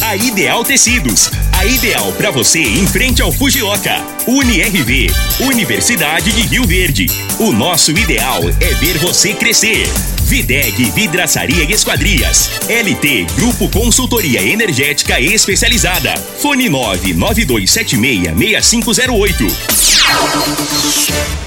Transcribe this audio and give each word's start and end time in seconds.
A 0.00 0.16
Ideal 0.16 0.62
Tecidos. 0.62 1.30
A 1.52 1.66
ideal 1.66 2.12
para 2.12 2.30
você 2.30 2.60
em 2.60 2.86
frente 2.86 3.20
ao 3.20 3.32
Fujioka. 3.32 4.00
UniRV. 4.26 5.08
Universidade 5.40 6.32
de 6.32 6.42
Rio 6.42 6.64
Verde. 6.64 7.06
O 7.38 7.52
nosso 7.52 7.90
ideal 7.90 8.40
é 8.60 8.74
ver 8.74 8.98
você 8.98 9.34
crescer. 9.34 9.88
Videg 10.28 10.90
Vidraçaria 10.90 11.64
e 11.64 11.72
Esquadrias. 11.72 12.50
LT 12.68 13.26
Grupo 13.34 13.66
Consultoria 13.70 14.42
Energética 14.42 15.18
Especializada. 15.18 16.14
Fone 16.38 16.68
992766508. 16.68 19.50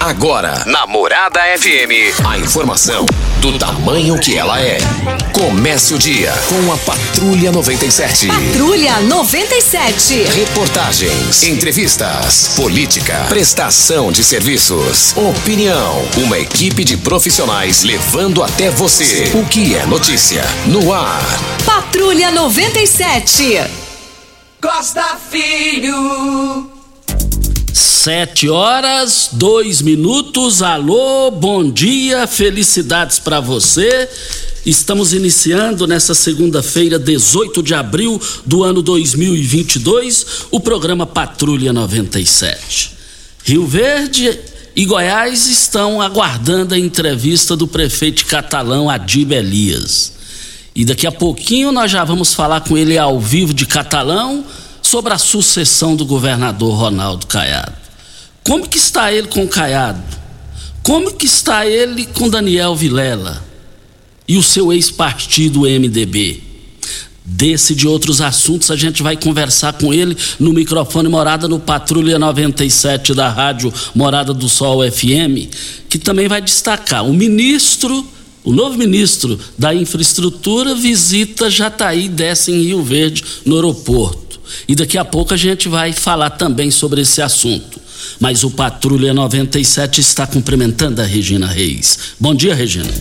Agora, 0.00 0.64
Namorada 0.66 1.40
FM, 1.58 2.26
a 2.26 2.38
informação 2.38 3.06
do 3.40 3.58
tamanho 3.58 4.18
que 4.18 4.36
ela 4.36 4.60
é. 4.60 4.78
Comece 5.32 5.94
o 5.94 5.98
dia 5.98 6.32
com 6.48 6.72
a 6.72 6.76
Patrulha 6.78 7.50
97. 7.50 8.28
Patrulha 8.28 9.00
97. 9.00 10.24
Reportagens, 10.34 11.42
entrevistas, 11.42 12.52
política, 12.54 13.24
prestação 13.28 14.12
de 14.12 14.22
serviços, 14.22 15.16
opinião. 15.16 16.04
Uma 16.18 16.38
equipe 16.38 16.84
de 16.84 16.96
profissionais 16.96 17.82
levando 17.82 18.42
até 18.42 18.70
você 18.74 19.30
o 19.34 19.46
que 19.46 19.74
é 19.74 19.84
notícia 19.86 20.42
no 20.66 20.92
ar. 20.92 21.22
Patrulha 21.64 22.30
97. 22.30 23.58
Costa 24.60 25.16
Filho. 25.30 26.70
Sete 27.72 28.48
horas, 28.48 29.28
dois 29.32 29.82
minutos. 29.82 30.62
Alô, 30.62 31.30
bom 31.30 31.70
dia, 31.70 32.26
felicidades 32.26 33.18
para 33.18 33.40
você. 33.40 34.08
Estamos 34.64 35.12
iniciando 35.12 35.86
nessa 35.86 36.14
segunda-feira, 36.14 36.98
18 36.98 37.62
de 37.62 37.74
abril 37.74 38.20
do 38.46 38.62
ano 38.62 38.80
2022, 38.80 40.46
o 40.50 40.60
programa 40.60 41.06
Patrulha 41.06 41.72
97. 41.72 42.92
Rio 43.44 43.66
Verde 43.66 44.51
e 44.74 44.84
Goiás 44.86 45.46
estão 45.46 46.00
aguardando 46.00 46.74
a 46.74 46.78
entrevista 46.78 47.54
do 47.54 47.66
prefeito 47.68 48.24
catalão 48.26 48.88
Adib 48.88 49.32
Elias. 49.32 50.12
E 50.74 50.84
daqui 50.84 51.06
a 51.06 51.12
pouquinho 51.12 51.70
nós 51.70 51.90
já 51.90 52.02
vamos 52.04 52.32
falar 52.32 52.62
com 52.62 52.78
ele 52.78 52.96
ao 52.96 53.20
vivo 53.20 53.52
de 53.52 53.66
Catalão 53.66 54.44
sobre 54.80 55.12
a 55.12 55.18
sucessão 55.18 55.94
do 55.94 56.06
governador 56.06 56.74
Ronaldo 56.74 57.26
Caiado. 57.26 57.74
Como 58.44 58.66
que 58.66 58.78
está 58.78 59.12
ele 59.12 59.28
com 59.28 59.44
o 59.44 59.48
Caiado? 59.48 60.02
Como 60.82 61.12
que 61.14 61.26
está 61.26 61.66
ele 61.66 62.06
com 62.06 62.28
Daniel 62.28 62.74
Vilela? 62.74 63.44
E 64.26 64.38
o 64.38 64.42
seu 64.42 64.72
ex-partido 64.72 65.60
MDB? 65.60 66.51
Desse 67.24 67.74
de 67.74 67.86
outros 67.86 68.20
assuntos 68.20 68.70
a 68.70 68.76
gente 68.76 69.00
vai 69.00 69.16
conversar 69.16 69.74
com 69.74 69.94
ele 69.94 70.16
no 70.40 70.52
microfone 70.52 71.08
Morada 71.08 71.46
no 71.46 71.60
Patrulha 71.60 72.18
97 72.18 73.14
da 73.14 73.28
Rádio 73.28 73.72
Morada 73.94 74.34
do 74.34 74.48
Sol 74.48 74.80
FM, 74.90 75.48
que 75.88 75.98
também 75.98 76.26
vai 76.26 76.42
destacar 76.42 77.06
o 77.06 77.12
ministro, 77.12 78.04
o 78.42 78.52
novo 78.52 78.76
ministro 78.76 79.38
da 79.56 79.72
Infraestrutura 79.72 80.74
visita 80.74 81.48
Jataí, 81.48 82.08
desce 82.08 82.50
em 82.50 82.64
Rio 82.64 82.82
Verde, 82.82 83.22
no 83.46 83.54
aeroporto. 83.54 84.40
E 84.66 84.74
daqui 84.74 84.98
a 84.98 85.04
pouco 85.04 85.32
a 85.32 85.36
gente 85.36 85.68
vai 85.68 85.92
falar 85.92 86.30
também 86.30 86.72
sobre 86.72 87.02
esse 87.02 87.22
assunto. 87.22 87.80
Mas 88.18 88.42
o 88.42 88.50
Patrulha 88.50 89.14
97 89.14 90.00
está 90.00 90.26
cumprimentando 90.26 91.00
a 91.00 91.04
Regina 91.04 91.46
Reis. 91.46 91.98
Bom 92.18 92.34
dia, 92.34 92.54
Regina. 92.54 92.92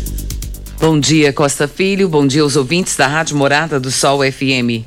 Bom 0.81 0.99
dia, 0.99 1.31
Costa 1.31 1.67
Filho. 1.67 2.09
Bom 2.09 2.25
dia 2.25 2.41
aos 2.41 2.55
ouvintes 2.55 2.95
da 2.95 3.05
Rádio 3.05 3.37
Morada 3.37 3.79
do 3.79 3.91
Sol 3.91 4.21
FM. 4.23 4.83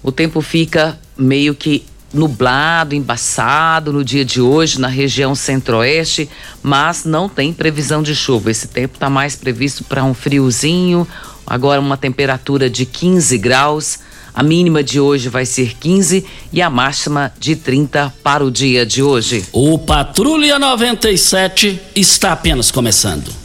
O 0.00 0.12
tempo 0.12 0.40
fica 0.40 0.96
meio 1.18 1.52
que 1.52 1.84
nublado, 2.14 2.94
embaçado 2.94 3.92
no 3.92 4.04
dia 4.04 4.24
de 4.24 4.40
hoje 4.40 4.80
na 4.80 4.86
região 4.86 5.34
centro-oeste, 5.34 6.30
mas 6.62 7.04
não 7.04 7.28
tem 7.28 7.52
previsão 7.52 8.04
de 8.04 8.14
chuva. 8.14 8.52
Esse 8.52 8.68
tempo 8.68 8.94
está 8.94 9.10
mais 9.10 9.34
previsto 9.34 9.82
para 9.82 10.04
um 10.04 10.14
friozinho, 10.14 11.08
agora 11.44 11.80
uma 11.80 11.96
temperatura 11.96 12.70
de 12.70 12.86
15 12.86 13.36
graus. 13.38 13.98
A 14.32 14.44
mínima 14.44 14.80
de 14.80 15.00
hoje 15.00 15.28
vai 15.28 15.44
ser 15.44 15.74
15 15.74 16.24
e 16.52 16.62
a 16.62 16.70
máxima 16.70 17.32
de 17.36 17.56
30 17.56 18.14
para 18.22 18.44
o 18.44 18.50
dia 18.50 18.86
de 18.86 19.02
hoje. 19.02 19.44
O 19.52 19.76
Patrulha 19.76 20.56
97 20.60 21.80
está 21.96 22.30
apenas 22.30 22.70
começando. 22.70 23.41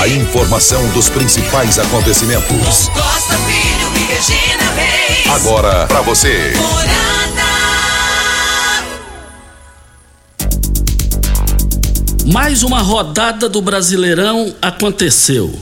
A 0.00 0.06
informação 0.06 0.88
dos 0.90 1.08
principais 1.08 1.76
acontecimentos. 1.76 2.88
Costa 2.90 3.34
Filho 3.38 3.96
e 3.96 4.04
Regina 4.06 4.70
Reis. 4.76 5.26
Agora 5.28 5.88
para 5.88 6.02
você. 6.02 6.52
Mais 12.32 12.62
uma 12.62 12.80
rodada 12.80 13.48
do 13.48 13.60
Brasileirão 13.60 14.54
aconteceu. 14.62 15.52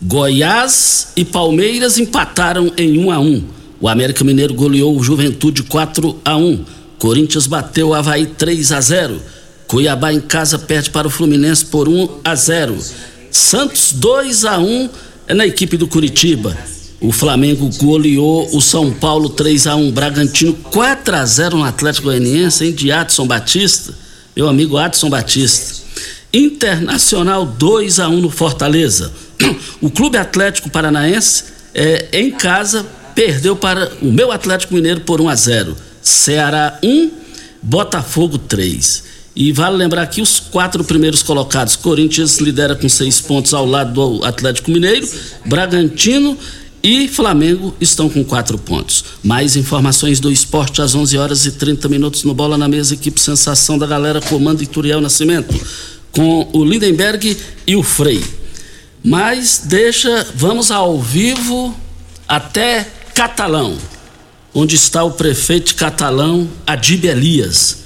Goiás 0.00 1.08
e 1.14 1.22
Palmeiras 1.22 1.98
empataram 1.98 2.72
em 2.78 2.98
1 2.98 3.10
a 3.10 3.18
1. 3.18 3.44
O 3.78 3.88
América 3.90 4.24
Mineiro 4.24 4.54
goleou 4.54 4.96
o 4.96 5.02
Juventude 5.02 5.64
4 5.64 6.18
a 6.24 6.34
1. 6.34 6.64
Corinthians 6.98 7.46
bateu 7.46 7.88
o 7.88 7.94
Havaí 7.94 8.24
3 8.24 8.72
a 8.72 8.80
0. 8.80 9.20
Cuiabá 9.66 10.14
em 10.14 10.20
casa 10.20 10.58
perde 10.58 10.88
para 10.88 11.06
o 11.06 11.10
Fluminense 11.10 11.66
por 11.66 11.90
1 11.90 12.20
a 12.24 12.34
0. 12.34 12.78
Santos 13.32 13.94
2 13.94 14.44
a 14.44 14.58
1 14.58 14.90
é 15.26 15.32
na 15.32 15.46
equipe 15.46 15.78
do 15.78 15.88
Curitiba. 15.88 16.54
O 17.00 17.10
Flamengo 17.10 17.68
goleou 17.78 18.54
o 18.54 18.60
São 18.60 18.92
Paulo 18.92 19.30
3 19.30 19.66
a 19.66 19.74
1. 19.74 19.90
Bragantino 19.90 20.52
4 20.52 21.16
a 21.16 21.24
0 21.24 21.56
no 21.56 21.64
Atlético 21.64 22.08
Goianiense, 22.08 22.66
hein, 22.66 22.72
de 22.72 22.92
Adson 22.92 23.26
Batista. 23.26 23.94
Meu 24.36 24.48
amigo 24.48 24.76
Adson 24.76 25.08
Batista. 25.08 25.82
Internacional 26.30 27.46
2 27.46 28.00
a 28.00 28.08
1 28.08 28.20
no 28.20 28.28
Fortaleza. 28.30 29.10
O 29.80 29.90
Clube 29.90 30.18
Atlético 30.18 30.68
Paranaense 30.68 31.44
é, 31.74 32.08
em 32.12 32.30
casa 32.30 32.86
perdeu 33.14 33.56
para 33.56 33.90
o 34.02 34.12
meu 34.12 34.30
Atlético 34.30 34.74
Mineiro 34.74 35.00
por 35.00 35.22
1 35.22 35.28
a 35.30 35.34
0. 35.34 35.76
Ceará 36.02 36.78
1, 36.82 37.10
Botafogo 37.62 38.36
3. 38.36 39.11
E 39.34 39.50
vale 39.50 39.76
lembrar 39.76 40.02
aqui 40.02 40.20
os 40.20 40.38
quatro 40.38 40.84
primeiros 40.84 41.22
colocados. 41.22 41.74
Corinthians 41.74 42.38
lidera 42.38 42.76
com 42.76 42.88
seis 42.88 43.20
pontos 43.20 43.54
ao 43.54 43.64
lado 43.64 43.92
do 43.92 44.24
Atlético 44.24 44.70
Mineiro, 44.70 45.08
Bragantino 45.46 46.36
e 46.82 47.08
Flamengo 47.08 47.74
estão 47.80 48.10
com 48.10 48.24
quatro 48.24 48.58
pontos. 48.58 49.04
Mais 49.22 49.56
informações 49.56 50.18
do 50.18 50.30
esporte 50.32 50.82
às 50.82 50.94
11 50.94 51.16
horas 51.16 51.46
e 51.46 51.52
30 51.52 51.88
minutos 51.88 52.24
no 52.24 52.34
Bola 52.34 52.58
na 52.58 52.68
Mesa, 52.68 52.94
equipe 52.94 53.20
Sensação 53.20 53.78
da 53.78 53.86
Galera, 53.86 54.20
comando 54.20 54.62
Ituriel 54.62 55.00
Nascimento, 55.00 55.54
com 56.10 56.48
o 56.52 56.64
Lindenberg 56.64 57.36
e 57.66 57.76
o 57.76 57.82
Frei. 57.82 58.22
Mas 59.02 59.62
deixa, 59.64 60.26
vamos 60.34 60.70
ao 60.70 61.00
vivo 61.00 61.74
até 62.26 62.86
Catalão, 63.14 63.76
onde 64.52 64.74
está 64.74 65.04
o 65.04 65.12
prefeito 65.12 65.74
Catalão, 65.74 66.48
Adib 66.66 67.04
Elias. 67.04 67.81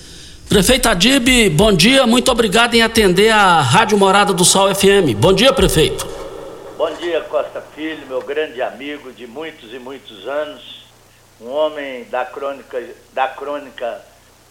Prefeito 0.49 0.89
Adib, 0.89 1.51
bom 1.51 1.73
dia, 1.73 2.07
muito 2.07 2.31
obrigado 2.31 2.75
em 2.75 2.83
atender 2.83 3.31
a 3.31 3.61
Rádio 3.61 3.99
Morada 3.99 4.33
do 4.33 4.45
Sol 4.45 4.73
FM. 4.73 5.15
Bom 5.17 5.33
dia, 5.33 5.53
prefeito. 5.53 6.07
Bom 6.79 6.91
dia, 6.95 7.21
Costa 7.23 7.61
Filho, 7.75 8.07
meu 8.07 8.23
grande 8.23 8.63
amigo 8.63 9.13
de 9.13 9.27
muitos 9.27 9.75
e 9.75 9.79
muitos 9.79 10.27
anos, 10.27 10.87
um 11.41 11.51
homem 11.51 12.05
da 12.05 12.25
crônica, 12.25 12.81
da 13.13 13.27
crônica 13.29 14.01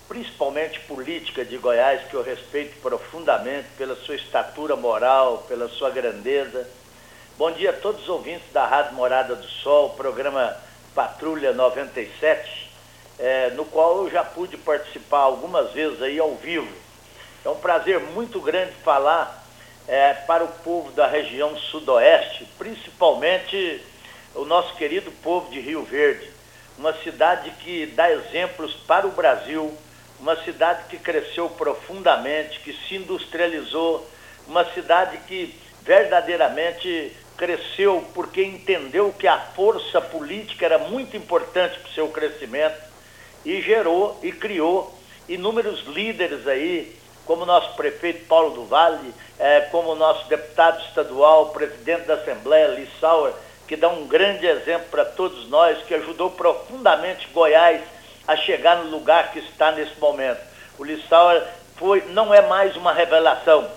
principalmente 0.07 0.81
política 0.81 1.45
de 1.45 1.57
Goiás, 1.57 2.01
que 2.09 2.13
eu 2.13 2.21
respeito 2.21 2.79
profundamente 2.81 3.67
pela 3.77 3.95
sua 3.95 4.15
estatura 4.15 4.75
moral, 4.75 5.45
pela 5.47 5.69
sua 5.69 5.89
grandeza. 5.89 6.67
Bom 7.37 7.51
dia 7.51 7.71
a 7.71 7.73
todos 7.73 8.03
os 8.03 8.09
ouvintes 8.09 8.51
da 8.53 8.67
Rádio 8.67 8.93
Morada 8.95 9.35
do 9.35 9.47
Sol, 9.47 9.91
programa 9.91 10.55
Patrulha 10.93 11.53
97, 11.53 12.64
é, 13.19 13.49
no 13.51 13.65
qual 13.65 14.03
eu 14.03 14.11
já 14.11 14.23
pude 14.23 14.57
participar 14.57 15.19
algumas 15.19 15.71
vezes 15.71 16.01
aí 16.01 16.19
ao 16.19 16.35
vivo. 16.35 16.67
É 17.43 17.49
um 17.49 17.55
prazer 17.55 17.99
muito 17.99 18.39
grande 18.39 18.73
falar 18.83 19.43
é, 19.87 20.13
para 20.13 20.43
o 20.43 20.47
povo 20.47 20.91
da 20.91 21.07
região 21.07 21.55
sudoeste, 21.57 22.45
principalmente 22.57 23.81
o 24.33 24.45
nosso 24.45 24.75
querido 24.75 25.11
povo 25.23 25.49
de 25.49 25.59
Rio 25.59 25.83
Verde, 25.83 26.29
uma 26.77 26.93
cidade 27.03 27.51
que 27.61 27.85
dá 27.85 28.11
exemplos 28.11 28.73
para 28.87 29.07
o 29.07 29.11
Brasil, 29.11 29.75
uma 30.19 30.35
cidade 30.43 30.85
que 30.89 30.97
cresceu 30.97 31.49
profundamente, 31.49 32.59
que 32.59 32.73
se 32.73 32.95
industrializou, 32.95 34.09
uma 34.47 34.65
cidade 34.73 35.17
que 35.27 35.57
verdadeiramente 35.81 37.15
cresceu 37.37 38.03
porque 38.13 38.43
entendeu 38.43 39.13
que 39.17 39.27
a 39.27 39.39
força 39.39 40.01
política 40.01 40.65
era 40.65 40.79
muito 40.79 41.15
importante 41.15 41.79
para 41.79 41.89
o 41.89 41.93
seu 41.93 42.07
crescimento 42.09 42.94
e 43.45 43.61
gerou 43.61 44.19
e 44.23 44.31
criou 44.31 44.93
inúmeros 45.29 45.81
líderes 45.85 46.47
aí, 46.47 46.95
como 47.25 47.43
o 47.43 47.45
nosso 47.45 47.73
prefeito 47.75 48.25
Paulo 48.27 48.51
do 48.51 48.65
Vale, 48.65 49.13
é, 49.39 49.61
como 49.61 49.91
o 49.91 49.95
nosso 49.95 50.27
deputado 50.27 50.81
estadual, 50.85 51.49
presidente 51.49 52.05
da 52.05 52.15
Assembleia, 52.15 52.67
Lissauer, 52.67 53.33
que 53.67 53.75
dá 53.75 53.89
um 53.89 54.07
grande 54.07 54.45
exemplo 54.45 54.87
para 54.91 55.05
todos 55.05 55.49
nós, 55.49 55.77
que 55.83 55.93
ajudou 55.93 56.31
profundamente 56.31 57.27
Goiás 57.33 57.81
a 58.27 58.35
chegar 58.35 58.77
no 58.77 58.91
lugar 58.91 59.31
que 59.31 59.39
está 59.39 59.71
nesse 59.71 59.99
momento. 59.99 60.41
O 60.77 60.83
Lissauer 60.83 61.43
foi, 61.77 62.03
não 62.09 62.33
é 62.33 62.41
mais 62.41 62.75
uma 62.75 62.93
revelação, 62.93 63.67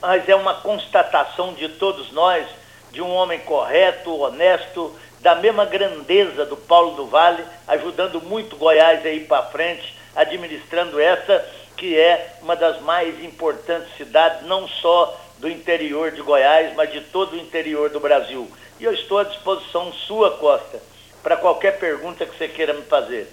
mas 0.00 0.28
é 0.28 0.34
uma 0.34 0.54
constatação 0.54 1.52
de 1.54 1.68
todos 1.68 2.10
nós, 2.12 2.46
de 2.90 3.02
um 3.02 3.12
homem 3.12 3.40
correto, 3.40 4.18
honesto, 4.18 4.94
da 5.24 5.34
mesma 5.34 5.64
grandeza 5.64 6.44
do 6.44 6.54
Paulo 6.54 6.96
do 6.96 7.06
Vale, 7.06 7.42
ajudando 7.66 8.20
muito 8.20 8.56
Goiás 8.56 9.04
a 9.06 9.08
ir 9.08 9.26
para 9.26 9.42
frente, 9.44 9.96
administrando 10.14 11.00
essa 11.00 11.42
que 11.78 11.98
é 11.98 12.36
uma 12.42 12.54
das 12.54 12.82
mais 12.82 13.24
importantes 13.24 13.88
cidades, 13.96 14.46
não 14.46 14.68
só 14.68 15.18
do 15.38 15.48
interior 15.48 16.10
de 16.10 16.20
Goiás, 16.20 16.74
mas 16.76 16.92
de 16.92 17.00
todo 17.00 17.32
o 17.32 17.36
interior 17.38 17.88
do 17.88 17.98
Brasil. 17.98 18.46
E 18.78 18.84
eu 18.84 18.92
estou 18.92 19.18
à 19.18 19.24
disposição 19.24 19.90
sua, 20.06 20.32
Costa, 20.32 20.78
para 21.22 21.38
qualquer 21.38 21.78
pergunta 21.78 22.26
que 22.26 22.36
você 22.36 22.46
queira 22.46 22.74
me 22.74 22.82
fazer. 22.82 23.26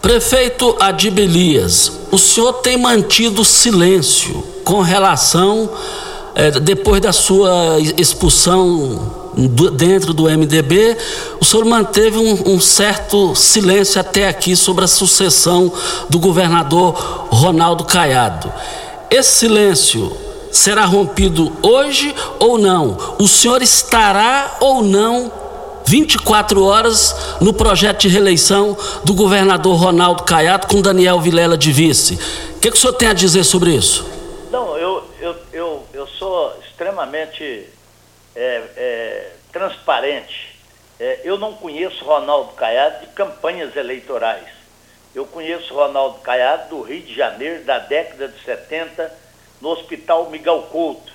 Prefeito 0.00 0.76
Adib 0.78 1.18
Elias, 1.18 2.08
o 2.12 2.18
senhor 2.18 2.52
tem 2.62 2.76
mantido 2.76 3.44
silêncio 3.44 4.40
com 4.64 4.82
relação, 4.82 5.68
é, 6.36 6.52
depois 6.52 7.00
da 7.00 7.12
sua 7.12 7.80
expulsão 7.98 9.23
dentro 9.72 10.14
do 10.14 10.24
MDB, 10.24 10.96
o 11.40 11.44
senhor 11.44 11.64
manteve 11.64 12.18
um, 12.18 12.54
um, 12.54 12.60
certo 12.60 13.34
silêncio 13.34 14.00
até 14.00 14.28
aqui 14.28 14.54
sobre 14.54 14.84
a 14.84 14.88
sucessão 14.88 15.72
do 16.08 16.18
governador 16.18 16.92
Ronaldo 17.30 17.84
Caiado. 17.84 18.52
Esse 19.10 19.38
silêncio 19.38 20.16
será 20.50 20.84
rompido 20.84 21.52
hoje 21.62 22.14
ou 22.38 22.58
não? 22.58 22.96
O 23.18 23.26
senhor 23.26 23.60
estará 23.62 24.56
ou 24.60 24.82
não 24.82 25.32
24 25.86 26.64
horas 26.64 27.14
no 27.40 27.52
projeto 27.52 28.02
de 28.02 28.08
reeleição 28.08 28.76
do 29.04 29.14
governador 29.14 29.76
Ronaldo 29.76 30.22
Caiado 30.22 30.66
com 30.66 30.80
Daniel 30.80 31.20
Vilela 31.20 31.58
de 31.58 31.72
vice. 31.72 32.18
O 32.56 32.60
que, 32.60 32.70
que 32.70 32.76
o 32.76 32.80
senhor 32.80 32.94
tem 32.94 33.08
a 33.08 33.12
dizer 33.12 33.44
sobre 33.44 33.72
isso? 33.72 34.06
Não, 34.50 34.76
eu, 34.78 35.04
eu, 35.20 35.36
eu, 35.52 35.82
eu 35.92 36.06
sou 36.06 36.52
extremamente 36.66 37.68
é, 38.34 38.62
é, 38.76 39.23
transparente. 39.54 40.52
É, 40.98 41.20
eu 41.22 41.38
não 41.38 41.54
conheço 41.54 42.04
Ronaldo 42.04 42.52
Caiado 42.52 43.06
de 43.06 43.12
campanhas 43.12 43.74
eleitorais. 43.76 44.48
Eu 45.14 45.24
conheço 45.24 45.72
Ronaldo 45.72 46.18
Caiado 46.18 46.70
do 46.70 46.82
Rio 46.82 47.00
de 47.02 47.14
Janeiro, 47.14 47.62
da 47.64 47.78
década 47.78 48.26
de 48.26 48.42
70, 48.42 49.10
no 49.60 49.68
Hospital 49.70 50.28
Miguel 50.28 50.62
Couto, 50.72 51.12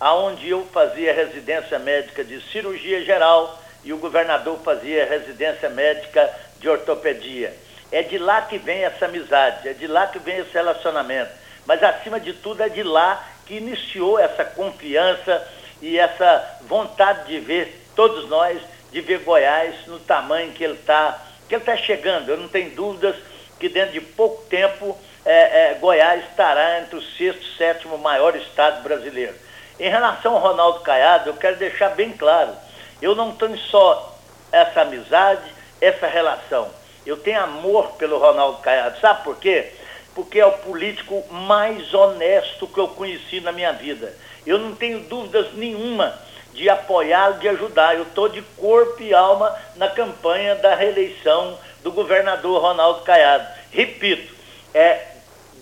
aonde 0.00 0.50
eu 0.50 0.66
fazia 0.72 1.14
residência 1.14 1.78
médica 1.78 2.24
de 2.24 2.40
cirurgia 2.50 3.04
geral 3.04 3.62
e 3.84 3.92
o 3.92 3.98
governador 3.98 4.58
fazia 4.64 5.06
residência 5.06 5.70
médica 5.70 6.28
de 6.58 6.68
ortopedia. 6.68 7.54
É 7.92 8.02
de 8.02 8.18
lá 8.18 8.42
que 8.42 8.58
vem 8.58 8.82
essa 8.82 9.04
amizade, 9.04 9.68
é 9.68 9.72
de 9.72 9.86
lá 9.86 10.08
que 10.08 10.18
vem 10.18 10.38
esse 10.38 10.52
relacionamento. 10.52 11.30
Mas, 11.64 11.80
acima 11.82 12.18
de 12.18 12.32
tudo, 12.32 12.62
é 12.62 12.68
de 12.68 12.82
lá 12.82 13.24
que 13.46 13.54
iniciou 13.54 14.18
essa 14.18 14.44
confiança 14.44 15.46
e 15.80 15.98
essa 15.98 16.58
vontade 16.62 17.26
de 17.26 17.40
ver 17.40 17.86
todos 17.94 18.28
nós, 18.28 18.60
de 18.92 19.00
ver 19.00 19.20
Goiás 19.20 19.86
no 19.86 19.98
tamanho 19.98 20.52
que 20.52 20.64
ele 20.64 20.74
está 20.74 21.22
que 21.48 21.54
ele 21.54 21.62
está 21.62 21.76
chegando. 21.76 22.28
Eu 22.28 22.38
não 22.38 22.48
tenho 22.48 22.70
dúvidas 22.70 23.14
que 23.60 23.68
dentro 23.68 23.92
de 23.92 24.00
pouco 24.00 24.42
tempo 24.46 24.98
é, 25.24 25.70
é, 25.70 25.74
Goiás 25.74 26.24
estará 26.24 26.80
entre 26.80 26.96
o 26.96 27.02
sexto 27.02 27.42
e 27.42 27.56
sétimo 27.56 27.96
maior 27.98 28.34
estado 28.34 28.82
brasileiro. 28.82 29.34
Em 29.78 29.88
relação 29.88 30.34
ao 30.34 30.40
Ronaldo 30.40 30.80
Caiado, 30.80 31.30
eu 31.30 31.34
quero 31.34 31.56
deixar 31.56 31.90
bem 31.90 32.12
claro 32.12 32.52
eu 33.00 33.14
não 33.14 33.32
tenho 33.32 33.58
só 33.58 34.16
essa 34.50 34.82
amizade, 34.82 35.50
essa 35.80 36.06
relação. 36.06 36.70
Eu 37.04 37.16
tenho 37.16 37.40
amor 37.42 37.92
pelo 37.92 38.18
Ronaldo 38.18 38.58
Caiado. 38.58 38.98
Sabe 39.00 39.22
por 39.22 39.36
quê? 39.36 39.72
Porque 40.14 40.40
é 40.40 40.46
o 40.46 40.52
político 40.52 41.22
mais 41.30 41.92
honesto 41.92 42.66
que 42.66 42.80
eu 42.80 42.88
conheci 42.88 43.40
na 43.40 43.52
minha 43.52 43.72
vida. 43.72 44.14
Eu 44.46 44.58
não 44.58 44.74
tenho 44.74 45.00
dúvidas 45.00 45.52
nenhuma 45.54 46.14
de 46.54 46.70
apoiá-lo, 46.70 47.38
de 47.38 47.48
ajudar. 47.48 47.96
Eu 47.96 48.04
estou 48.04 48.28
de 48.28 48.40
corpo 48.56 49.02
e 49.02 49.12
alma 49.12 49.54
na 49.76 49.88
campanha 49.88 50.54
da 50.54 50.74
reeleição 50.74 51.58
do 51.82 51.92
governador 51.92 52.62
Ronaldo 52.62 53.02
Caiado. 53.02 53.46
Repito, 53.70 54.34
é, 54.72 55.06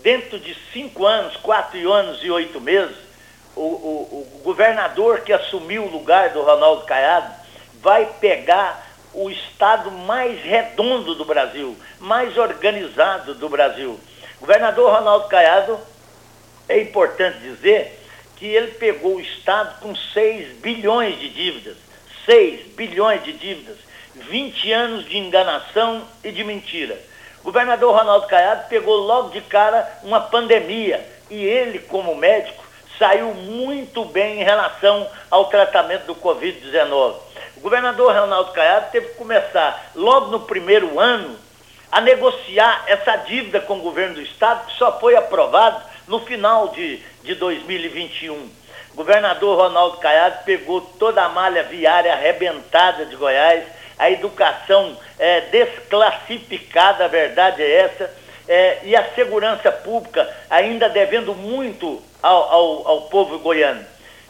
dentro 0.02 0.38
de 0.38 0.56
cinco 0.72 1.04
anos, 1.06 1.36
quatro 1.38 1.92
anos 1.92 2.22
e 2.22 2.30
oito 2.30 2.60
meses, 2.60 2.96
o, 3.56 3.60
o, 3.60 4.28
o 4.36 4.42
governador 4.42 5.20
que 5.20 5.32
assumiu 5.32 5.84
o 5.84 5.90
lugar 5.90 6.30
do 6.30 6.42
Ronaldo 6.42 6.84
Caiado 6.84 7.32
vai 7.80 8.06
pegar 8.20 8.84
o 9.12 9.30
estado 9.30 9.90
mais 9.90 10.42
redondo 10.42 11.14
do 11.14 11.24
Brasil, 11.24 11.76
mais 12.00 12.36
organizado 12.36 13.34
do 13.34 13.48
Brasil. 13.48 13.98
Governador 14.40 14.92
Ronaldo 14.92 15.28
Caiado, 15.28 15.78
é 16.68 16.80
importante 16.80 17.38
dizer 17.38 18.03
que 18.36 18.46
ele 18.46 18.72
pegou 18.72 19.16
o 19.16 19.20
estado 19.20 19.80
com 19.80 19.94
6 19.94 20.58
bilhões 20.58 21.18
de 21.18 21.28
dívidas, 21.28 21.76
6 22.26 22.66
bilhões 22.74 23.22
de 23.22 23.32
dívidas, 23.32 23.76
20 24.14 24.72
anos 24.72 25.04
de 25.06 25.16
enganação 25.18 26.02
e 26.22 26.30
de 26.30 26.44
mentira. 26.44 26.98
O 27.40 27.44
governador 27.44 27.94
Ronaldo 27.94 28.26
Caiado 28.26 28.68
pegou 28.68 28.96
logo 28.96 29.30
de 29.30 29.40
cara 29.42 30.00
uma 30.02 30.20
pandemia 30.20 31.06
e 31.30 31.44
ele, 31.44 31.78
como 31.78 32.14
médico, 32.14 32.64
saiu 32.98 33.34
muito 33.34 34.04
bem 34.04 34.40
em 34.40 34.44
relação 34.44 35.06
ao 35.30 35.46
tratamento 35.46 36.06
do 36.06 36.14
Covid-19. 36.14 37.16
O 37.56 37.60
governador 37.60 38.14
Ronaldo 38.14 38.52
Caiado 38.52 38.90
teve 38.90 39.08
que 39.08 39.14
começar, 39.14 39.90
logo 39.94 40.30
no 40.30 40.40
primeiro 40.40 40.98
ano, 40.98 41.36
a 41.90 42.00
negociar 42.00 42.84
essa 42.86 43.16
dívida 43.16 43.60
com 43.60 43.78
o 43.78 43.82
governo 43.82 44.14
do 44.14 44.22
Estado, 44.22 44.66
que 44.66 44.78
só 44.78 44.98
foi 44.98 45.14
aprovado 45.14 45.82
no 46.08 46.20
final 46.20 46.68
de, 46.68 47.02
de 47.24 47.34
2021. 47.34 48.34
O 48.92 48.96
governador 48.96 49.58
Ronaldo 49.58 49.96
Caiado 49.96 50.44
pegou 50.44 50.80
toda 50.80 51.24
a 51.24 51.28
malha 51.28 51.64
viária 51.64 52.12
arrebentada 52.12 53.06
de 53.06 53.16
Goiás, 53.16 53.64
a 53.98 54.10
educação 54.10 54.96
é, 55.18 55.40
desclassificada, 55.42 57.06
a 57.06 57.08
verdade 57.08 57.62
é 57.62 57.80
essa, 57.80 58.14
é, 58.46 58.80
e 58.84 58.94
a 58.94 59.12
segurança 59.14 59.72
pública 59.72 60.28
ainda 60.50 60.88
devendo 60.88 61.34
muito 61.34 62.00
ao, 62.22 62.52
ao, 62.52 62.88
ao 62.88 63.00
povo 63.02 63.38
goiano. 63.38 63.84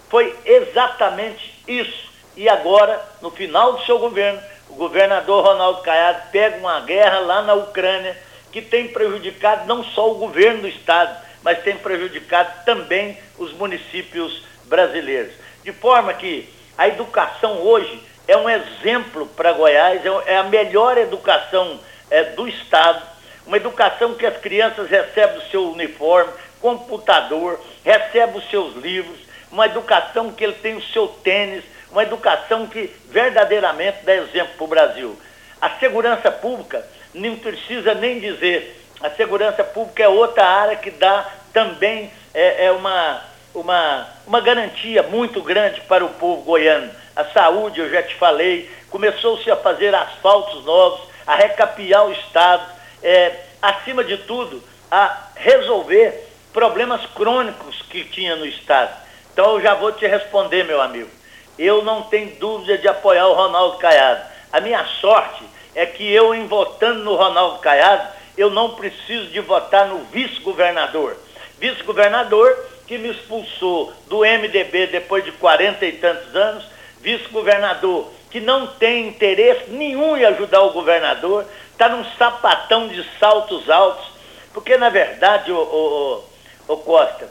Foi 0.09 0.35
exatamente 0.45 1.63
isso. 1.67 2.13
E 2.37 2.49
agora, 2.49 3.01
no 3.21 3.31
final 3.31 3.73
do 3.73 3.85
seu 3.85 3.99
governo, 3.99 4.41
o 4.69 4.75
governador 4.75 5.45
Ronaldo 5.45 5.83
Caiado 5.83 6.31
pega 6.31 6.57
uma 6.59 6.81
guerra 6.81 7.19
lá 7.21 7.43
na 7.43 7.55
Ucrânia 7.55 8.17
que 8.53 8.63
tem 8.63 8.89
prejudicado 8.89 9.67
não 9.67 9.83
só 9.83 10.13
o 10.13 10.15
governo 10.15 10.63
do 10.63 10.69
estado, 10.69 11.17
mas 11.45 11.63
tem 11.63 11.77
prejudicado 11.77 12.65
também 12.65 13.19
os 13.39 13.53
municípios 13.53 14.43
brasileiros. 14.65 15.35
De 15.63 15.73
forma 15.73 16.15
que 16.15 16.49
a 16.77 16.89
educação 16.89 17.61
hoje 17.61 18.03
é 18.27 18.35
um 18.35 18.49
exemplo 18.49 19.27
para 19.27 19.53
Goiás, 19.53 20.01
é, 20.05 20.33
é 20.33 20.37
a 20.39 20.45
melhor 20.45 20.97
educação 20.97 21.79
é, 22.11 22.25
do 22.25 22.49
estado, 22.49 23.03
uma 23.47 23.59
educação 23.59 24.15
que 24.15 24.25
as 24.25 24.39
crianças 24.39 24.89
recebem 24.89 25.37
o 25.37 25.51
seu 25.51 25.71
uniforme, 25.71 26.33
computador, 26.63 27.61
recebe 27.85 28.39
os 28.39 28.49
seus 28.49 28.75
livros, 28.77 29.19
uma 29.53 29.67
educação 29.67 30.33
que 30.33 30.43
ele 30.43 30.55
tem 30.55 30.75
o 30.75 30.83
seu 30.83 31.07
tênis, 31.09 31.63
uma 31.91 32.03
educação 32.03 32.67
que 32.67 32.91
verdadeiramente 33.11 33.99
dá 34.03 34.15
exemplo 34.17 34.55
para 34.57 34.65
o 34.65 34.69
Brasil. 34.69 35.19
A 35.61 35.71
segurança 35.79 36.31
pública 36.31 36.85
não 37.13 37.37
precisa 37.37 37.95
nem 37.95 38.19
dizer 38.19 38.84
A 39.01 39.11
segurança 39.11 39.63
pública 39.63 40.03
é 40.03 40.09
outra 40.09 40.45
área 40.47 40.77
que 40.77 40.91
dá 40.91 41.31
também 41.53 42.11
é, 42.33 42.67
é 42.67 42.73
uma, 42.73 43.23
uma, 43.55 44.09
uma 44.27 44.41
garantia 44.41 45.03
muito 45.03 45.43
grande 45.43 45.81
para 45.83 46.05
o 46.05 46.11
povo 46.11 46.43
goiano. 46.43 46.91
A 47.15 47.25
saúde, 47.27 47.81
eu 47.81 47.91
já 47.91 48.03
te 48.03 48.15
falei, 48.17 48.71
começou-se 48.91 49.51
a 49.51 49.57
fazer 49.57 49.95
asfaltos 49.95 50.65
novos, 50.65 51.09
a 51.27 51.35
recapiar 51.37 52.07
o 52.07 52.13
Estado, 52.13 52.65
é, 53.03 53.33
acima 53.63 54.03
de 54.03 54.19
tudo, 54.19 54.63
a 54.91 55.29
resolver 55.37 56.29
problemas 56.53 57.05
crônicos 57.15 57.83
que 57.83 58.05
tinha 58.05 58.37
no 58.37 58.47
Estado. 58.47 58.93
Então 59.33 59.55
eu 59.55 59.61
já 59.61 59.75
vou 59.75 59.93
te 59.93 60.07
responder, 60.07 60.65
meu 60.65 60.81
amigo. 60.81 61.11
Eu 61.59 61.83
não 61.85 62.03
tenho 62.03 62.37
dúvida 62.37 62.79
de 62.79 62.89
apoiar 62.89 63.27
o 63.27 63.35
Ronaldo 63.35 63.79
Caiado. 63.79 64.23
A 64.53 64.61
minha 64.61 64.85
sorte 65.01 65.45
é 65.75 65.87
que 65.87 66.09
eu, 66.13 66.35
em 66.35 66.47
votando 66.47 67.03
no 67.03 67.17
Ronaldo 67.17 67.59
Caiado, 67.59 68.09
eu 68.37 68.51
não 68.51 68.75
preciso 68.75 69.27
de 69.27 69.41
votar 69.41 69.87
no 69.89 70.05
vice-governador. 70.05 71.17
Vice-governador 71.59 72.57
que 72.87 72.99
me 72.99 73.11
expulsou 73.11 73.93
do 74.09 74.21
MDB 74.21 74.89
depois 74.89 75.25
de 75.25 75.33
40 75.33 75.87
e 75.87 75.93
tantos 75.93 76.35
anos, 76.37 76.65
vice-governador 77.01 78.11
que 78.31 78.41
não 78.41 78.67
tem 78.67 79.07
interesse 79.07 79.71
nenhum 79.71 80.17
em 80.17 80.25
ajudar 80.25 80.61
o 80.63 80.73
governador, 80.73 81.47
está 81.71 81.89
num 81.89 82.05
sapatão 82.19 82.89
de 82.89 83.07
saltos 83.21 83.71
altos, 83.71 84.05
porque 84.53 84.77
na 84.77 84.89
verdade, 84.89 85.53
o, 85.53 85.57
o, 85.57 86.25
o 86.73 86.77
Costa, 86.79 87.29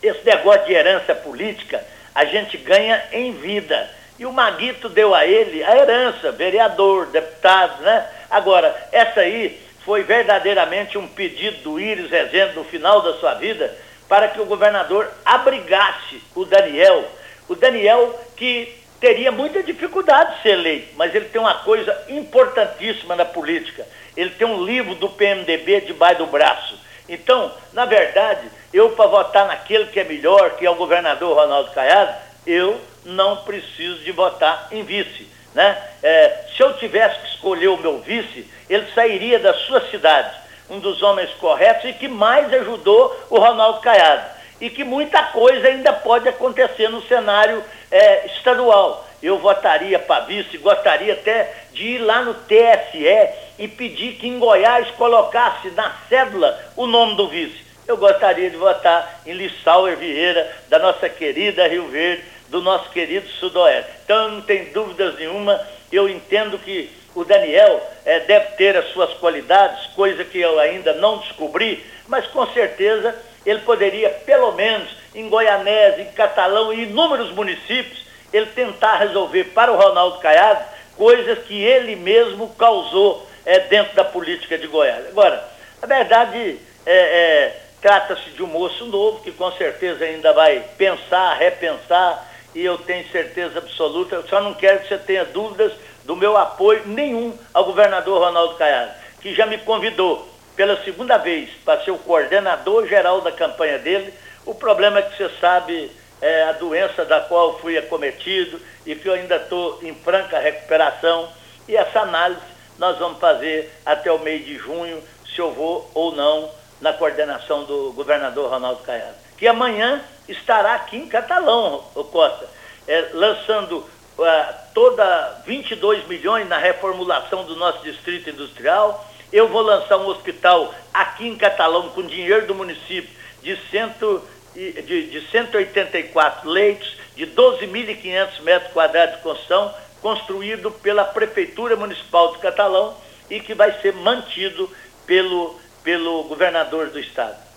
esse 0.00 0.24
negócio 0.24 0.64
de 0.66 0.74
herança 0.74 1.12
política, 1.12 1.84
a 2.14 2.24
gente 2.24 2.56
ganha 2.56 3.02
em 3.10 3.32
vida. 3.32 3.90
E 4.16 4.24
o 4.24 4.32
Maguito 4.32 4.88
deu 4.88 5.12
a 5.12 5.26
ele 5.26 5.64
a 5.64 5.76
herança, 5.76 6.30
vereador, 6.30 7.06
deputado, 7.06 7.82
né? 7.82 8.06
Agora, 8.30 8.88
essa 8.92 9.20
aí 9.20 9.60
foi 9.84 10.02
verdadeiramente 10.02 10.96
um 10.96 11.08
pedido 11.08 11.58
do 11.62 11.80
Íris 11.80 12.10
Rezende 12.10 12.54
no 12.54 12.64
final 12.64 13.02
da 13.02 13.14
sua 13.14 13.34
vida 13.34 13.76
para 14.08 14.28
que 14.28 14.40
o 14.40 14.46
governador 14.46 15.10
abrigasse 15.24 16.22
o 16.34 16.44
Daniel. 16.44 17.04
O 17.48 17.54
Daniel 17.54 18.18
que 18.36 18.82
teria 19.00 19.32
muita 19.32 19.62
dificuldade 19.62 20.36
de 20.36 20.42
ser 20.42 20.50
eleito, 20.50 20.94
mas 20.96 21.12
ele 21.14 21.24
tem 21.24 21.40
uma 21.40 21.54
coisa 21.54 22.04
importantíssima 22.08 23.16
na 23.16 23.24
política. 23.24 23.86
Ele 24.16 24.30
tem 24.30 24.46
um 24.46 24.64
livro 24.64 24.94
do 24.94 25.08
PMDB 25.08 25.80
debaixo 25.80 26.18
do 26.18 26.26
braço. 26.26 26.78
Então, 27.08 27.52
na 27.72 27.84
verdade, 27.84 28.48
eu 28.72 28.90
para 28.90 29.08
votar 29.08 29.46
naquele 29.46 29.86
que 29.86 29.98
é 29.98 30.04
melhor, 30.04 30.50
que 30.50 30.64
é 30.64 30.70
o 30.70 30.76
governador 30.76 31.36
Ronaldo 31.36 31.72
Caiado, 31.72 32.14
eu 32.46 32.80
não 33.04 33.38
preciso 33.38 33.98
de 34.04 34.12
votar 34.12 34.68
em 34.70 34.84
vice. 34.84 35.26
Né? 35.54 35.76
É, 36.02 36.44
se 36.56 36.62
eu 36.62 36.74
tivesse 36.78 37.20
que 37.20 37.28
escolher 37.28 37.68
o 37.68 37.76
meu 37.76 37.98
vice, 38.00 38.46
ele 38.68 38.86
sairia 38.94 39.38
da 39.38 39.52
sua 39.54 39.80
cidade, 39.90 40.34
um 40.70 40.78
dos 40.78 41.02
homens 41.02 41.30
corretos 41.34 41.90
e 41.90 41.92
que 41.92 42.08
mais 42.08 42.52
ajudou 42.52 43.26
o 43.28 43.38
Ronaldo 43.38 43.80
Caiado. 43.80 44.42
E 44.60 44.70
que 44.70 44.84
muita 44.84 45.22
coisa 45.24 45.68
ainda 45.68 45.92
pode 45.92 46.28
acontecer 46.28 46.88
no 46.88 47.02
cenário 47.02 47.62
é, 47.90 48.26
estadual. 48.26 49.06
Eu 49.22 49.38
votaria 49.38 49.98
para 49.98 50.24
vice, 50.24 50.56
gostaria 50.58 51.12
até 51.12 51.52
de 51.72 51.82
ir 51.82 51.98
lá 51.98 52.22
no 52.22 52.34
TSE 52.34 53.28
e 53.58 53.68
pedir 53.68 54.14
que 54.14 54.28
em 54.28 54.38
Goiás 54.38 54.88
colocasse 54.92 55.70
na 55.70 55.92
cédula 56.08 56.58
o 56.76 56.86
nome 56.86 57.16
do 57.16 57.28
vice. 57.28 57.62
Eu 57.86 57.96
gostaria 57.96 58.48
de 58.48 58.56
votar 58.56 59.20
em 59.26 59.32
Lissauer 59.32 59.96
Vieira, 59.96 60.50
da 60.68 60.78
nossa 60.78 61.08
querida 61.08 61.66
Rio 61.66 61.88
Verde, 61.88 62.22
do 62.52 62.60
nosso 62.60 62.90
querido 62.90 63.26
Sudoeste. 63.40 63.90
Então, 64.04 64.30
não 64.30 64.42
tem 64.42 64.66
dúvidas 64.66 65.18
nenhuma, 65.18 65.58
eu 65.90 66.06
entendo 66.06 66.58
que 66.58 66.92
o 67.14 67.24
Daniel 67.24 67.82
é, 68.04 68.20
deve 68.20 68.56
ter 68.56 68.76
as 68.76 68.92
suas 68.92 69.12
qualidades, 69.14 69.86
coisa 69.94 70.22
que 70.22 70.38
eu 70.38 70.60
ainda 70.60 70.92
não 70.92 71.18
descobri, 71.18 71.84
mas 72.06 72.26
com 72.26 72.46
certeza 72.48 73.16
ele 73.44 73.60
poderia, 73.60 74.10
pelo 74.10 74.52
menos 74.52 74.88
em 75.14 75.28
Goianese, 75.30 76.02
em 76.02 76.12
Catalão 76.12 76.72
e 76.72 76.82
inúmeros 76.82 77.32
municípios, 77.32 78.04
ele 78.32 78.46
tentar 78.46 78.98
resolver 78.98 79.44
para 79.44 79.72
o 79.72 79.76
Ronaldo 79.76 80.18
Caiado 80.18 80.62
coisas 80.96 81.38
que 81.40 81.54
ele 81.54 81.96
mesmo 81.96 82.50
causou 82.54 83.26
é, 83.46 83.60
dentro 83.60 83.94
da 83.94 84.04
política 84.04 84.58
de 84.58 84.66
Goiás. 84.66 85.08
Agora, 85.08 85.42
a 85.80 85.86
verdade 85.86 86.58
é, 86.84 86.92
é 86.94 87.60
trata-se 87.80 88.30
de 88.30 88.42
um 88.42 88.46
moço 88.46 88.86
novo 88.86 89.22
que 89.22 89.32
com 89.32 89.50
certeza 89.52 90.04
ainda 90.04 90.32
vai 90.32 90.62
pensar, 90.76 91.34
repensar 91.34 92.31
e 92.54 92.64
eu 92.64 92.78
tenho 92.78 93.08
certeza 93.08 93.58
absoluta, 93.58 94.22
só 94.28 94.40
não 94.40 94.54
quero 94.54 94.80
que 94.80 94.88
você 94.88 94.98
tenha 94.98 95.24
dúvidas 95.24 95.72
do 96.04 96.16
meu 96.16 96.36
apoio 96.36 96.82
nenhum 96.86 97.36
ao 97.54 97.64
governador 97.64 98.20
Ronaldo 98.20 98.54
Caiado, 98.54 98.92
que 99.20 99.34
já 99.34 99.46
me 99.46 99.58
convidou 99.58 100.28
pela 100.56 100.82
segunda 100.84 101.16
vez 101.16 101.48
para 101.64 101.82
ser 101.82 101.90
o 101.90 101.98
coordenador 101.98 102.86
geral 102.86 103.20
da 103.20 103.32
campanha 103.32 103.78
dele. 103.78 104.12
O 104.44 104.54
problema 104.54 104.98
é 104.98 105.02
que 105.02 105.16
você 105.16 105.30
sabe 105.40 105.90
é, 106.20 106.44
a 106.44 106.52
doença 106.52 107.04
da 107.04 107.20
qual 107.20 107.58
fui 107.58 107.78
acometido 107.78 108.60
e 108.84 108.94
que 108.94 109.08
eu 109.08 109.14
ainda 109.14 109.36
estou 109.36 109.78
em 109.82 109.94
franca 109.94 110.38
recuperação. 110.38 111.28
E 111.68 111.76
essa 111.76 112.00
análise 112.00 112.40
nós 112.78 112.98
vamos 112.98 113.18
fazer 113.18 113.72
até 113.86 114.10
o 114.10 114.18
mês 114.18 114.44
de 114.44 114.56
junho, 114.56 115.02
se 115.24 115.38
eu 115.38 115.52
vou 115.52 115.90
ou 115.94 116.14
não 116.14 116.50
na 116.80 116.92
coordenação 116.92 117.64
do 117.64 117.92
governador 117.92 118.50
Ronaldo 118.50 118.82
Caiado. 118.82 119.14
Que 119.38 119.46
amanhã 119.46 120.02
estará 120.32 120.74
aqui 120.74 120.96
em 120.96 121.08
Catalão, 121.08 121.84
Costa, 122.10 122.48
é, 122.86 123.10
lançando 123.12 123.78
uh, 123.78 124.54
toda 124.74 125.42
22 125.46 126.06
milhões 126.08 126.48
na 126.48 126.58
reformulação 126.58 127.44
do 127.44 127.56
nosso 127.56 127.82
distrito 127.82 128.30
industrial. 128.30 129.08
Eu 129.32 129.48
vou 129.48 129.62
lançar 129.62 129.96
um 129.98 130.08
hospital 130.08 130.74
aqui 130.92 131.26
em 131.26 131.36
Catalão 131.36 131.88
com 131.90 132.02
dinheiro 132.02 132.46
do 132.46 132.54
município 132.54 133.10
de, 133.42 133.56
cento, 133.70 134.22
de, 134.54 135.10
de 135.10 135.20
184 135.30 136.48
leitos, 136.48 136.96
de 137.16 137.26
12.500 137.26 138.42
metros 138.42 138.72
quadrados 138.72 139.16
de 139.16 139.22
construção, 139.22 139.74
construído 140.00 140.70
pela 140.70 141.04
Prefeitura 141.04 141.76
Municipal 141.76 142.32
de 142.32 142.38
Catalão 142.38 142.96
e 143.30 143.40
que 143.40 143.54
vai 143.54 143.80
ser 143.80 143.94
mantido 143.94 144.68
pelo, 145.06 145.58
pelo 145.82 146.24
governador 146.24 146.88
do 146.88 146.98
estado. 146.98 147.51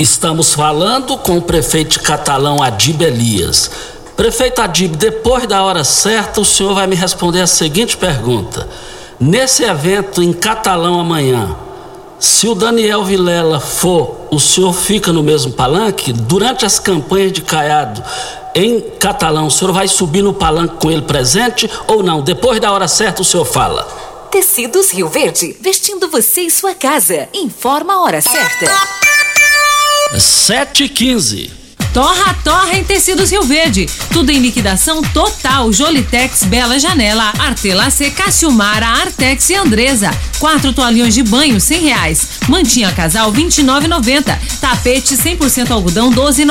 Estamos 0.00 0.54
falando 0.54 1.18
com 1.18 1.36
o 1.36 1.42
prefeito 1.42 2.00
catalão 2.00 2.62
Adib 2.62 3.02
Elias. 3.02 3.70
Prefeito 4.16 4.62
Adib, 4.62 4.96
depois 4.96 5.46
da 5.46 5.62
hora 5.62 5.84
certa, 5.84 6.40
o 6.40 6.44
senhor 6.44 6.74
vai 6.74 6.86
me 6.86 6.96
responder 6.96 7.42
a 7.42 7.46
seguinte 7.46 7.98
pergunta. 7.98 8.66
Nesse 9.20 9.62
evento 9.62 10.22
em 10.22 10.32
Catalão 10.32 10.98
amanhã, 10.98 11.54
se 12.18 12.48
o 12.48 12.54
Daniel 12.54 13.04
Vilela 13.04 13.60
for, 13.60 14.26
o 14.30 14.40
senhor 14.40 14.72
fica 14.72 15.12
no 15.12 15.22
mesmo 15.22 15.52
palanque? 15.52 16.14
Durante 16.14 16.64
as 16.64 16.78
campanhas 16.78 17.32
de 17.32 17.42
Caiado 17.42 18.02
em 18.54 18.80
Catalão, 18.80 19.48
o 19.48 19.50
senhor 19.50 19.70
vai 19.70 19.86
subir 19.86 20.22
no 20.22 20.32
palanque 20.32 20.76
com 20.80 20.90
ele 20.90 21.02
presente 21.02 21.70
ou 21.86 22.02
não? 22.02 22.22
Depois 22.22 22.58
da 22.58 22.72
hora 22.72 22.88
certa, 22.88 23.20
o 23.20 23.24
senhor 23.24 23.44
fala. 23.44 23.86
Tecidos 24.30 24.92
Rio 24.92 25.08
Verde, 25.08 25.54
vestindo 25.60 26.08
você 26.08 26.40
e 26.40 26.50
sua 26.50 26.74
casa. 26.74 27.28
Informa 27.34 27.92
a 27.92 28.00
hora 28.00 28.22
certa. 28.22 29.09
7 30.18 30.84
e 30.84 30.88
15 30.88 31.50
Torra, 31.92 32.34
torra 32.44 32.76
em 32.76 32.84
tecidos 32.84 33.32
Rio 33.32 33.42
Verde. 33.42 33.86
Tudo 34.12 34.30
em 34.30 34.38
liquidação 34.38 35.02
total. 35.02 35.72
Jolitex, 35.72 36.44
Bela 36.44 36.78
Janela, 36.78 37.32
Artelacê, 37.38 38.10
Cassiumara, 38.10 38.86
Artex 38.86 39.50
e 39.50 39.56
Andresa. 39.56 40.10
Quatro 40.38 40.72
toalhões 40.72 41.14
de 41.14 41.22
banho, 41.24 41.60
cem 41.60 41.82
reais. 41.82 42.28
Mantinha 42.48 42.92
casal, 42.92 43.32
vinte 43.32 43.58
e 43.58 43.64
Tapete 44.60 45.16
100% 45.16 45.70
algodão, 45.72 46.10
doze 46.10 46.44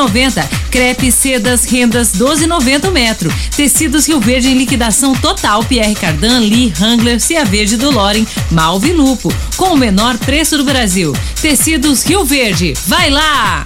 Crepe, 0.70 1.12
sedas, 1.12 1.64
rendas, 1.64 2.12
doze 2.12 2.46
e 2.46 2.92
metro. 2.92 3.34
Tecidos 3.56 4.08
Rio 4.08 4.20
Verde 4.20 4.50
em 4.50 4.58
liquidação 4.58 5.14
total. 5.16 5.64
Pierre 5.64 5.96
Cardan, 5.96 6.40
Lee, 6.40 6.74
Hangler, 6.82 7.20
Cia 7.20 7.46
Verde 7.46 7.78
do 7.78 7.90
Loren, 7.90 8.28
Malve 8.52 8.92
Lupo. 8.92 9.34
Com 9.56 9.74
o 9.74 9.78
menor 9.78 10.18
preço 10.18 10.58
do 10.58 10.66
Brasil. 10.66 11.16
Tecidos 11.42 12.04
Rio 12.04 12.26
Verde. 12.26 12.74
Vai 12.88 13.10
lá! 13.10 13.66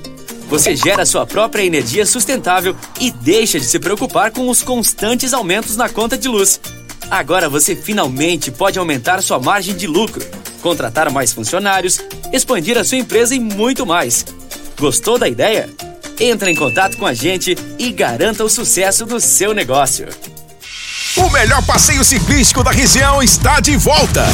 Você 0.51 0.75
gera 0.75 1.05
sua 1.05 1.25
própria 1.25 1.63
energia 1.63 2.05
sustentável 2.05 2.75
e 2.99 3.09
deixa 3.09 3.57
de 3.57 3.65
se 3.65 3.79
preocupar 3.79 4.31
com 4.31 4.49
os 4.49 4.61
constantes 4.61 5.33
aumentos 5.33 5.77
na 5.77 5.87
conta 5.87 6.17
de 6.17 6.27
luz. 6.27 6.59
Agora 7.09 7.47
você 7.47 7.73
finalmente 7.73 8.51
pode 8.51 8.77
aumentar 8.77 9.21
sua 9.21 9.39
margem 9.39 9.73
de 9.73 9.87
lucro. 9.87 10.21
contratar 10.61 11.09
mais 11.09 11.31
funcionários, 11.31 12.01
expandir 12.33 12.77
a 12.77 12.83
sua 12.83 12.97
empresa 12.97 13.33
e 13.33 13.39
muito 13.39 13.85
mais. 13.85 14.25
Gostou 14.77 15.17
da 15.17 15.27
ideia? 15.27 15.69
Entre 16.19 16.51
em 16.51 16.55
contato 16.55 16.97
com 16.97 17.05
a 17.05 17.13
gente 17.13 17.57
e 17.79 17.89
garanta 17.91 18.43
o 18.43 18.49
sucesso 18.49 19.05
do 19.05 19.21
seu 19.21 19.53
negócio. 19.53 20.09
O 21.15 21.29
melhor 21.29 21.65
passeio 21.65 22.03
ciclístico 22.03 22.61
da 22.61 22.71
região 22.71 23.23
está 23.23 23.61
de 23.61 23.75
volta. 23.77 24.25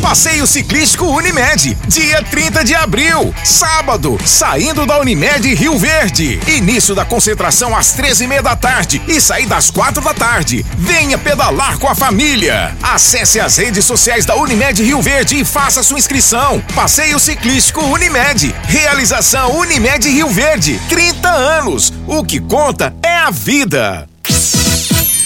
Passeio 0.00 0.46
Ciclístico 0.46 1.06
Unimed, 1.06 1.76
dia 1.86 2.22
30 2.22 2.64
de 2.64 2.74
abril, 2.74 3.34
sábado, 3.44 4.18
saindo 4.24 4.86
da 4.86 4.98
Unimed 4.98 5.54
Rio 5.54 5.78
Verde. 5.78 6.40
Início 6.46 6.94
da 6.94 7.04
concentração 7.04 7.76
às 7.76 7.96
13h30 7.96 8.42
da 8.42 8.56
tarde 8.56 9.02
e 9.06 9.20
saída 9.20 9.56
às 9.56 9.70
4 9.70 10.02
da 10.02 10.14
tarde. 10.14 10.64
Venha 10.76 11.18
pedalar 11.18 11.78
com 11.78 11.88
a 11.88 11.94
família. 11.94 12.76
Acesse 12.82 13.40
as 13.40 13.56
redes 13.56 13.84
sociais 13.84 14.24
da 14.24 14.36
Unimed 14.36 14.82
Rio 14.82 15.02
Verde 15.02 15.40
e 15.40 15.44
faça 15.44 15.82
sua 15.82 15.98
inscrição. 15.98 16.62
Passeio 16.74 17.18
Ciclístico 17.18 17.82
Unimed. 17.82 18.54
Realização 18.64 19.58
Unimed 19.58 20.08
Rio 20.08 20.28
Verde. 20.28 20.80
30 20.88 21.28
anos. 21.28 21.92
O 22.06 22.24
que 22.24 22.40
conta 22.40 22.94
é 23.02 23.16
a 23.16 23.30
vida. 23.30 24.08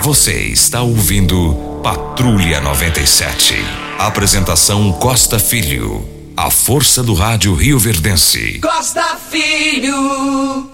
Você 0.00 0.32
está 0.48 0.82
ouvindo 0.82 1.80
Patrulha 1.82 2.60
97. 2.60 3.54
Apresentação 3.98 4.90
Costa 4.92 5.38
Filho. 5.38 6.08
A 6.36 6.50
força 6.50 7.04
do 7.04 7.14
rádio 7.14 7.54
Rio 7.54 7.78
Verdense. 7.78 8.58
Costa 8.60 9.16
Filho. 9.30 10.68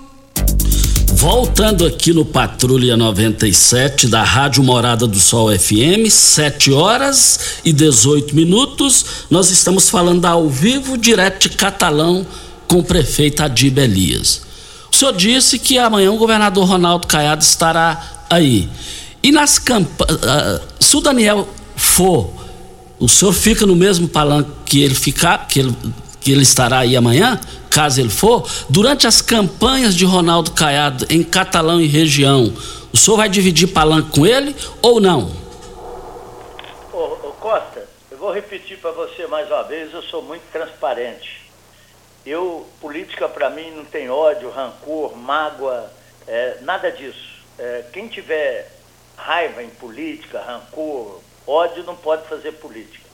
Voltando 1.12 1.84
aqui 1.84 2.14
no 2.14 2.24
Patrulha 2.24 2.96
97 2.96 4.06
da 4.06 4.22
Rádio 4.22 4.62
Morada 4.62 5.06
do 5.06 5.18
Sol 5.18 5.50
FM, 5.50 6.08
7 6.08 6.72
horas 6.72 7.60
e 7.64 7.72
18 7.72 8.34
minutos. 8.34 9.04
Nós 9.28 9.50
estamos 9.50 9.90
falando 9.90 10.24
ao 10.24 10.48
vivo, 10.48 10.96
direto 10.96 11.50
de 11.50 11.56
Catalão, 11.56 12.26
com 12.66 12.78
o 12.78 12.84
prefeito 12.84 13.42
Adib 13.42 13.78
Elias. 13.78 14.42
O 14.90 14.96
senhor 14.96 15.12
disse 15.12 15.58
que 15.58 15.76
amanhã 15.76 16.12
o 16.12 16.16
governador 16.16 16.66
Ronaldo 16.66 17.06
Caiado 17.06 17.42
estará 17.42 18.24
aí. 18.30 18.68
E 19.22 19.32
nas 19.32 19.58
campanhas. 19.58 20.16
Uh, 20.16 20.60
se 20.80 20.96
o 20.96 21.00
Daniel 21.00 21.48
for, 21.76 22.30
o 22.98 23.08
senhor 23.08 23.32
fica 23.32 23.66
no 23.66 23.76
mesmo 23.76 24.08
palanque 24.08 24.50
que 24.64 24.82
ele 24.82 24.94
ficar, 24.94 25.46
que 25.46 25.60
ele, 25.60 25.76
que 26.20 26.32
ele 26.32 26.42
estará 26.42 26.78
aí 26.78 26.96
amanhã, 26.96 27.40
caso 27.70 28.00
ele 28.00 28.10
for, 28.10 28.48
durante 28.68 29.06
as 29.06 29.20
campanhas 29.20 29.94
de 29.94 30.04
Ronaldo 30.04 30.50
Caiado 30.52 31.06
em 31.08 31.22
Catalão 31.22 31.80
e 31.80 31.86
região, 31.86 32.52
o 32.92 32.96
senhor 32.96 33.16
vai 33.16 33.28
dividir 33.28 33.68
palanque 33.68 34.10
com 34.10 34.26
ele 34.26 34.54
ou 34.82 35.00
não? 35.00 35.30
Ô 36.92 37.32
Costa, 37.38 37.86
eu 38.10 38.18
vou 38.18 38.32
repetir 38.32 38.78
para 38.78 38.90
você 38.90 39.26
mais 39.26 39.46
uma 39.48 39.62
vez, 39.62 39.92
eu 39.92 40.02
sou 40.02 40.22
muito 40.22 40.42
transparente. 40.50 41.48
Eu, 42.26 42.66
política 42.80 43.28
para 43.28 43.48
mim 43.48 43.70
não 43.70 43.84
tem 43.84 44.10
ódio, 44.10 44.50
rancor, 44.50 45.16
mágoa, 45.16 45.90
é, 46.26 46.58
nada 46.62 46.90
disso. 46.90 47.38
É, 47.58 47.84
quem 47.92 48.08
tiver 48.08 48.77
raiva 49.18 49.62
em 49.62 49.68
política, 49.68 50.40
rancor, 50.40 51.20
ódio, 51.46 51.84
não 51.84 51.96
pode 51.96 52.26
fazer 52.28 52.52
política. 52.52 53.06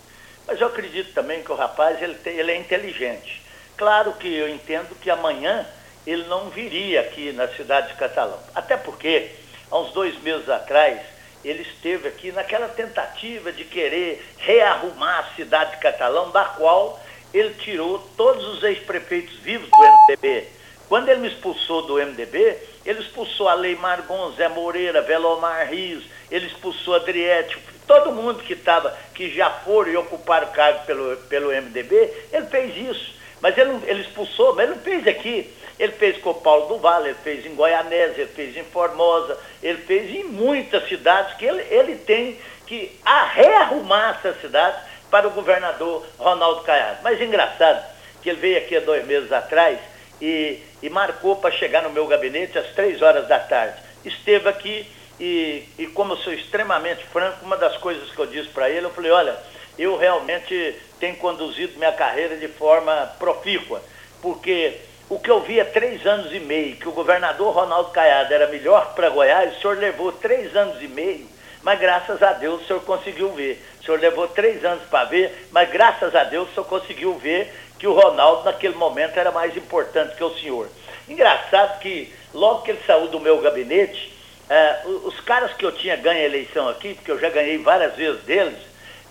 Mas 0.46 0.60
eu 0.60 0.66
acredito 0.66 1.12
também 1.14 1.42
que 1.42 1.50
o 1.50 1.56
rapaz 1.56 2.00
ele, 2.02 2.14
tem, 2.14 2.36
ele 2.36 2.52
é 2.52 2.56
inteligente. 2.56 3.42
Claro 3.76 4.12
que 4.12 4.32
eu 4.32 4.48
entendo 4.48 4.94
que 5.00 5.10
amanhã 5.10 5.66
ele 6.06 6.24
não 6.24 6.50
viria 6.50 7.00
aqui 7.00 7.32
na 7.32 7.48
cidade 7.48 7.88
de 7.88 7.94
Catalão. 7.94 8.38
Até 8.54 8.76
porque, 8.76 9.30
há 9.70 9.78
uns 9.78 9.92
dois 9.92 10.20
meses 10.22 10.48
atrás, 10.48 11.00
ele 11.42 11.62
esteve 11.62 12.08
aqui 12.08 12.30
naquela 12.30 12.68
tentativa 12.68 13.50
de 13.50 13.64
querer 13.64 14.24
rearrumar 14.38 15.20
a 15.20 15.34
cidade 15.34 15.72
de 15.72 15.76
Catalão, 15.78 16.30
da 16.30 16.44
qual 16.44 17.00
ele 17.32 17.54
tirou 17.54 17.98
todos 18.16 18.46
os 18.46 18.62
ex-prefeitos 18.62 19.34
vivos 19.38 19.68
do 19.68 19.76
MDB. 19.76 20.48
Quando 20.88 21.08
ele 21.08 21.20
me 21.20 21.28
expulsou 21.28 21.82
do 21.82 21.94
MDB, 21.94 22.56
ele 22.84 23.00
expulsou 23.00 23.48
a 23.48 23.54
Lei 23.54 23.76
Margon, 23.76 24.32
Zé 24.32 24.48
Moreira, 24.48 25.02
Velomar 25.02 25.68
Rios, 25.68 26.04
ele 26.30 26.46
expulsou 26.46 26.94
Adriete, 26.94 27.58
todo 27.86 28.12
mundo 28.12 28.42
que 28.42 28.52
estava, 28.52 28.96
que 29.14 29.30
já 29.34 29.50
foram 29.50 29.90
e 29.90 29.96
ocuparam 29.96 30.48
cargo 30.48 30.84
pelo, 30.84 31.16
pelo 31.28 31.48
MDB, 31.50 32.10
ele 32.32 32.46
fez 32.46 32.76
isso. 32.76 33.14
Mas 33.40 33.56
ele, 33.58 33.78
ele 33.86 34.00
expulsou, 34.02 34.54
mas 34.54 34.64
ele 34.64 34.76
não 34.76 34.82
fez 34.82 35.06
aqui. 35.06 35.52
Ele 35.78 35.92
fez 35.92 36.18
com 36.18 36.30
o 36.30 36.34
Paulo 36.34 36.68
do 36.68 36.78
Vale, 36.78 37.08
ele 37.08 37.18
fez 37.22 37.44
em 37.44 37.54
Goianésia, 37.54 38.22
ele 38.22 38.32
fez 38.32 38.56
em 38.56 38.62
Formosa, 38.64 39.36
ele 39.62 39.78
fez 39.78 40.08
em 40.14 40.24
muitas 40.24 40.88
cidades 40.88 41.34
que 41.34 41.44
ele, 41.44 41.62
ele 41.68 41.96
tem 41.96 42.38
que 42.66 42.98
rearrumar 43.34 44.18
essas 44.18 44.40
cidades 44.40 44.80
para 45.10 45.26
o 45.26 45.30
governador 45.30 46.06
Ronaldo 46.16 46.62
Caiado. 46.62 47.00
Mas 47.02 47.20
engraçado 47.20 47.84
que 48.22 48.30
ele 48.30 48.40
veio 48.40 48.58
aqui 48.58 48.76
há 48.76 48.80
dois 48.80 49.04
meses 49.04 49.30
atrás 49.32 49.78
e, 50.20 50.60
e 50.82 50.88
marcou 50.88 51.36
para 51.36 51.50
chegar 51.52 51.82
no 51.82 51.90
meu 51.90 52.06
gabinete 52.06 52.58
às 52.58 52.68
três 52.68 53.02
horas 53.02 53.26
da 53.28 53.38
tarde. 53.38 53.76
Esteve 54.04 54.48
aqui 54.48 54.86
e, 55.18 55.68
e 55.78 55.86
como 55.88 56.14
eu 56.14 56.16
sou 56.18 56.32
extremamente 56.32 57.04
franco, 57.04 57.44
uma 57.44 57.56
das 57.56 57.76
coisas 57.76 58.10
que 58.10 58.18
eu 58.18 58.26
disse 58.26 58.48
para 58.48 58.68
ele, 58.68 58.86
eu 58.86 58.90
falei, 58.90 59.10
olha, 59.10 59.36
eu 59.78 59.96
realmente 59.96 60.76
tenho 60.98 61.16
conduzido 61.16 61.78
minha 61.78 61.92
carreira 61.92 62.36
de 62.36 62.48
forma 62.48 63.12
profícua, 63.18 63.82
porque 64.20 64.78
o 65.08 65.18
que 65.18 65.30
eu 65.30 65.40
vi 65.40 65.60
há 65.60 65.64
três 65.64 66.04
anos 66.06 66.32
e 66.32 66.40
meio, 66.40 66.76
que 66.76 66.88
o 66.88 66.92
governador 66.92 67.54
Ronaldo 67.54 67.90
Caiado 67.90 68.32
era 68.32 68.48
melhor 68.48 68.94
para 68.94 69.10
Goiás, 69.10 69.56
o 69.56 69.60
senhor 69.60 69.78
levou 69.78 70.12
três 70.12 70.54
anos 70.56 70.82
e 70.82 70.88
meio, 70.88 71.28
mas 71.62 71.78
graças 71.78 72.22
a 72.22 72.32
Deus 72.32 72.62
o 72.62 72.66
senhor 72.66 72.82
conseguiu 72.82 73.32
ver. 73.32 73.64
O 73.80 73.84
senhor 73.84 73.98
levou 73.98 74.28
três 74.28 74.62
anos 74.64 74.84
para 74.84 75.04
ver, 75.04 75.48
mas 75.50 75.70
graças 75.70 76.14
a 76.14 76.24
Deus 76.24 76.50
o 76.50 76.52
senhor 76.52 76.66
conseguiu 76.66 77.14
ver 77.18 77.52
que 77.84 77.88
o 77.88 77.92
Ronaldo 77.92 78.44
naquele 78.44 78.76
momento 78.76 79.18
era 79.18 79.30
mais 79.30 79.54
importante 79.58 80.16
que 80.16 80.24
o 80.24 80.34
senhor. 80.38 80.70
Engraçado 81.06 81.80
que 81.80 82.10
logo 82.32 82.62
que 82.62 82.70
ele 82.70 82.80
saiu 82.86 83.08
do 83.08 83.20
meu 83.20 83.42
gabinete, 83.42 84.10
eh, 84.48 84.78
os 85.04 85.20
caras 85.20 85.52
que 85.52 85.66
eu 85.66 85.70
tinha 85.70 85.94
ganho 85.94 86.18
a 86.18 86.24
eleição 86.24 86.66
aqui, 86.66 86.94
porque 86.94 87.10
eu 87.10 87.20
já 87.20 87.28
ganhei 87.28 87.58
várias 87.58 87.94
vezes 87.94 88.22
deles, 88.22 88.56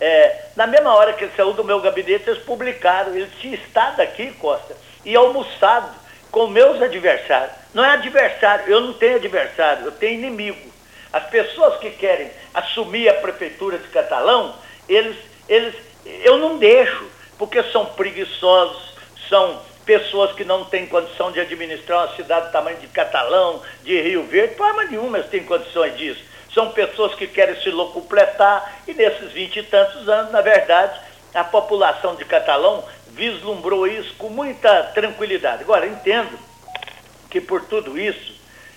eh, 0.01 0.45
na 0.55 0.65
mesma 0.65 0.91
hora 0.95 1.13
que 1.13 1.23
ele 1.23 1.33
saiu 1.37 1.53
do 1.53 1.63
meu 1.63 1.81
gabinete, 1.81 2.27
eles 2.27 2.41
publicaram, 2.41 3.15
ele 3.15 3.29
tinha 3.39 3.53
estado 3.53 3.99
aqui, 3.99 4.31
Costa, 4.41 4.75
e 5.05 5.15
almoçado 5.15 5.93
com 6.31 6.47
meus 6.47 6.81
adversários. 6.81 7.55
Não 7.75 7.85
é 7.85 7.91
adversário, 7.91 8.65
eu 8.67 8.81
não 8.81 8.93
tenho 8.93 9.17
adversário, 9.17 9.85
eu 9.85 9.91
tenho 9.91 10.15
inimigo. 10.15 10.73
As 11.11 11.25
pessoas 11.25 11.77
que 11.77 11.91
querem 11.91 12.31
assumir 12.55 13.07
a 13.07 13.13
prefeitura 13.13 13.77
de 13.77 13.87
Catalão, 13.89 14.55
eles, 14.89 15.15
eles, 15.47 15.75
eu 16.23 16.37
não 16.37 16.57
deixo 16.57 17.12
porque 17.43 17.61
são 17.71 17.85
preguiçosos, 17.87 18.81
são 19.27 19.59
pessoas 19.85 20.31
que 20.31 20.45
não 20.45 20.63
têm 20.63 20.87
condição 20.87 21.29
de 21.29 21.41
administrar 21.41 22.07
uma 22.07 22.15
cidade 22.15 22.45
do 22.45 22.51
tamanho 22.53 22.77
de 22.77 22.87
Catalão, 22.87 23.61
de 23.83 23.99
Rio 24.01 24.23
Verde, 24.23 24.55
forma 24.55 24.85
nenhuma 24.85 25.17
eles 25.17 25.29
têm 25.29 25.43
condições 25.43 25.97
disso. 25.97 26.23
São 26.53 26.71
pessoas 26.71 27.13
que 27.15 27.27
querem 27.27 27.61
se 27.61 27.69
locupletar 27.69 28.79
e 28.87 28.93
nesses 28.93 29.33
vinte 29.33 29.57
e 29.59 29.63
tantos 29.63 30.07
anos, 30.07 30.31
na 30.31 30.39
verdade, 30.39 30.97
a 31.33 31.43
população 31.43 32.15
de 32.15 32.23
Catalão 32.23 32.81
vislumbrou 33.09 33.87
isso 33.87 34.13
com 34.17 34.29
muita 34.29 34.83
tranquilidade. 34.93 35.63
Agora, 35.63 35.85
entendo 35.85 36.39
que 37.29 37.41
por 37.41 37.65
tudo 37.65 37.99
isso, 37.99 38.31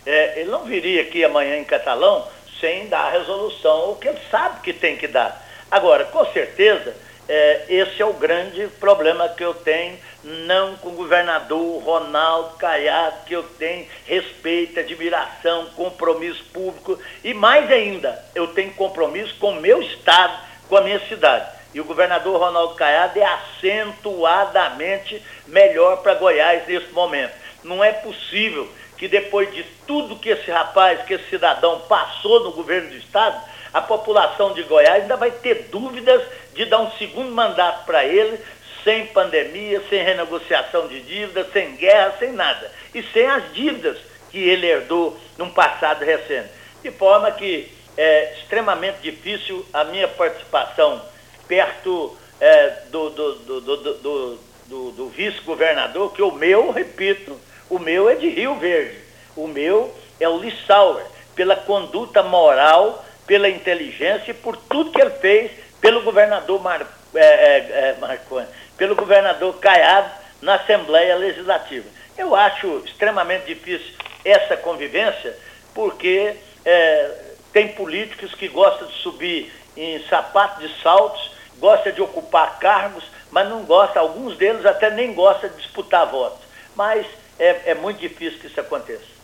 É, 0.09 0.39
ele 0.41 0.51
não 0.51 0.65
viria 0.65 1.03
aqui 1.03 1.25
amanhã 1.25 1.57
em 1.57 1.65
Catalão 1.65 2.29
sem 2.61 2.89
dar 2.89 3.07
a 3.07 3.11
resolução, 3.11 3.91
o 3.91 3.97
que 3.97 4.07
ele 4.07 4.21
sabe 4.31 4.61
que 4.61 4.73
tem 4.73 4.97
que 4.97 5.09
dar. 5.09 5.45
Agora, 5.69 6.05
com 6.05 6.25
certeza, 6.27 6.95
é, 7.29 7.65
esse 7.69 8.01
é 8.01 8.05
o 8.05 8.13
grande 8.13 8.69
problema 8.79 9.29
que 9.29 9.45
eu 9.45 9.53
tenho, 9.53 9.99
não 10.23 10.77
com 10.77 10.91
o 10.91 10.93
governador 10.93 11.83
Ronaldo 11.83 12.57
Caiado, 12.57 13.25
que 13.27 13.35
eu 13.35 13.43
tenho 13.43 13.87
respeito, 14.07 14.79
admiração, 14.79 15.67
compromisso 15.77 16.45
público, 16.53 16.99
e 17.25 17.35
mais 17.35 17.71
ainda, 17.71 18.25
eu 18.35 18.49
tenho 18.49 18.73
compromisso 18.75 19.35
com 19.39 19.53
o 19.53 19.61
meu 19.61 19.83
estado, 19.83 20.39
com 20.69 20.77
a 20.77 20.83
minha 20.83 21.01
cidade. 21.09 21.57
E 21.75 21.81
o 21.81 21.85
governador 21.85 22.41
Ronaldo 22.41 22.75
Caiado 22.75 23.19
é 23.19 23.25
acentuadamente 23.25 25.23
melhor 25.47 25.99
para 26.03 26.15
Goiás 26.15 26.67
nesse 26.67 26.91
momento. 26.93 27.35
Não 27.63 27.83
é 27.83 27.93
possível 27.93 28.69
que 28.97 29.09
depois 29.09 29.53
de 29.53 29.63
tudo 29.87 30.17
que 30.17 30.31
esse 30.31 30.51
rapaz, 30.51 31.03
que 31.03 31.15
esse 31.15 31.29
cidadão 31.29 31.81
passou 31.81 32.45
no 32.45 32.53
governo 32.53 32.91
do 32.91 32.97
estado, 32.97 33.39
a 33.77 33.83
população 33.83 34.55
de 34.55 34.63
Goiás 34.63 35.03
ainda 35.03 35.19
vai 35.19 35.31
ter 35.31 35.69
dúvidas 35.71 36.23
de 36.55 36.65
dar 36.65 36.79
um 36.79 36.91
segundo 36.93 37.31
mandato 37.31 37.85
para 37.85 38.07
ele, 38.07 38.41
sem 38.83 39.05
pandemia, 39.09 39.83
sem 39.91 40.03
renegociação 40.03 40.89
de 40.89 41.03
dívidas, 41.03 41.53
sem 41.53 41.77
guerra, 41.77 42.15
sem 42.19 42.33
nada. 42.33 42.73
E 42.95 43.03
sem 43.03 43.27
as 43.27 43.53
dívidas 43.53 43.99
que 44.31 44.39
ele 44.39 44.67
herdou 44.67 45.15
num 45.37 45.51
passado 45.51 46.03
recente. 46.07 46.49
De 46.83 46.91
forma 46.91 47.31
que 47.33 47.71
é 47.99 48.33
extremamente 48.39 49.01
difícil 49.03 49.63
a 49.75 49.85
minha 49.85 50.09
participação 50.09 51.03
perto 51.47 52.17
é, 52.41 52.69
do, 52.89 53.11
do, 53.11 53.35
do, 53.35 54.41
do, 54.69 54.91
do 54.93 55.09
vice-governador, 55.11 56.15
que 56.15 56.23
o 56.23 56.33
meu, 56.33 56.71
repito, 56.71 57.39
o 57.69 57.79
meu 57.79 58.09
é 58.09 58.15
de 58.15 58.31
Rio 58.31 58.55
Verde. 58.55 58.97
O 59.37 59.47
meu 59.47 59.95
é 60.19 60.27
o 60.27 60.39
Lissauer, 60.39 61.05
pela 61.35 61.57
conduta 61.57 62.23
moral, 62.23 63.05
pela 63.27 63.49
inteligência 63.49 64.31
e 64.31 64.35
por 64.35 64.57
tudo 64.57 64.93
que 64.93 65.01
ele 65.01 65.11
fez 65.11 65.51
pelo 65.81 66.03
governador 66.03 66.63
Mar, 66.63 66.87
é, 67.15 67.19
é, 67.19 67.59
é, 67.59 67.97
Marconi, 68.01 68.47
pelo 68.77 68.95
governador 68.95 69.59
Caiado 69.59 70.11
na 70.41 70.55
Assembleia 70.55 71.17
Legislativa. 71.17 71.87
Eu 72.17 72.35
acho 72.35 72.83
extremamente 72.85 73.47
difícil 73.47 73.95
essa 74.25 74.57
convivência, 74.57 75.37
porque 75.75 76.35
é, 76.65 77.11
tem 77.53 77.69
políticos 77.69 78.35
que 78.35 78.49
gostam 78.49 78.89
de 78.89 78.95
subir 78.95 79.53
em 79.77 80.03
sapato 80.09 80.61
de 80.61 80.83
saltos, 80.83 81.31
gostam 81.59 81.93
de 81.93 82.03
ocupar 82.03 82.59
cargos, 82.59 83.05
mas 83.31 83.49
não 83.49 83.65
gostam, 83.65 84.03
alguns 84.03 84.37
deles 84.37 84.65
até 84.65 84.91
nem 84.91 85.13
gostam 85.13 85.51
de 85.51 85.57
disputar 85.57 86.07
votos. 86.07 86.45
Mas 86.75 87.07
é, 87.39 87.71
é 87.71 87.75
muito 87.75 87.99
difícil 87.99 88.39
que 88.39 88.47
isso 88.47 88.61
aconteça. 88.61 89.16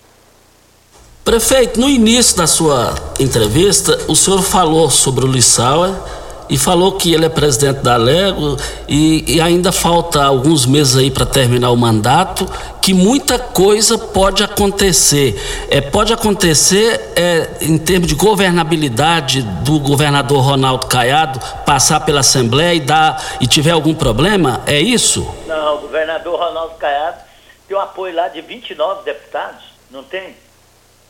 Prefeito, 1.24 1.78
no 1.78 1.88
início 1.88 2.36
da 2.36 2.48
sua 2.48 2.96
entrevista, 3.20 3.96
o 4.08 4.16
senhor 4.16 4.42
falou 4.42 4.90
sobre 4.90 5.24
o 5.24 5.28
Lissauer 5.28 5.94
e 6.50 6.58
falou 6.58 6.92
que 6.98 7.14
ele 7.14 7.24
é 7.24 7.28
presidente 7.28 7.78
da 7.78 7.96
Lego 7.96 8.56
e, 8.88 9.36
e 9.36 9.40
ainda 9.40 9.70
falta 9.70 10.20
alguns 10.24 10.66
meses 10.66 10.96
aí 10.96 11.12
para 11.12 11.24
terminar 11.24 11.70
o 11.70 11.76
mandato, 11.76 12.44
que 12.80 12.92
muita 12.92 13.38
coisa 13.38 13.96
pode 13.96 14.42
acontecer. 14.42 15.40
É, 15.70 15.80
pode 15.80 16.12
acontecer 16.12 17.12
é, 17.14 17.48
em 17.60 17.78
termos 17.78 18.08
de 18.08 18.16
governabilidade 18.16 19.42
do 19.62 19.78
governador 19.78 20.42
Ronaldo 20.42 20.88
Caiado 20.88 21.38
passar 21.64 22.00
pela 22.00 22.18
Assembleia 22.18 22.74
e, 22.74 22.80
dar, 22.80 23.38
e 23.40 23.46
tiver 23.46 23.70
algum 23.70 23.94
problema? 23.94 24.60
É 24.66 24.80
isso? 24.80 25.24
Não, 25.46 25.76
o 25.76 25.78
governador 25.82 26.36
Ronaldo 26.36 26.74
Caiado 26.74 27.18
tem 27.68 27.76
o 27.76 27.80
apoio 27.80 28.12
lá 28.12 28.26
de 28.26 28.40
29 28.40 29.04
deputados, 29.04 29.62
não 29.88 30.02
tem? 30.02 30.41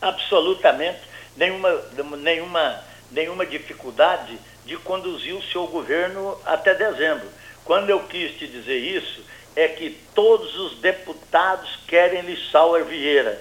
Absolutamente 0.02 1.00
nenhuma, 1.36 1.82
nenhuma, 2.18 2.84
nenhuma 3.10 3.46
dificuldade 3.46 4.38
de 4.64 4.76
conduzir 4.76 5.34
o 5.34 5.42
seu 5.42 5.66
governo 5.66 6.38
até 6.44 6.74
dezembro. 6.74 7.26
Quando 7.64 7.90
eu 7.90 8.00
quis 8.00 8.36
te 8.36 8.46
dizer 8.46 8.78
isso, 8.78 9.24
é 9.54 9.68
que 9.68 9.90
todos 10.14 10.58
os 10.58 10.78
deputados 10.78 11.78
querem 11.86 12.22
Lissauer 12.22 12.84
Vieira. 12.84 13.40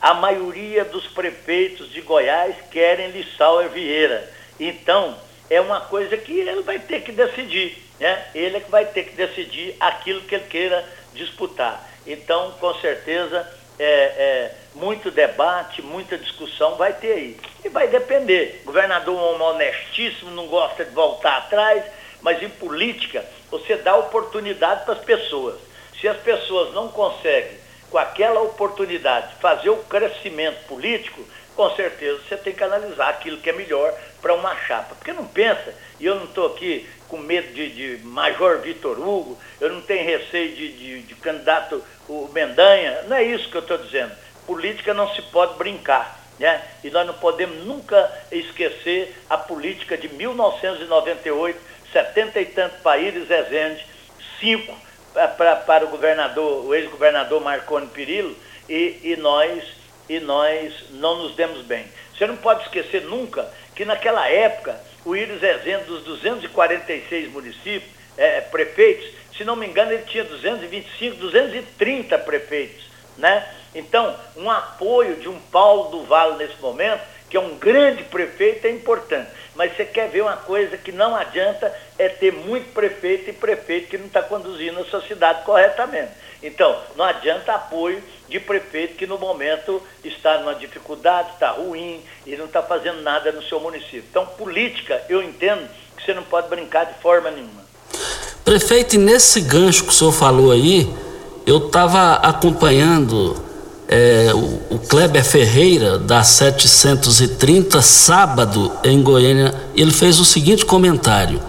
A 0.00 0.14
maioria 0.14 0.84
dos 0.84 1.06
prefeitos 1.06 1.90
de 1.90 2.00
Goiás 2.00 2.56
querem 2.70 3.10
Lissauer 3.10 3.68
Vieira. 3.68 4.28
Então, 4.58 5.16
é 5.48 5.60
uma 5.60 5.80
coisa 5.82 6.16
que 6.16 6.32
ele 6.32 6.62
vai 6.62 6.78
ter 6.78 7.02
que 7.02 7.12
decidir. 7.12 7.78
Né? 8.00 8.26
Ele 8.34 8.56
é 8.56 8.60
que 8.60 8.70
vai 8.70 8.84
ter 8.84 9.04
que 9.04 9.14
decidir 9.14 9.76
aquilo 9.78 10.22
que 10.22 10.34
ele 10.34 10.46
queira 10.48 10.84
disputar. 11.14 11.88
Então, 12.06 12.52
com 12.58 12.74
certeza, 12.80 13.48
é, 13.78 13.84
é, 13.84 14.54
muito 14.74 15.10
debate, 15.10 15.82
muita 15.82 16.16
discussão 16.18 16.76
vai 16.76 16.92
ter 16.92 17.12
aí. 17.12 17.40
E 17.64 17.68
vai 17.68 17.88
depender. 17.88 18.60
O 18.62 18.66
governador 18.66 19.16
é 19.16 19.36
um 19.36 19.42
honestíssimo, 19.42 20.30
não 20.30 20.46
gosta 20.46 20.84
de 20.84 20.90
voltar 20.92 21.36
atrás, 21.38 21.84
mas 22.20 22.42
em 22.42 22.48
política 22.48 23.24
você 23.50 23.76
dá 23.76 23.96
oportunidade 23.96 24.84
para 24.84 24.94
as 24.94 25.04
pessoas. 25.04 25.56
Se 26.00 26.08
as 26.08 26.16
pessoas 26.18 26.74
não 26.74 26.88
conseguem, 26.88 27.60
com 27.90 27.98
aquela 27.98 28.40
oportunidade, 28.40 29.34
fazer 29.40 29.68
o 29.68 29.84
crescimento 29.84 30.66
político, 30.66 31.22
com 31.54 31.70
certeza 31.76 32.20
você 32.26 32.36
tem 32.36 32.54
que 32.54 32.64
analisar 32.64 33.10
aquilo 33.10 33.36
que 33.36 33.50
é 33.50 33.52
melhor 33.52 33.92
para 34.20 34.34
uma 34.34 34.56
chapa. 34.56 34.94
Porque 34.94 35.12
não 35.12 35.26
pensa, 35.26 35.74
e 36.00 36.06
eu 36.06 36.14
não 36.14 36.24
estou 36.24 36.46
aqui 36.46 36.88
com 37.08 37.18
medo 37.18 37.52
de, 37.52 37.68
de 37.98 38.04
Major 38.04 38.58
Vitor 38.60 38.98
Hugo, 38.98 39.38
eu 39.60 39.70
não 39.70 39.82
tenho 39.82 40.06
receio 40.06 40.56
de, 40.56 40.72
de, 40.72 41.02
de 41.02 41.14
candidato 41.16 41.84
o 42.08 42.28
Mendanha, 42.32 43.02
não 43.02 43.16
é 43.16 43.22
isso 43.22 43.50
que 43.50 43.56
eu 43.56 43.60
estou 43.60 43.76
dizendo. 43.76 44.12
Política 44.46 44.92
não 44.92 45.12
se 45.14 45.22
pode 45.22 45.56
brincar. 45.56 46.20
Né? 46.38 46.60
E 46.82 46.90
nós 46.90 47.06
não 47.06 47.14
podemos 47.14 47.64
nunca 47.64 48.10
esquecer 48.30 49.14
a 49.28 49.36
política 49.36 49.96
de 49.96 50.08
1998, 50.08 51.60
70 51.92 52.40
e 52.40 52.46
tantos 52.46 52.80
países 52.80 53.28
Rezende, 53.28 53.86
cinco 54.40 54.76
para, 55.12 55.56
para 55.56 55.84
o 55.84 55.88
governador, 55.88 56.64
o 56.64 56.74
ex-governador 56.74 57.40
Marconi 57.40 57.86
Perillo, 57.88 58.34
e, 58.68 58.98
e, 59.02 59.16
nós, 59.16 59.62
e 60.08 60.18
nós 60.20 60.72
não 60.90 61.22
nos 61.22 61.34
demos 61.34 61.62
bem. 61.62 61.84
Você 62.16 62.26
não 62.26 62.36
pode 62.36 62.62
esquecer 62.62 63.02
nunca 63.02 63.48
que 63.74 63.84
naquela 63.84 64.28
época 64.28 64.80
o 65.04 65.14
Íris 65.16 65.40
Rezende, 65.40 65.84
dos 65.84 66.04
246 66.04 67.30
municípios, 67.32 67.90
é, 68.16 68.40
prefeitos, 68.40 69.08
se 69.36 69.44
não 69.44 69.56
me 69.56 69.66
engano, 69.66 69.92
ele 69.92 70.04
tinha 70.04 70.24
225, 70.24 71.16
230 71.16 72.18
prefeitos. 72.18 72.91
Né? 73.16 73.46
Então, 73.74 74.14
um 74.36 74.50
apoio 74.50 75.16
de 75.16 75.28
um 75.28 75.38
Paulo 75.38 75.90
do 75.90 76.04
Vale 76.04 76.36
nesse 76.36 76.60
momento, 76.60 77.02
que 77.28 77.36
é 77.36 77.40
um 77.40 77.56
grande 77.56 78.04
prefeito, 78.04 78.66
é 78.66 78.70
importante. 78.70 79.30
Mas 79.54 79.74
você 79.74 79.84
quer 79.84 80.08
ver 80.08 80.22
uma 80.22 80.36
coisa 80.36 80.76
que 80.76 80.92
não 80.92 81.14
adianta 81.14 81.74
é 81.98 82.08
ter 82.08 82.32
muito 82.32 82.72
prefeito 82.72 83.30
e 83.30 83.32
prefeito 83.32 83.88
que 83.88 83.98
não 83.98 84.06
está 84.06 84.22
conduzindo 84.22 84.80
a 84.80 84.84
sua 84.84 85.02
cidade 85.02 85.42
corretamente. 85.44 86.10
Então, 86.42 86.76
não 86.96 87.04
adianta 87.04 87.54
apoio 87.54 88.02
de 88.28 88.40
prefeito 88.40 88.96
que 88.96 89.06
no 89.06 89.16
momento 89.16 89.80
está 90.02 90.38
numa 90.38 90.54
dificuldade, 90.54 91.30
está 91.34 91.50
ruim 91.50 92.02
e 92.26 92.36
não 92.36 92.46
está 92.46 92.62
fazendo 92.62 93.00
nada 93.00 93.30
no 93.30 93.42
seu 93.42 93.60
município. 93.60 94.04
Então, 94.10 94.26
política, 94.26 95.02
eu 95.08 95.22
entendo 95.22 95.68
que 95.96 96.04
você 96.04 96.12
não 96.12 96.24
pode 96.24 96.48
brincar 96.48 96.86
de 96.86 96.94
forma 97.00 97.30
nenhuma. 97.30 97.62
Prefeito, 98.44 98.98
nesse 98.98 99.40
gancho 99.40 99.84
que 99.84 99.90
o 99.90 99.92
senhor 99.92 100.12
falou 100.12 100.50
aí, 100.50 100.88
eu 101.46 101.66
estava 101.66 102.14
acompanhando 102.14 103.36
é, 103.88 104.30
o, 104.34 104.74
o 104.74 104.78
Kleber 104.78 105.24
Ferreira, 105.24 105.98
da 105.98 106.22
730, 106.22 107.82
sábado, 107.82 108.72
em 108.84 109.02
Goiânia, 109.02 109.54
ele 109.74 109.90
fez 109.90 110.18
o 110.18 110.24
seguinte 110.24 110.64
comentário: 110.64 111.40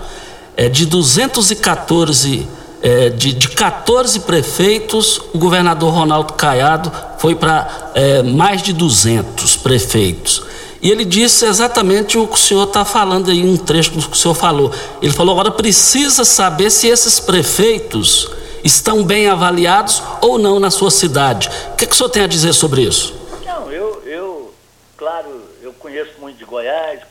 é, 0.58 0.68
de 0.68 0.86
214 0.86 2.48
é, 2.84 3.10
de, 3.10 3.32
de 3.32 3.48
14 3.48 4.20
prefeitos, 4.20 5.22
o 5.34 5.38
governador 5.38 5.94
Ronaldo 5.94 6.34
Caiado 6.34 6.92
foi 7.18 7.34
para 7.34 7.92
é, 7.96 8.22
mais 8.22 8.62
de 8.62 8.74
200 8.74 9.56
prefeitos. 9.56 10.44
E 10.82 10.92
ele 10.92 11.06
disse 11.06 11.46
exatamente 11.46 12.18
o 12.18 12.28
que 12.28 12.36
o 12.36 12.38
senhor 12.38 12.66
está 12.66 12.84
falando 12.84 13.32
aí, 13.32 13.42
um 13.42 13.56
trecho 13.56 13.92
do 13.92 14.02
que 14.02 14.18
o 14.18 14.20
senhor 14.20 14.34
falou. 14.34 14.70
Ele 15.02 15.14
falou: 15.14 15.34
agora 15.34 15.50
precisa 15.50 16.26
saber 16.26 16.70
se 16.70 16.88
esses 16.88 17.22
prefeitos 17.22 18.30
estão 18.64 19.04
bem 19.04 19.28
avaliados 19.28 20.02
ou 20.22 20.38
não 20.38 20.60
na 20.60 20.72
sua 20.72 20.90
cidade. 20.90 21.50
O 21.74 21.76
que, 21.76 21.86
que 21.86 21.94
o 21.94 21.96
senhor 21.96 22.10
tem 22.10 22.24
a 22.24 22.28
dizer 22.28 22.54
sobre 22.54 22.82
isso? 22.82 23.14
Não, 23.46 23.72
eu, 23.72 24.02
eu 24.06 24.54
claro, 24.98 25.42
eu 25.62 25.74
conheço 25.74 26.14
muito 26.20 26.38
de 26.38 26.46
Goiás, 26.46 27.02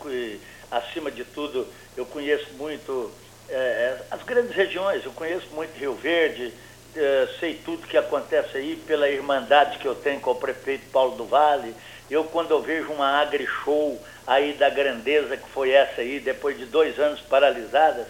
acima 0.71 1.11
de 1.11 1.25
tudo, 1.25 1.67
eu 1.97 2.07
conheço 2.07 2.47
muito 2.59 3.11
é, 3.49 3.55
é, 3.55 4.03
as 4.11 4.23
grandes 4.23 4.55
regiões, 4.57 5.05
eu 5.05 5.13
conheço 5.13 5.47
muito 5.53 5.79
Rio 5.79 5.95
Verde, 5.95 6.53
é, 6.97 7.29
sei 7.39 7.55
tudo 7.55 7.87
que 7.87 7.97
acontece 7.97 8.57
aí 8.57 8.77
pela 8.87 9.09
irmandade 9.09 9.79
que 9.79 9.87
eu 9.87 9.95
tenho 9.95 10.21
com 10.21 10.31
o 10.31 10.35
prefeito 10.35 10.91
Paulo 10.91 11.17
do 11.17 11.25
Vale. 11.25 11.75
Eu, 12.11 12.25
quando 12.25 12.51
eu 12.51 12.61
vejo 12.61 12.93
uma 12.93 13.21
agri-show 13.21 13.99
aí 14.27 14.53
da 14.55 14.69
grandeza 14.69 15.37
que 15.37 15.49
foi 15.51 15.71
essa 15.71 16.01
aí, 16.01 16.21
depois 16.21 16.59
de 16.59 16.67
dois 16.67 16.99
anos 16.99 17.21
paralisadas, 17.21 18.07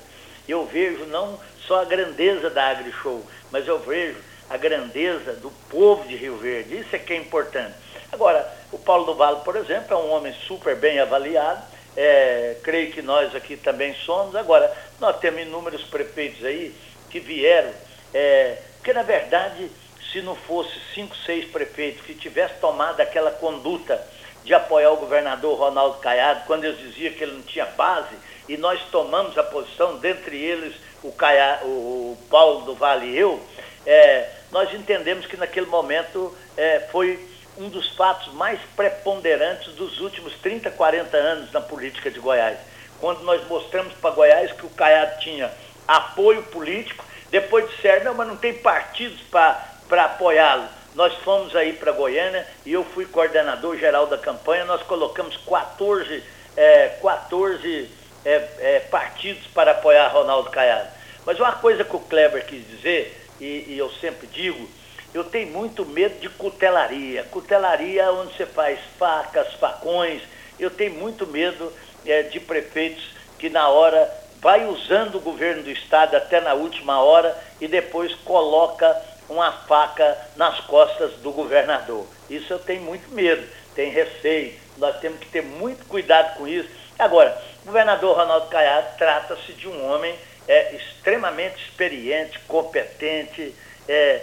eu 0.48 0.66
vejo 0.66 1.06
não 1.06 1.38
só 1.66 1.82
a 1.82 1.84
grandeza 1.84 2.50
da 2.50 2.68
agri-show, 2.68 3.24
mas 3.50 3.66
eu 3.66 3.78
vejo 3.78 4.18
a 4.50 4.56
grandeza 4.56 5.32
do 5.34 5.50
povo 5.70 6.06
de 6.06 6.16
Rio 6.16 6.36
Verde. 6.36 6.78
Isso 6.78 6.94
é 6.94 6.98
que 6.98 7.12
é 7.12 7.16
importante. 7.16 7.74
Agora, 8.10 8.46
O 8.72 8.78
Paulo 8.78 9.04
do 9.04 9.14
Vale, 9.14 9.40
por 9.44 9.54
exemplo, 9.54 9.94
é 9.94 9.96
um 9.96 10.10
homem 10.10 10.34
super 10.46 10.74
bem 10.76 10.98
avaliado, 10.98 11.62
é, 11.94 12.56
creio 12.62 12.90
que 12.90 13.02
nós 13.02 13.34
aqui 13.34 13.54
também 13.54 13.94
somos. 13.94 14.34
Agora, 14.34 14.74
nós 14.98 15.18
temos 15.18 15.42
inúmeros 15.42 15.82
prefeitos 15.82 16.42
aí 16.42 16.74
que 17.10 17.20
vieram, 17.20 17.70
é, 18.14 18.56
porque 18.76 18.94
na 18.94 19.02
verdade, 19.02 19.70
se 20.10 20.22
não 20.22 20.34
fosse 20.34 20.72
cinco, 20.94 21.14
seis 21.26 21.44
prefeitos 21.50 22.04
que 22.06 22.14
tivessem 22.14 22.56
tomado 22.60 23.00
aquela 23.00 23.30
conduta 23.30 24.02
de 24.42 24.54
apoiar 24.54 24.90
o 24.90 24.96
governador 24.96 25.58
Ronaldo 25.58 25.98
Caiado, 25.98 26.44
quando 26.46 26.64
eu 26.64 26.72
dizia 26.72 27.12
que 27.12 27.22
ele 27.22 27.32
não 27.32 27.42
tinha 27.42 27.66
base, 27.66 28.16
e 28.48 28.56
nós 28.56 28.80
tomamos 28.90 29.36
a 29.36 29.42
posição, 29.42 29.98
dentre 29.98 30.36
eles 30.36 30.74
o, 31.02 31.12
Caiado, 31.12 31.66
o 31.66 32.18
Paulo 32.30 32.64
do 32.64 32.74
Vale 32.74 33.06
e 33.06 33.18
eu, 33.18 33.40
é, 33.86 34.28
nós 34.50 34.72
entendemos 34.72 35.26
que 35.26 35.36
naquele 35.36 35.66
momento 35.66 36.36
é, 36.56 36.80
foi 36.90 37.28
um 37.58 37.68
dos 37.68 37.94
fatos 37.94 38.32
mais 38.34 38.58
preponderantes 38.76 39.74
dos 39.74 40.00
últimos 40.00 40.34
30, 40.34 40.70
40 40.70 41.16
anos 41.16 41.52
na 41.52 41.60
política 41.60 42.10
de 42.10 42.18
Goiás. 42.18 42.58
Quando 43.00 43.22
nós 43.24 43.46
mostramos 43.48 43.92
para 43.94 44.14
Goiás 44.14 44.52
que 44.52 44.64
o 44.64 44.70
Caiado 44.70 45.20
tinha 45.20 45.50
apoio 45.86 46.42
político, 46.44 47.04
depois 47.30 47.68
disseram, 47.70 48.04
não, 48.04 48.14
mas 48.14 48.28
não 48.28 48.36
tem 48.36 48.54
partidos 48.54 49.20
para 49.22 50.04
apoiá-lo. 50.04 50.68
Nós 50.94 51.14
fomos 51.24 51.56
aí 51.56 51.72
para 51.72 51.92
Goiânia 51.92 52.46
e 52.64 52.72
eu 52.72 52.84
fui 52.84 53.06
coordenador 53.06 53.76
geral 53.78 54.06
da 54.06 54.18
campanha, 54.18 54.64
nós 54.66 54.82
colocamos 54.82 55.36
14, 55.38 56.22
é, 56.56 56.88
14 57.00 57.90
é, 58.24 58.48
é, 58.58 58.80
partidos 58.80 59.46
para 59.48 59.72
apoiar 59.72 60.08
Ronaldo 60.08 60.50
Caiado. 60.50 60.88
Mas 61.24 61.38
uma 61.38 61.52
coisa 61.52 61.84
que 61.84 61.96
o 61.96 62.00
Kleber 62.00 62.44
quis 62.46 62.66
dizer, 62.66 63.28
e, 63.40 63.64
e 63.68 63.78
eu 63.78 63.90
sempre 63.92 64.26
digo, 64.26 64.68
eu 65.14 65.24
tenho 65.24 65.52
muito 65.52 65.84
medo 65.84 66.18
de 66.20 66.28
cutelaria. 66.28 67.24
Cutelaria 67.24 68.10
onde 68.12 68.34
você 68.34 68.46
faz 68.46 68.78
facas, 68.98 69.52
facões. 69.54 70.22
Eu 70.58 70.70
tenho 70.70 70.94
muito 70.94 71.26
medo 71.26 71.72
é, 72.06 72.22
de 72.22 72.40
prefeitos 72.40 73.04
que 73.38 73.50
na 73.50 73.68
hora 73.68 74.10
vai 74.40 74.66
usando 74.66 75.16
o 75.16 75.20
governo 75.20 75.62
do 75.62 75.70
estado 75.70 76.16
até 76.16 76.40
na 76.40 76.54
última 76.54 77.00
hora 77.00 77.36
e 77.60 77.68
depois 77.68 78.14
coloca 78.24 79.00
uma 79.28 79.52
faca 79.52 80.18
nas 80.36 80.60
costas 80.60 81.12
do 81.18 81.30
governador. 81.30 82.06
Isso 82.28 82.52
eu 82.52 82.58
tenho 82.58 82.82
muito 82.82 83.08
medo, 83.12 83.46
tenho 83.74 83.92
receio. 83.92 84.54
Nós 84.78 84.98
temos 84.98 85.20
que 85.20 85.26
ter 85.26 85.42
muito 85.42 85.86
cuidado 85.86 86.36
com 86.36 86.48
isso. 86.48 86.68
Agora, 86.98 87.40
o 87.62 87.66
governador 87.66 88.16
Ronaldo 88.16 88.48
Caiado 88.48 88.96
trata-se 88.98 89.52
de 89.52 89.68
um 89.68 89.92
homem 89.92 90.14
é, 90.48 90.74
extremamente 90.74 91.62
experiente, 91.64 92.38
competente, 92.40 93.54
é, 93.88 94.22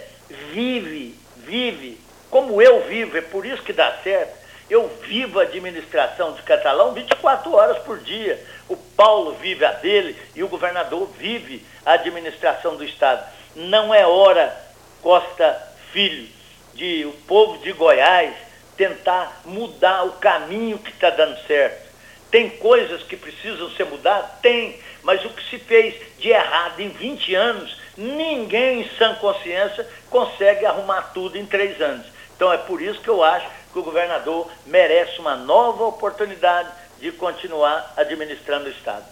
vive, 0.52 1.18
vive, 1.36 1.98
como 2.30 2.60
eu 2.60 2.82
vivo, 2.86 3.16
é 3.16 3.22
por 3.22 3.44
isso 3.46 3.62
que 3.62 3.72
dá 3.72 3.96
certo. 4.04 4.38
Eu 4.68 4.88
vivo 5.02 5.40
a 5.40 5.42
administração 5.42 6.32
de 6.34 6.42
Catalão 6.42 6.92
24 6.92 7.52
horas 7.52 7.78
por 7.78 7.98
dia. 7.98 8.40
O 8.68 8.76
Paulo 8.76 9.34
vive 9.40 9.64
a 9.64 9.72
dele 9.72 10.16
e 10.36 10.44
o 10.44 10.48
governador 10.48 11.08
vive 11.18 11.66
a 11.84 11.94
administração 11.94 12.76
do 12.76 12.84
Estado. 12.84 13.26
Não 13.56 13.92
é 13.92 14.06
hora, 14.06 14.54
Costa 15.02 15.60
Filho, 15.92 16.28
de 16.74 17.04
o 17.04 17.12
povo 17.26 17.58
de 17.58 17.72
Goiás 17.72 18.32
tentar 18.76 19.40
mudar 19.44 20.04
o 20.04 20.12
caminho 20.12 20.78
que 20.78 20.90
está 20.90 21.10
dando 21.10 21.36
certo. 21.46 21.89
Tem 22.30 22.50
coisas 22.50 23.02
que 23.02 23.16
precisam 23.16 23.70
ser 23.70 23.86
mudadas? 23.86 24.30
Tem, 24.40 24.78
mas 25.02 25.24
o 25.24 25.30
que 25.30 25.42
se 25.50 25.58
fez 25.58 25.94
de 26.18 26.28
errado 26.28 26.80
em 26.80 26.88
20 26.88 27.34
anos 27.34 27.80
Ninguém 28.00 28.80
em 28.80 28.90
sã 28.96 29.14
consciência 29.20 29.86
consegue 30.08 30.64
arrumar 30.64 31.10
tudo 31.12 31.36
em 31.36 31.44
três 31.44 31.78
anos. 31.82 32.06
Então 32.34 32.50
é 32.50 32.56
por 32.56 32.80
isso 32.80 32.98
que 33.00 33.08
eu 33.08 33.22
acho 33.22 33.46
que 33.72 33.78
o 33.78 33.82
governador 33.82 34.48
merece 34.64 35.18
uma 35.20 35.36
nova 35.36 35.84
oportunidade 35.84 36.70
de 36.98 37.12
continuar 37.12 37.92
administrando 37.98 38.66
o 38.66 38.70
Estado. 38.70 39.04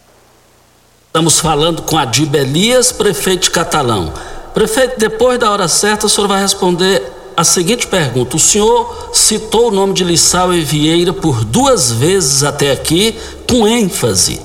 Estamos 1.06 1.38
falando 1.38 1.82
com 1.82 1.98
Adib 1.98 2.34
Elias, 2.34 2.90
prefeito 2.90 3.42
de 3.42 3.50
Catalão. 3.50 4.12
Prefeito, 4.54 4.98
depois 4.98 5.38
da 5.38 5.50
hora 5.50 5.68
certa, 5.68 6.06
o 6.06 6.08
senhor 6.08 6.26
vai 6.26 6.40
responder 6.40 7.02
a 7.38 7.44
seguinte 7.44 7.86
pergunta. 7.86 8.36
O 8.36 8.40
senhor 8.40 9.10
citou 9.12 9.68
o 9.68 9.70
nome 9.70 9.94
de 9.94 10.02
Lissau 10.02 10.52
e 10.52 10.60
Vieira 10.60 11.12
por 11.12 11.44
duas 11.44 11.92
vezes 11.92 12.42
até 12.42 12.72
aqui, 12.72 13.14
com 13.48 13.64
ênfase. 13.64 14.40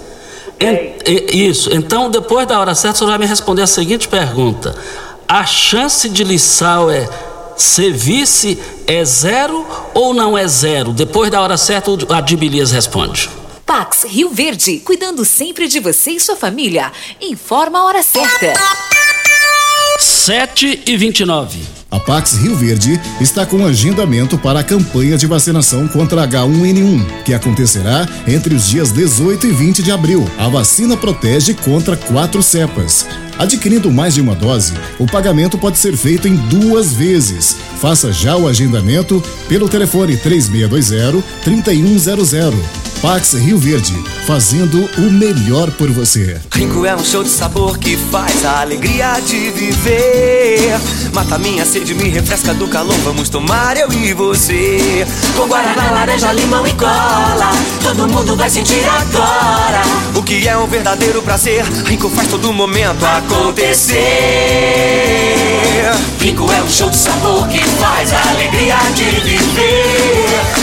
Isso. 1.31 1.73
Então, 1.73 2.11
depois 2.11 2.47
da 2.47 2.59
hora 2.59 2.75
certa, 2.75 2.99
você 2.99 3.05
vai 3.05 3.17
me 3.17 3.25
responder 3.25 3.63
a 3.63 3.67
seguinte 3.67 4.07
pergunta: 4.07 4.75
a 5.27 5.43
chance 5.43 6.07
de 6.07 6.23
Lissau 6.23 6.91
é 6.91 7.09
ser 7.57 7.91
vice 7.91 8.59
é 8.85 9.03
zero 9.03 9.65
ou 9.95 10.13
não 10.13 10.37
é 10.37 10.47
zero? 10.47 10.93
Depois 10.93 11.31
da 11.31 11.41
hora 11.41 11.57
certa, 11.57 11.89
a 12.15 12.21
Dibilias 12.21 12.69
responde. 12.69 13.27
Pax 13.65 14.03
Rio 14.03 14.29
Verde, 14.29 14.77
cuidando 14.77 15.25
sempre 15.25 15.67
de 15.67 15.79
você 15.79 16.11
e 16.11 16.19
sua 16.19 16.35
família. 16.35 16.91
Informa 17.19 17.79
a 17.79 17.85
hora 17.85 18.03
certa. 18.03 18.53
7 19.97 20.83
e 20.85 20.95
29 20.95 21.82
a 21.93 21.99
Pax 21.99 22.33
Rio 22.33 22.55
Verde 22.55 22.99
está 23.21 23.45
com 23.45 23.63
agendamento 23.63 24.35
para 24.35 24.61
a 24.61 24.63
campanha 24.63 25.15
de 25.15 25.27
vacinação 25.27 25.87
contra 25.87 26.27
H1N1, 26.27 27.21
que 27.23 27.35
acontecerá 27.35 28.07
entre 28.27 28.55
os 28.55 28.67
dias 28.67 28.91
18 28.91 29.45
e 29.45 29.51
20 29.51 29.83
de 29.83 29.91
abril. 29.91 30.27
A 30.39 30.49
vacina 30.49 30.97
protege 30.97 31.53
contra 31.53 31.95
quatro 31.95 32.41
cepas. 32.41 33.05
Adquirindo 33.37 33.91
mais 33.91 34.15
de 34.15 34.21
uma 34.21 34.33
dose, 34.33 34.73
o 34.97 35.05
pagamento 35.05 35.55
pode 35.55 35.77
ser 35.77 35.95
feito 35.95 36.27
em 36.27 36.35
duas 36.35 36.93
vezes. 36.93 37.55
Faça 37.79 38.11
já 38.11 38.35
o 38.35 38.47
agendamento 38.47 39.23
pelo 39.47 39.69
telefone 39.69 40.17
3620 40.17 41.23
3100 41.43 42.92
Pax 43.03 43.33
Rio 43.33 43.57
Verde, 43.57 43.93
fazendo 44.25 44.89
o 44.97 45.11
melhor 45.11 45.69
por 45.71 45.91
você. 45.91 46.39
Rinco 46.53 46.85
é 46.85 46.95
um 46.95 47.03
show 47.03 47.21
de 47.21 47.29
sabor 47.29 47.77
que 47.77 47.97
faz 47.97 48.45
a 48.45 48.61
alegria 48.61 49.19
de 49.19 49.51
viver. 49.51 50.79
Mata 51.13 51.37
minha 51.37 51.65
sede, 51.65 51.93
me 51.93 52.07
refresca 52.07 52.53
do 52.53 52.65
calor, 52.69 52.95
vamos 53.03 53.27
tomar 53.27 53.75
eu 53.75 53.91
e 53.91 54.13
você. 54.13 55.05
Com 55.35 55.47
guaraná, 55.47 55.91
laranja, 55.91 56.31
limão 56.31 56.65
e 56.65 56.71
cola, 56.75 57.51
todo 57.83 58.07
mundo 58.07 58.37
vai 58.37 58.49
sentir 58.49 58.85
agora. 58.85 59.81
O 60.15 60.23
que 60.23 60.47
é 60.47 60.57
um 60.57 60.67
verdadeiro 60.67 61.21
prazer, 61.21 61.65
Rinco 61.85 62.09
faz 62.09 62.29
todo 62.29 62.53
momento 62.53 63.05
acontecer. 63.05 63.97
Rinco 66.21 66.49
é 66.49 66.61
um 66.61 66.69
show 66.69 66.89
de 66.89 66.95
sabor 66.95 67.49
que 67.49 67.59
faz 67.59 68.13
a 68.13 68.29
alegria 68.29 68.77
de 68.95 69.03
viver. 69.19 70.62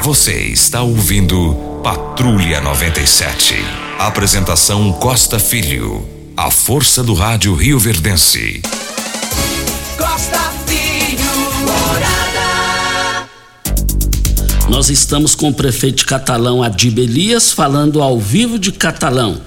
Você 0.00 0.32
está 0.48 0.82
ouvindo 0.82 1.54
Patrulha 1.84 2.60
97. 2.60 3.54
Apresentação 4.00 4.90
Costa 4.94 5.38
Filho. 5.38 6.04
A 6.36 6.50
força 6.50 7.04
do 7.04 7.14
rádio 7.14 7.54
Rio 7.54 7.78
Verdense. 7.78 8.62
Costa 9.96 10.40
Filho, 10.66 11.22
morada. 11.60 13.28
Nós 14.68 14.90
estamos 14.90 15.36
com 15.36 15.50
o 15.50 15.54
prefeito 15.54 15.98
de 15.98 16.06
Catalão, 16.06 16.64
Adib 16.64 16.98
Elias, 16.98 17.52
falando 17.52 18.02
ao 18.02 18.18
vivo 18.18 18.58
de 18.58 18.72
Catalão. 18.72 19.40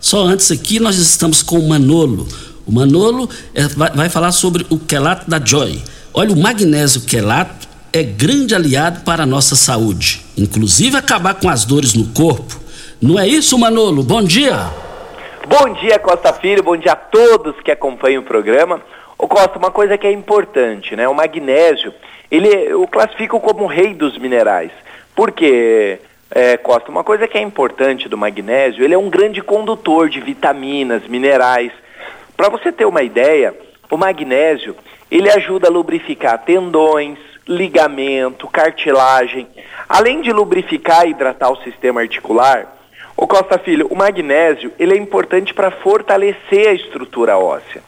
Só 0.00 0.24
antes 0.26 0.50
aqui 0.50 0.80
nós 0.80 0.96
estamos 0.96 1.40
com 1.40 1.58
o 1.60 1.68
Manolo. 1.68 2.26
O 2.66 2.72
Manolo 2.72 3.30
é, 3.54 3.68
vai, 3.68 3.90
vai, 3.92 4.08
falar 4.08 4.32
sobre 4.32 4.66
o 4.70 4.78
quelato 4.78 5.30
da 5.30 5.38
Joy. 5.38 5.80
Olha, 6.12 6.32
o 6.32 6.40
magnésio 6.40 7.02
quelato 7.02 7.69
é 7.92 8.02
grande 8.02 8.54
aliado 8.54 9.00
para 9.00 9.24
a 9.24 9.26
nossa 9.26 9.56
saúde, 9.56 10.24
inclusive 10.38 10.96
acabar 10.96 11.34
com 11.34 11.48
as 11.48 11.64
dores 11.64 11.94
no 11.94 12.06
corpo. 12.12 12.60
Não 13.02 13.18
é 13.18 13.26
isso, 13.26 13.58
Manolo? 13.58 14.02
Bom 14.02 14.22
dia. 14.22 14.70
Bom 15.48 15.72
dia, 15.74 15.98
Costa 15.98 16.32
Filho. 16.32 16.62
Bom 16.62 16.76
dia 16.76 16.92
a 16.92 16.96
todos 16.96 17.60
que 17.60 17.70
acompanham 17.70 18.22
o 18.22 18.24
programa. 18.24 18.80
Ô 19.18 19.26
Costa, 19.26 19.58
uma 19.58 19.70
coisa 19.70 19.98
que 19.98 20.06
é 20.06 20.12
importante, 20.12 20.94
né? 20.94 21.08
O 21.08 21.14
magnésio, 21.14 21.92
ele 22.30 22.48
eu 22.48 22.86
classifico 22.86 23.40
como 23.40 23.64
o 23.64 23.66
rei 23.66 23.92
dos 23.92 24.16
minerais. 24.16 24.70
Por 25.14 25.32
quê, 25.32 25.98
é, 26.30 26.56
Costa? 26.56 26.90
Uma 26.90 27.02
coisa 27.02 27.26
que 27.26 27.36
é 27.36 27.40
importante 27.40 28.08
do 28.08 28.16
magnésio, 28.16 28.84
ele 28.84 28.94
é 28.94 28.98
um 28.98 29.10
grande 29.10 29.42
condutor 29.42 30.08
de 30.08 30.20
vitaminas, 30.20 31.02
minerais. 31.08 31.72
Para 32.36 32.48
você 32.48 32.70
ter 32.70 32.84
uma 32.84 33.02
ideia, 33.02 33.54
o 33.90 33.96
magnésio, 33.96 34.76
ele 35.10 35.28
ajuda 35.28 35.66
a 35.66 35.70
lubrificar 35.70 36.38
tendões, 36.44 37.18
ligamento, 37.50 38.46
cartilagem. 38.46 39.48
Além 39.88 40.20
de 40.20 40.32
lubrificar 40.32 41.04
e 41.04 41.10
hidratar 41.10 41.50
o 41.50 41.60
sistema 41.64 42.00
articular, 42.00 42.76
o 43.16 43.26
Costa 43.26 43.58
Filho, 43.58 43.88
o 43.90 43.96
magnésio, 43.96 44.72
ele 44.78 44.94
é 44.94 44.96
importante 44.96 45.52
para 45.52 45.72
fortalecer 45.72 46.68
a 46.68 46.72
estrutura 46.72 47.36
óssea. 47.36 47.82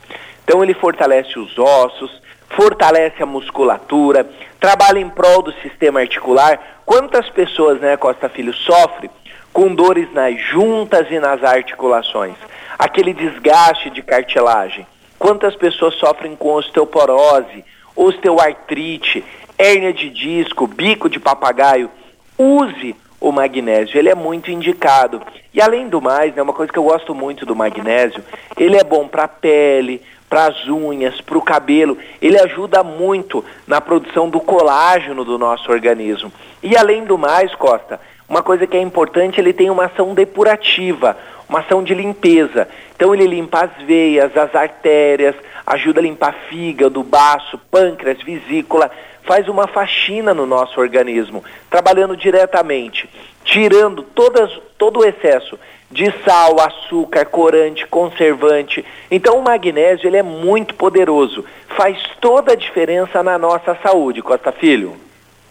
Então 0.45 0.65
ele 0.65 0.75
fortalece 0.75 1.39
os 1.39 1.57
ossos, 1.57 2.21
fortalece 2.51 3.23
a 3.23 3.27
musculatura, 3.27 4.29
trabalha 4.59 4.99
em 4.99 5.09
prol 5.09 5.43
do 5.43 5.53
sistema 5.63 6.01
articular. 6.01 6.83
Quantas 6.85 7.31
pessoas, 7.31 7.81
né, 7.81 7.97
Costa 7.97 8.29
Filho, 8.29 8.53
sofrem 8.53 9.11
com 9.53 9.73
dores 9.73 10.13
nas 10.13 10.39
juntas 10.41 11.07
e 11.09 11.21
nas 11.21 11.45
articulações? 11.45 12.35
Aquele 12.77 13.15
desgaste 13.15 13.91
de 13.91 14.03
cartilagem. 14.03 14.87
Quantas 15.21 15.55
pessoas 15.55 15.95
sofrem 15.95 16.35
com 16.35 16.53
osteoporose, 16.55 17.65
osteoartrite, 17.95 19.25
hérnia 19.63 19.93
de 19.93 20.11
disco, 20.11 20.67
bico 20.67 21.09
de 21.09 21.21
papagaio? 21.21 21.89
Use 22.37 22.97
o 23.21 23.31
magnésio, 23.31 23.97
ele 23.97 24.09
é 24.09 24.15
muito 24.15 24.51
indicado. 24.51 25.23
E 25.55 25.61
além 25.61 25.89
do 25.89 26.01
mais, 26.01 26.35
né, 26.35 26.43
uma 26.43 26.53
coisa 26.53 26.73
que 26.73 26.79
eu 26.79 26.83
gosto 26.83 27.15
muito 27.15 27.47
do 27.47 27.55
magnésio, 27.55 28.25
ele 28.57 28.77
é 28.77 28.83
bom 28.83 29.07
para 29.07 29.25
a 29.25 29.29
pele, 29.29 30.03
para 30.29 30.47
as 30.47 30.67
unhas, 30.67 31.21
para 31.21 31.39
o 31.39 31.43
cabelo. 31.43 31.97
Ele 32.21 32.41
ajuda 32.41 32.83
muito 32.83 33.45
na 33.67 33.81
produção 33.81 34.29
do 34.29 34.41
colágeno 34.41 35.25
do 35.25 35.39
nosso 35.39 35.71
organismo. 35.71 36.33
E 36.63 36.77
além 36.77 37.05
do 37.05 37.17
mais, 37.17 37.55
Costa, 37.55 38.01
uma 38.29 38.43
coisa 38.43 38.67
que 38.67 38.77
é 38.77 38.81
importante, 38.81 39.41
ele 39.41 39.53
tem 39.53 39.71
uma 39.71 39.85
ação 39.85 40.15
depurativa, 40.15 41.17
uma 41.49 41.61
ação 41.61 41.85
de 41.85 41.95
limpeza. 41.95 42.67
Então 42.97 43.15
ele 43.15 43.27
limpa 43.27 43.65
as 43.67 43.87
veias, 43.87 44.37
as 44.37 44.55
artérias, 44.55 45.37
ajuda 45.67 46.01
a 46.01 46.03
limpar 46.03 46.35
fígado, 46.49 47.03
baço, 47.03 47.59
pâncreas, 47.71 48.21
vesícula, 48.23 48.91
faz 49.25 49.49
uma 49.49 49.67
faxina 49.67 50.35
no 50.35 50.47
nosso 50.47 50.81
organismo, 50.81 51.45
trabalhando 51.71 52.17
diretamente, 52.17 53.09
tirando 53.45 54.03
todas, 54.03 54.51
todo 54.77 55.01
o 55.01 55.05
excesso 55.05 55.59
de 55.91 56.13
sal, 56.25 56.57
açúcar, 56.61 57.27
corante, 57.27 57.87
conservante. 57.87 58.85
Então 59.11 59.39
o 59.39 59.43
magnésio 59.43 60.07
ele 60.07 60.17
é 60.17 60.23
muito 60.23 60.75
poderoso, 60.75 61.45
faz 61.77 61.99
toda 62.21 62.53
a 62.53 62.57
diferença 62.57 63.23
na 63.23 63.39
nossa 63.39 63.77
saúde, 63.83 64.23
Costa 64.23 64.51
Filho. 64.51 64.97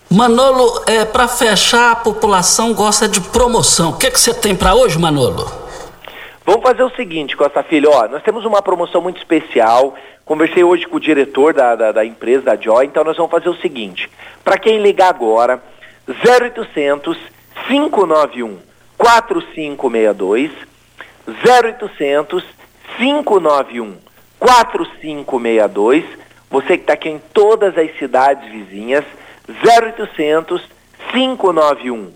Manolo, 0.10 0.84
é, 0.88 1.06
para 1.06 1.26
fechar, 1.28 1.92
a 1.92 1.96
população 1.96 2.74
gosta 2.74 3.08
de 3.08 3.22
promoção. 3.22 3.92
O 3.92 3.98
que, 3.98 4.12
que 4.12 4.20
você 4.20 4.34
tem 4.34 4.54
para 4.54 4.76
hoje, 4.76 5.00
Manolo? 5.00 5.50
Vamos 6.44 6.64
fazer 6.64 6.84
o 6.84 6.90
seguinte, 6.96 7.38
Costa 7.38 7.62
Filho, 7.62 7.92
ó, 7.92 8.08
nós 8.08 8.24
temos 8.24 8.46
uma 8.46 8.64
promoção 8.64 9.00
muito 9.00 9.18
especial. 9.18 9.96
Conversei 10.26 10.64
hoje 10.64 10.88
com 10.88 10.98
o 10.98 11.00
diretor 11.00 11.54
da, 11.54 11.76
da, 11.76 11.92
da 11.92 12.06
empresa, 12.06 12.42
da 12.42 12.56
Joy, 12.56 12.86
então 12.86 13.04
nós 13.04 13.16
vamos 13.16 13.32
fazer 13.32 13.50
o 13.50 13.58
seguinte. 13.58 14.10
Para 14.44 14.58
quem 14.58 14.82
ligar 14.82 15.10
agora, 15.10 15.62
0800 16.08 17.16
591 17.68 18.58
4562, 18.98 20.52
0800 21.28 22.44
591 22.98 23.98
4562, 24.40 26.04
você 26.50 26.76
que 26.76 26.84
está 26.84 26.94
aqui 26.94 27.10
em 27.10 27.20
todas 27.34 27.78
as 27.78 27.96
cidades 28.00 28.52
vizinhas, 28.52 29.06
0800 29.48 30.68
591 31.12 32.12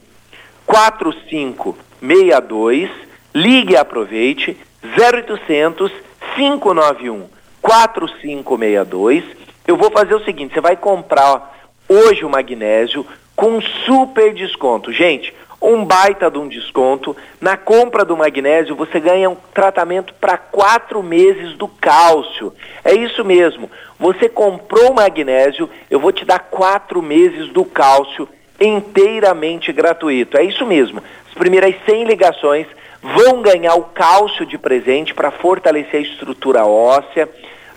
4562, 0.66 3.05
ligue 3.36 3.74
e 3.74 3.78
aproveite, 3.78 4.58
0800 4.98 5.92
591 6.36 7.28
4562. 7.62 9.24
Eu 9.68 9.76
vou 9.76 9.92
fazer 9.92 10.16
o 10.16 10.24
seguinte, 10.24 10.54
você 10.54 10.62
vai 10.62 10.78
comprar 10.78 11.54
hoje 11.90 12.24
o 12.24 12.30
magnésio 12.30 13.06
com 13.36 13.60
super 13.60 14.34
desconto. 14.34 14.94
Gente, 14.94 15.34
um 15.62 15.84
baita 15.84 16.30
de 16.30 16.38
um 16.38 16.48
desconto. 16.48 17.16
Na 17.42 17.58
compra 17.58 18.06
do 18.06 18.16
magnésio, 18.16 18.76
você 18.76 19.00
ganha 19.00 19.30
um 19.30 19.38
tratamento 19.54 20.14
para 20.14 20.38
quatro 20.38 21.02
meses 21.02 21.58
do 21.58 21.68
cálcio. 21.68 22.54
É 22.84 22.94
isso 22.94 23.26
mesmo. 23.26 23.70
Você 24.00 24.30
comprou 24.30 24.92
o 24.92 24.96
magnésio, 24.96 25.70
eu 25.90 26.00
vou 26.00 26.12
te 26.12 26.24
dar 26.24 26.40
quatro 26.40 27.02
meses 27.02 27.50
do 27.50 27.66
cálcio 27.66 28.30
inteiramente 28.62 29.74
gratuito. 29.74 30.38
É 30.38 30.44
isso 30.44 30.66
mesmo. 30.66 31.02
As 31.28 31.34
primeiras 31.34 31.76
100 31.86 32.06
ligações 32.06 32.68
vão 33.14 33.44
ganhar 33.44 33.76
o 33.76 33.84
cálcio 33.84 34.46
de 34.48 34.58
presente 34.58 35.14
para 35.14 35.30
fortalecer 35.30 36.00
a 36.00 36.04
estrutura 36.04 36.66
óssea. 36.66 37.30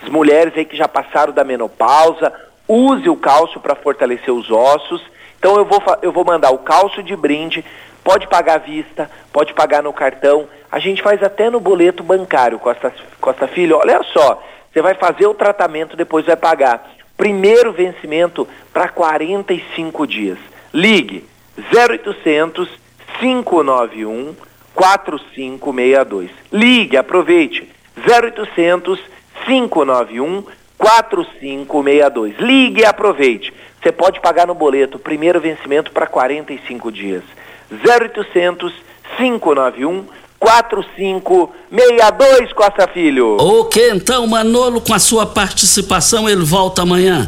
As 0.03 0.09
mulheres 0.09 0.55
aí 0.57 0.65
que 0.65 0.77
já 0.77 0.89
passaram 0.89 1.35
da 1.35 1.45
menopausa, 1.45 2.33
use 2.67 3.09
o 3.11 3.17
cálcio 3.17 3.61
para 3.61 3.75
fortalecer 3.75 4.33
os 4.33 4.51
ossos. 4.51 5.03
Então 5.39 5.57
eu 5.57 5.67
vou, 5.67 5.83
eu 6.01 6.13
vou 6.13 6.25
mandar 6.25 6.51
o 6.51 6.59
cálcio 6.59 7.03
de 7.03 7.15
brinde, 7.15 7.63
pode 8.03 8.27
pagar 8.27 8.55
à 8.55 8.59
vista, 8.59 9.11
pode 9.31 9.53
pagar 9.53 9.83
no 9.83 9.93
cartão. 9.93 10.49
A 10.73 10.79
gente 10.79 11.03
faz 11.03 11.23
até 11.23 11.51
no 11.51 11.61
boleto 11.61 12.03
bancário, 12.03 12.59
Costa, 12.59 12.93
Costa 13.21 13.47
Filho. 13.47 13.77
Olha 13.77 14.03
só, 14.05 14.43
você 14.73 14.81
vai 14.81 14.95
fazer 14.95 15.27
o 15.27 15.35
tratamento, 15.35 15.97
depois 15.97 16.25
vai 16.25 16.37
pagar. 16.37 16.91
Primeiro 17.19 17.73
vencimento 17.73 18.49
para 18.73 18.89
45 18.89 20.07
dias. 20.07 20.39
Ligue 20.73 21.29
0800 21.75 22.89
591 23.21 24.48
4562. 24.79 26.31
Ligue, 26.53 26.97
aproveite. 26.97 27.69
0800 27.97 29.01
591 29.45 30.45
4562. 30.79 32.39
Ligue 32.39 32.83
e 32.83 32.85
aproveite. 32.85 33.53
Você 33.83 33.91
pode 33.91 34.21
pagar 34.21 34.47
no 34.47 34.55
boleto, 34.55 34.97
primeiro 34.97 35.41
vencimento 35.41 35.91
para 35.91 36.07
45 36.07 36.93
dias. 36.93 37.25
0800 37.73 38.73
591 39.17 40.05
4562 40.39 42.53
Costa 42.53 42.87
Filho. 42.87 43.37
Ok, 43.41 43.91
então 43.91 44.25
Manolo, 44.29 44.81
com 44.81 44.95
a 44.95 45.01
sua 45.01 45.27
participação, 45.27 46.29
ele 46.29 46.45
volta 46.45 46.83
amanhã. 46.83 47.27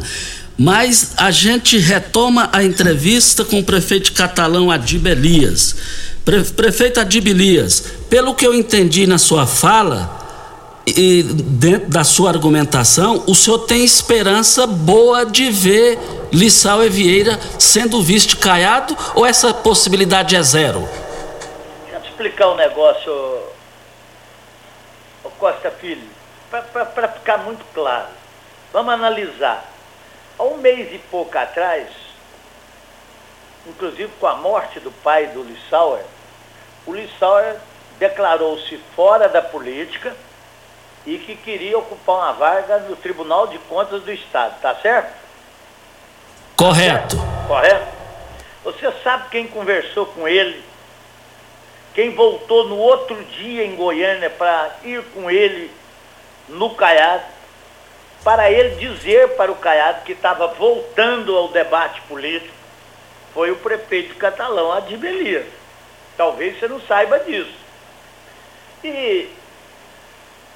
Mas 0.57 1.15
a 1.17 1.31
gente 1.31 1.77
retoma 1.77 2.49
a 2.53 2.63
entrevista 2.63 3.43
com 3.43 3.59
o 3.59 3.63
prefeito 3.63 4.13
catalão 4.13 4.71
Adib 4.71 5.05
Elias. 5.07 6.10
Pre 6.23 6.43
prefeito 6.43 6.99
Adib 6.99 7.27
Elias, 7.27 7.79
pelo 8.09 8.35
que 8.35 8.45
eu 8.45 8.53
entendi 8.53 9.07
na 9.07 9.17
sua 9.17 9.47
fala 9.47 10.21
e 10.85 11.23
dentro 11.23 11.89
da 11.89 12.03
sua 12.03 12.29
argumentação, 12.29 13.23
o 13.27 13.33
senhor 13.33 13.59
tem 13.59 13.83
esperança 13.83 14.67
boa 14.67 15.25
de 15.25 15.49
ver 15.49 15.97
Lissau 16.31 16.83
e 16.83 16.89
Vieira 16.89 17.39
sendo 17.57 18.01
visto 18.01 18.37
caiado 18.37 18.95
ou 19.15 19.25
essa 19.25 19.53
possibilidade 19.53 20.35
é 20.35 20.43
zero? 20.43 20.87
Deixa 21.83 21.97
eu 21.97 22.01
te 22.01 22.09
explicar 22.09 22.49
um 22.49 22.55
negócio, 22.55 23.11
ô 25.23 25.29
Costa 25.39 25.71
Filho, 25.71 26.07
para 26.49 27.07
ficar 27.07 27.39
muito 27.39 27.65
claro. 27.73 28.09
Vamos 28.71 28.93
analisar. 28.93 29.71
Há 30.37 30.43
um 30.43 30.57
mês 30.57 30.93
e 30.93 30.97
pouco 30.97 31.37
atrás, 31.37 31.87
inclusive 33.67 34.09
com 34.19 34.27
a 34.27 34.35
morte 34.35 34.79
do 34.79 34.91
pai 34.91 35.27
do 35.27 35.43
Lissauer, 35.43 36.03
o 36.91 36.95
Lissauer 36.95 37.55
declarou-se 37.97 38.77
fora 38.95 39.29
da 39.29 39.41
política 39.41 40.13
e 41.05 41.17
que 41.17 41.35
queria 41.35 41.77
ocupar 41.77 42.17
uma 42.17 42.33
vaga 42.33 42.79
no 42.79 42.95
Tribunal 42.95 43.47
de 43.47 43.57
Contas 43.59 44.03
do 44.03 44.11
Estado, 44.11 44.59
tá 44.61 44.75
certo? 44.75 45.13
Correto. 46.57 47.17
Correto? 47.47 47.87
Você 48.63 48.91
sabe 49.03 49.29
quem 49.31 49.47
conversou 49.47 50.05
com 50.05 50.27
ele? 50.27 50.63
Quem 51.95 52.13
voltou 52.13 52.67
no 52.67 52.77
outro 52.77 53.15
dia 53.23 53.65
em 53.65 53.75
Goiânia 53.75 54.29
para 54.29 54.69
ir 54.83 55.03
com 55.13 55.31
ele 55.31 55.71
no 56.49 56.75
Caiado? 56.75 57.23
Para 58.23 58.51
ele 58.51 58.75
dizer 58.75 59.29
para 59.35 59.51
o 59.51 59.55
Caiado 59.55 60.03
que 60.03 60.11
estava 60.11 60.47
voltando 60.47 61.35
ao 61.35 61.47
debate 61.47 62.01
político, 62.01 62.53
foi 63.33 63.49
o 63.49 63.55
prefeito 63.55 64.15
catalão 64.15 64.71
Adib 64.71 65.03
Elias. 65.03 65.60
Talvez 66.21 66.59
você 66.59 66.67
não 66.67 66.79
saiba 66.81 67.17
disso. 67.21 67.51
E 68.83 69.27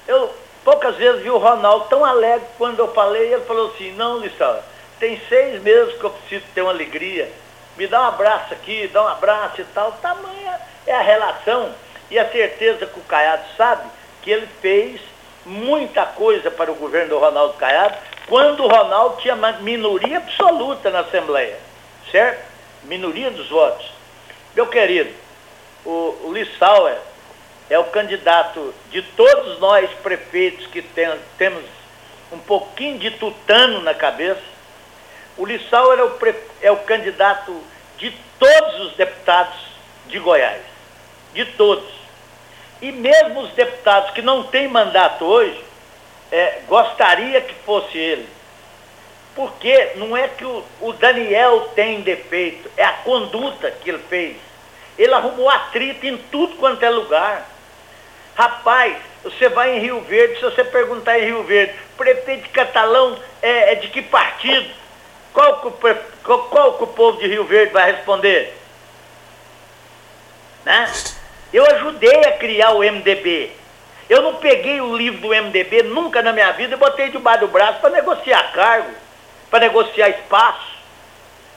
eu 0.06 0.32
poucas 0.64 0.94
vezes 0.94 1.22
vi 1.22 1.30
o 1.30 1.38
Ronaldo 1.38 1.86
tão 1.88 2.04
alegre 2.04 2.46
quando 2.56 2.78
eu 2.78 2.94
falei, 2.94 3.32
ele 3.32 3.44
falou 3.46 3.72
assim, 3.72 3.90
não, 3.90 4.20
Lissau, 4.20 4.62
tem 5.00 5.20
seis 5.28 5.60
meses 5.60 5.96
que 5.96 6.04
eu 6.04 6.10
preciso 6.10 6.44
ter 6.54 6.62
uma 6.62 6.70
alegria. 6.70 7.28
Me 7.76 7.88
dá 7.88 8.00
um 8.00 8.04
abraço 8.04 8.54
aqui, 8.54 8.86
dá 8.92 9.02
um 9.02 9.08
abraço 9.08 9.60
e 9.60 9.64
tal. 9.74 9.90
Tamanha 10.00 10.60
é 10.86 10.94
a 10.94 11.00
relação 11.00 11.74
e 12.12 12.16
a 12.16 12.30
certeza 12.30 12.86
que 12.86 13.00
o 13.00 13.02
Caiado 13.02 13.42
sabe 13.56 13.90
que 14.22 14.30
ele 14.30 14.46
fez 14.62 15.00
muita 15.44 16.06
coisa 16.06 16.48
para 16.48 16.70
o 16.70 16.76
governo 16.76 17.08
do 17.08 17.18
Ronaldo 17.18 17.54
Caiado, 17.54 17.96
quando 18.28 18.62
o 18.62 18.68
Ronaldo 18.68 19.20
tinha 19.20 19.34
minoria 19.34 20.18
absoluta 20.18 20.90
na 20.90 21.00
Assembleia, 21.00 21.58
certo? 22.12 22.46
Minoria 22.84 23.32
dos 23.32 23.48
votos. 23.48 23.90
Meu 24.54 24.68
querido, 24.68 25.25
o, 25.86 26.26
o 26.26 26.32
Lissauer 26.32 26.98
é 27.70 27.78
o 27.78 27.84
candidato 27.84 28.74
de 28.90 29.02
todos 29.02 29.58
nós 29.60 29.88
prefeitos 30.02 30.66
que 30.66 30.82
tem, 30.82 31.08
temos 31.38 31.64
um 32.32 32.38
pouquinho 32.38 32.98
de 32.98 33.10
tutano 33.12 33.80
na 33.82 33.94
cabeça. 33.94 34.42
O 35.36 35.44
Lissauer 35.44 35.98
é 35.98 36.02
o, 36.02 36.10
pre, 36.10 36.34
é 36.60 36.70
o 36.70 36.76
candidato 36.78 37.62
de 37.98 38.10
todos 38.38 38.80
os 38.86 38.96
deputados 38.96 39.58
de 40.08 40.18
Goiás. 40.18 40.62
De 41.32 41.44
todos. 41.44 41.88
E 42.82 42.90
mesmo 42.92 43.40
os 43.40 43.52
deputados 43.52 44.10
que 44.10 44.22
não 44.22 44.44
têm 44.44 44.68
mandato 44.68 45.24
hoje, 45.24 45.62
é, 46.30 46.60
gostaria 46.66 47.40
que 47.40 47.54
fosse 47.54 47.96
ele. 47.96 48.28
Porque 49.34 49.92
não 49.96 50.16
é 50.16 50.28
que 50.28 50.44
o, 50.44 50.64
o 50.80 50.92
Daniel 50.94 51.70
tem 51.74 52.00
defeito, 52.00 52.70
é 52.76 52.84
a 52.84 52.92
conduta 52.92 53.70
que 53.70 53.90
ele 53.90 54.02
fez. 54.08 54.45
Ele 54.98 55.12
arrumou 55.12 55.48
atrito 55.48 56.06
em 56.06 56.16
tudo 56.16 56.56
quanto 56.56 56.82
é 56.82 56.90
lugar. 56.90 57.46
Rapaz, 58.34 58.96
você 59.22 59.48
vai 59.48 59.76
em 59.76 59.80
Rio 59.80 60.00
Verde, 60.02 60.36
se 60.36 60.42
você 60.42 60.64
perguntar 60.64 61.18
em 61.18 61.24
Rio 61.24 61.42
Verde, 61.42 61.74
prefeito 61.96 62.48
catalão 62.50 63.18
é, 63.42 63.72
é 63.72 63.74
de 63.76 63.88
que 63.88 64.02
partido? 64.02 64.68
Qual 65.32 65.60
que, 65.60 65.94
qual, 66.22 66.38
qual 66.44 66.74
que 66.74 66.84
o 66.84 66.88
povo 66.88 67.18
de 67.18 67.26
Rio 67.26 67.44
Verde 67.44 67.72
vai 67.72 67.92
responder? 67.92 68.56
Né? 70.64 70.92
Eu 71.52 71.64
ajudei 71.66 72.24
a 72.24 72.32
criar 72.32 72.72
o 72.72 72.80
MDB. 72.80 73.52
Eu 74.08 74.22
não 74.22 74.36
peguei 74.36 74.80
o 74.80 74.96
livro 74.96 75.20
do 75.20 75.28
MDB 75.28 75.82
nunca 75.82 76.22
na 76.22 76.32
minha 76.32 76.52
vida 76.52 76.74
e 76.74 76.78
botei 76.78 77.10
debaixo 77.10 77.40
do 77.40 77.48
braço 77.48 77.80
para 77.80 77.90
negociar 77.90 78.52
cargo, 78.52 78.90
para 79.50 79.60
negociar 79.60 80.08
espaço. 80.10 80.76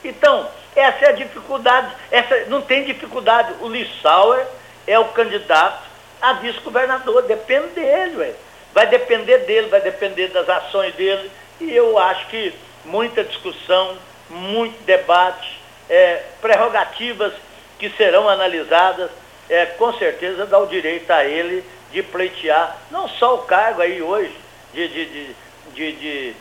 Então, 0.04 0.48
essa 0.76 1.06
é 1.06 1.08
a 1.08 1.12
dificuldade. 1.12 1.92
Essa, 2.10 2.44
não 2.46 2.62
tem 2.62 2.84
dificuldade. 2.84 3.54
O 3.60 3.68
Lissauer 3.68 4.46
é 4.86 4.98
o 4.98 5.06
candidato 5.06 5.88
a 6.20 6.34
vice-governador. 6.34 7.22
Depende 7.22 7.68
dele, 7.68 8.16
ué. 8.16 8.34
Vai 8.72 8.86
depender 8.86 9.38
dele, 9.38 9.68
vai 9.68 9.80
depender 9.80 10.28
das 10.28 10.48
ações 10.48 10.94
dele. 10.94 11.30
E 11.60 11.74
eu 11.74 11.98
acho 11.98 12.26
que 12.28 12.54
muita 12.84 13.24
discussão, 13.24 13.96
muito 14.28 14.80
debate, 14.84 15.60
é, 15.88 16.22
prerrogativas 16.40 17.32
que 17.78 17.90
serão 17.90 18.28
analisadas, 18.28 19.10
é, 19.48 19.66
com 19.66 19.92
certeza 19.94 20.46
dá 20.46 20.58
o 20.58 20.66
direito 20.66 21.10
a 21.10 21.24
ele 21.24 21.64
de 21.90 22.02
pleitear, 22.02 22.76
não 22.90 23.08
só 23.08 23.34
o 23.34 23.42
cargo 23.42 23.82
aí 23.82 24.00
hoje 24.00 24.34
de, 24.72 24.86
de, 24.86 25.06
de, 25.74 25.92
de, 25.92 26.34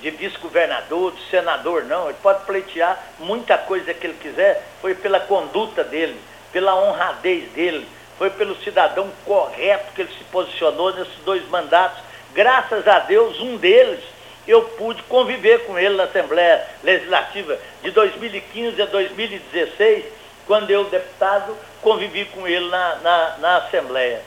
de 0.00 0.10
vice-governador, 0.10 1.12
de 1.12 1.22
senador, 1.30 1.84
não. 1.84 2.08
Ele 2.08 2.16
pode 2.22 2.44
pleitear 2.44 2.98
muita 3.18 3.56
coisa 3.58 3.92
que 3.92 4.06
ele 4.06 4.16
quiser, 4.20 4.66
foi 4.80 4.94
pela 4.94 5.20
conduta 5.20 5.84
dele, 5.84 6.18
pela 6.52 6.74
honradez 6.74 7.50
dele, 7.52 7.86
foi 8.18 8.30
pelo 8.30 8.56
cidadão 8.62 9.10
correto 9.24 9.92
que 9.94 10.02
ele 10.02 10.12
se 10.16 10.24
posicionou 10.24 10.94
nesses 10.94 11.18
dois 11.24 11.46
mandatos. 11.48 12.02
Graças 12.32 12.86
a 12.86 13.00
Deus, 13.00 13.40
um 13.40 13.56
deles 13.56 14.00
eu 14.46 14.62
pude 14.62 15.02
conviver 15.04 15.64
com 15.66 15.78
ele 15.78 15.96
na 15.96 16.04
Assembleia 16.04 16.66
Legislativa 16.82 17.58
de 17.82 17.90
2015 17.90 18.82
a 18.82 18.86
2016, 18.86 20.04
quando 20.46 20.70
eu, 20.70 20.84
deputado, 20.84 21.56
convivi 21.80 22.24
com 22.26 22.46
ele 22.48 22.68
na, 22.68 22.96
na, 22.96 23.36
na 23.38 23.56
Assembleia. 23.58 24.20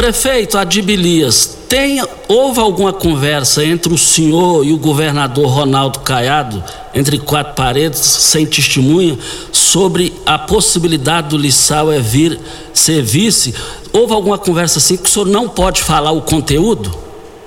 Prefeito 0.00 0.56
Adibilias, 0.56 1.66
tem, 1.68 2.02
houve 2.26 2.58
alguma 2.58 2.90
conversa 2.90 3.62
entre 3.62 3.92
o 3.92 3.98
senhor 3.98 4.64
e 4.64 4.72
o 4.72 4.78
governador 4.78 5.46
Ronaldo 5.46 6.00
Caiado, 6.00 6.64
entre 6.94 7.18
quatro 7.18 7.52
paredes, 7.52 8.00
sem 8.00 8.46
testemunha, 8.46 9.18
sobre 9.52 10.18
a 10.24 10.38
possibilidade 10.38 11.28
do 11.28 11.36
Lissau 11.36 11.92
é 11.92 11.98
vir 11.98 12.40
ser 12.72 13.02
vice? 13.02 13.54
Houve 13.92 14.14
alguma 14.14 14.38
conversa 14.38 14.78
assim 14.78 14.96
que 14.96 15.04
o 15.04 15.06
senhor 15.06 15.26
não 15.26 15.46
pode 15.46 15.82
falar 15.82 16.12
o 16.12 16.22
conteúdo? 16.22 16.90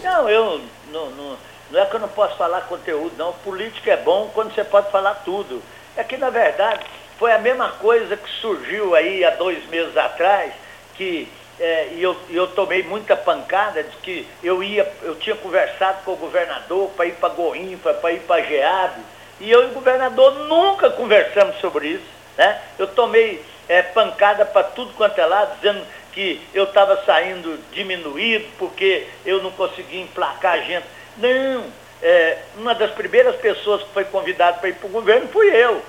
Não, 0.03 0.29
eu 0.29 0.61
não, 0.91 1.09
não, 1.09 1.35
não 1.71 1.79
é 1.79 1.85
que 1.87 1.95
eu 1.95 2.01
não 2.01 2.07
posso 2.07 2.37
falar 2.37 2.61
conteúdo, 2.61 3.13
não. 3.17 3.33
Política 3.43 3.93
é 3.93 3.97
bom 3.97 4.29
quando 4.31 4.53
você 4.53 4.63
pode 4.63 4.91
falar 4.91 5.23
tudo. 5.25 5.59
É 5.97 6.03
que, 6.03 6.17
na 6.17 6.29
verdade, 6.29 6.81
foi 7.17 7.31
a 7.31 7.39
mesma 7.39 7.69
coisa 7.69 8.15
que 8.15 8.29
surgiu 8.39 8.93
aí 8.93 9.25
há 9.25 9.31
dois 9.31 9.67
meses 9.71 9.97
atrás, 9.97 10.53
que 10.95 11.27
é, 11.59 11.89
e 11.91 12.01
eu, 12.01 12.15
eu 12.29 12.47
tomei 12.47 12.83
muita 12.83 13.15
pancada 13.15 13.83
de 13.83 13.95
que 13.97 14.27
eu 14.43 14.63
ia, 14.63 14.91
eu 15.03 15.15
tinha 15.15 15.35
conversado 15.35 16.03
com 16.03 16.13
o 16.13 16.17
governador 16.17 16.89
para 16.91 17.05
ir 17.05 17.13
para 17.13 17.29
Goinfa, 17.29 17.93
para 17.93 18.11
ir 18.11 18.21
para 18.21 18.43
Geab, 18.43 18.93
e 19.39 19.51
eu 19.51 19.63
e 19.63 19.65
o 19.67 19.73
governador 19.73 20.33
nunca 20.47 20.89
conversamos 20.89 21.57
sobre 21.59 21.87
isso. 21.89 22.13
Né? 22.37 22.59
Eu 22.79 22.87
tomei 22.87 23.43
é, 23.67 23.81
pancada 23.81 24.45
para 24.45 24.63
tudo 24.63 24.93
quanto 24.93 25.19
é 25.19 25.25
lado, 25.25 25.55
dizendo 25.55 25.85
que 26.11 26.41
eu 26.53 26.65
estava 26.65 27.03
saindo 27.05 27.59
diminuído 27.71 28.47
porque 28.57 29.07
eu 29.25 29.41
não 29.41 29.51
conseguia 29.51 30.01
emplacar 30.01 30.53
a 30.53 30.61
gente. 30.61 30.85
Não, 31.17 31.65
é, 32.01 32.37
uma 32.55 32.75
das 32.75 32.91
primeiras 32.91 33.35
pessoas 33.37 33.81
que 33.83 33.89
foi 33.89 34.05
convidada 34.05 34.57
para 34.57 34.69
ir 34.69 34.75
para 34.75 34.87
o 34.87 34.91
governo 34.91 35.27
fui 35.29 35.47
eu. 35.49 35.81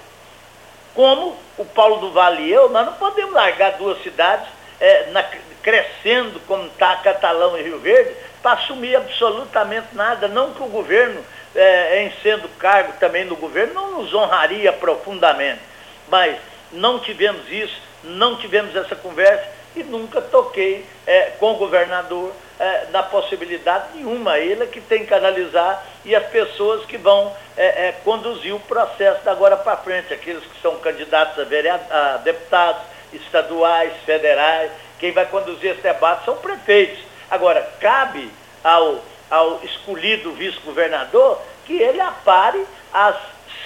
Como 0.94 1.36
o 1.58 1.64
Paulo 1.64 1.96
do 1.98 2.12
Vale 2.12 2.42
e 2.44 2.52
eu, 2.52 2.68
nós 2.70 2.86
não 2.86 2.92
podemos 2.94 3.32
largar 3.32 3.72
duas 3.72 4.00
cidades 4.02 4.46
é, 4.80 5.10
na, 5.10 5.24
crescendo 5.64 6.38
como 6.46 6.66
está 6.66 6.96
Catalão 6.96 7.58
e 7.58 7.62
Rio 7.62 7.78
Verde, 7.78 8.14
para 8.42 8.52
assumir 8.52 8.94
absolutamente 8.94 9.88
nada. 9.94 10.28
Não 10.28 10.52
que 10.52 10.62
o 10.62 10.66
governo, 10.66 11.24
é, 11.56 12.04
em 12.04 12.12
sendo 12.22 12.46
cargo 12.58 12.92
também 13.00 13.26
do 13.26 13.34
governo, 13.34 13.72
não 13.72 14.02
nos 14.02 14.12
honraria 14.14 14.72
profundamente. 14.74 15.60
Mas 16.08 16.36
não 16.70 16.98
tivemos 16.98 17.50
isso, 17.50 17.80
não 18.04 18.36
tivemos 18.36 18.76
essa 18.76 18.94
conversa 18.94 19.48
e 19.74 19.82
nunca 19.82 20.20
toquei 20.20 20.84
é, 21.06 21.32
com 21.40 21.52
o 21.52 21.56
governador 21.56 22.32
é, 22.60 22.86
na 22.90 23.02
possibilidade 23.02 23.86
nenhuma. 23.94 24.38
Ele 24.38 24.64
é 24.64 24.66
que 24.66 24.82
tem 24.82 25.06
que 25.06 25.14
analisar 25.14 25.84
e 26.04 26.14
as 26.14 26.26
pessoas 26.26 26.84
que 26.84 26.98
vão 26.98 27.34
é, 27.56 27.94
conduzir 28.04 28.54
o 28.54 28.60
processo 28.60 29.24
da 29.24 29.32
agora 29.32 29.56
para 29.56 29.78
frente, 29.78 30.12
aqueles 30.12 30.44
que 30.44 30.60
são 30.60 30.76
candidatos 30.80 31.38
a, 31.38 31.44
vereador, 31.44 31.86
a 31.90 32.16
deputados 32.18 32.82
estaduais, 33.12 33.92
federais, 34.04 34.70
quem 34.98 35.12
vai 35.12 35.26
conduzir 35.26 35.72
esse 35.72 35.82
debate 35.82 36.24
são 36.24 36.36
prefeitos. 36.36 36.98
Agora, 37.30 37.60
cabe 37.80 38.30
ao, 38.62 39.02
ao 39.30 39.60
escolhido 39.64 40.32
vice-governador 40.32 41.40
que 41.64 41.80
ele 41.80 42.00
apare 42.00 42.64
as 42.92 43.16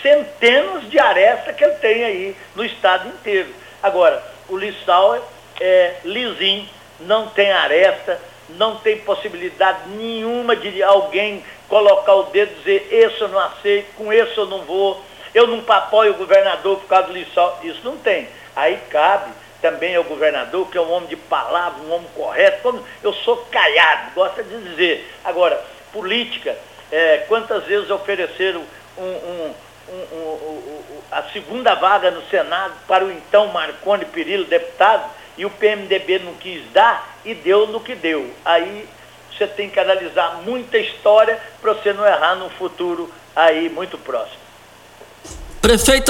centenas 0.02 0.88
de 0.88 0.98
arestas 0.98 1.54
que 1.56 1.64
ele 1.64 1.74
tem 1.74 2.04
aí 2.04 2.36
no 2.54 2.64
estado 2.64 3.08
inteiro. 3.08 3.52
Agora, 3.82 4.22
o 4.48 4.56
Lissau 4.56 5.18
é 5.60 5.96
lisinho, 6.04 6.68
não 7.00 7.28
tem 7.28 7.50
aresta, 7.52 8.20
não 8.50 8.76
tem 8.76 8.98
possibilidade 8.98 9.88
nenhuma 9.90 10.56
de 10.56 10.82
alguém 10.82 11.44
colocar 11.68 12.14
o 12.14 12.24
dedo 12.24 12.52
e 12.52 12.54
dizer, 12.56 12.88
esse 12.90 13.20
eu 13.20 13.28
não 13.28 13.38
aceito, 13.38 13.94
com 13.96 14.12
esse 14.12 14.36
eu 14.36 14.46
não 14.46 14.62
vou, 14.62 15.02
eu 15.34 15.46
não 15.46 15.62
apoio 15.68 16.12
o 16.12 16.16
governador 16.16 16.78
por 16.78 16.88
causa 16.88 17.08
do 17.08 17.12
Lissau. 17.12 17.60
Isso 17.62 17.80
não 17.84 17.98
tem. 17.98 18.28
Aí 18.56 18.78
cabe 18.88 19.30
também 19.61 19.96
ao 19.96 20.04
governador, 20.04 20.68
que 20.70 20.78
é 20.78 20.80
um 20.80 20.90
homem 20.90 21.09
de 21.09 21.16
palavra, 21.16 21.82
um 21.82 21.92
homem 21.92 22.09
correto, 22.14 22.62
como 22.62 22.84
eu 23.02 23.12
sou 23.12 23.36
caiado, 23.50 24.12
gosta 24.14 24.42
de 24.42 24.56
dizer. 24.70 25.12
Agora, 25.24 25.62
política, 25.92 26.56
é, 26.90 27.24
quantas 27.28 27.64
vezes 27.64 27.90
ofereceram 27.90 28.62
um, 28.96 29.02
um, 29.02 29.54
um, 29.92 31.02
a 31.11 31.22
segunda 31.24 31.74
vaga 31.74 32.11
no 32.11 32.22
Senado 32.28 32.74
para 32.86 33.04
o 33.04 33.11
então 33.11 33.48
Marconi 33.48 34.04
Perillo, 34.04 34.44
deputado, 34.44 35.11
e 35.36 35.44
o 35.44 35.50
PMDB 35.50 36.18
não 36.20 36.34
quis 36.34 36.62
dar 36.72 37.16
e 37.24 37.34
deu 37.34 37.66
no 37.66 37.80
que 37.80 37.94
deu. 37.94 38.30
Aí 38.44 38.88
você 39.30 39.46
tem 39.46 39.70
que 39.70 39.78
analisar 39.78 40.42
muita 40.44 40.78
história 40.78 41.40
para 41.61 41.72
você 41.72 41.92
não 41.92 42.04
errar 42.06 42.34
no 42.34 42.50
futuro 42.50 43.12
aí 43.34 43.68
muito 43.68 43.96
próximo. 43.96 44.47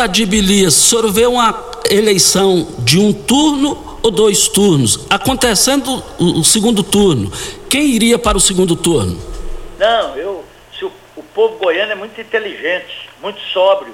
Adibilias, 0.03 0.77
o 0.77 0.81
senhor 0.81 1.13
vê 1.13 1.27
uma 1.27 1.69
eleição 1.91 2.69
de 2.79 2.97
um 2.99 3.13
turno 3.13 3.99
ou 4.03 4.11
dois 4.11 4.47
turnos? 4.47 5.05
Acontecendo 5.11 6.01
o, 6.19 6.45
segundo 6.45 6.85
turno, 6.85 7.33
quem 7.69 7.87
iria 7.87 8.19
para 8.19 8.37
o 8.37 8.41
segundo 8.41 8.77
turno? 8.77 9.21
Não, 9.77 10.17
eu, 10.17 10.45
o, 10.83 10.87
o 11.17 11.23
povo 11.35 11.57
goiano 11.57 11.91
é 11.91 11.95
muito 11.97 12.21
inteligente, 12.21 13.11
muito 13.21 13.41
sóbrio. 13.53 13.93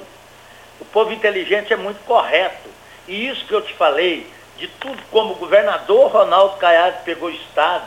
O 0.79 0.85
povo 0.85 1.11
inteligente 1.11 1.73
é 1.73 1.75
muito 1.75 1.99
correto. 2.05 2.69
E 3.07 3.27
isso 3.27 3.43
que 3.45 3.53
eu 3.53 3.61
te 3.61 3.73
falei, 3.73 4.27
de 4.59 4.67
tudo 4.67 4.97
como 5.09 5.33
o 5.33 5.37
governador 5.37 6.11
Ronaldo 6.11 6.57
Caiado 6.57 7.03
pegou 7.03 7.29
o 7.29 7.33
Estado, 7.33 7.85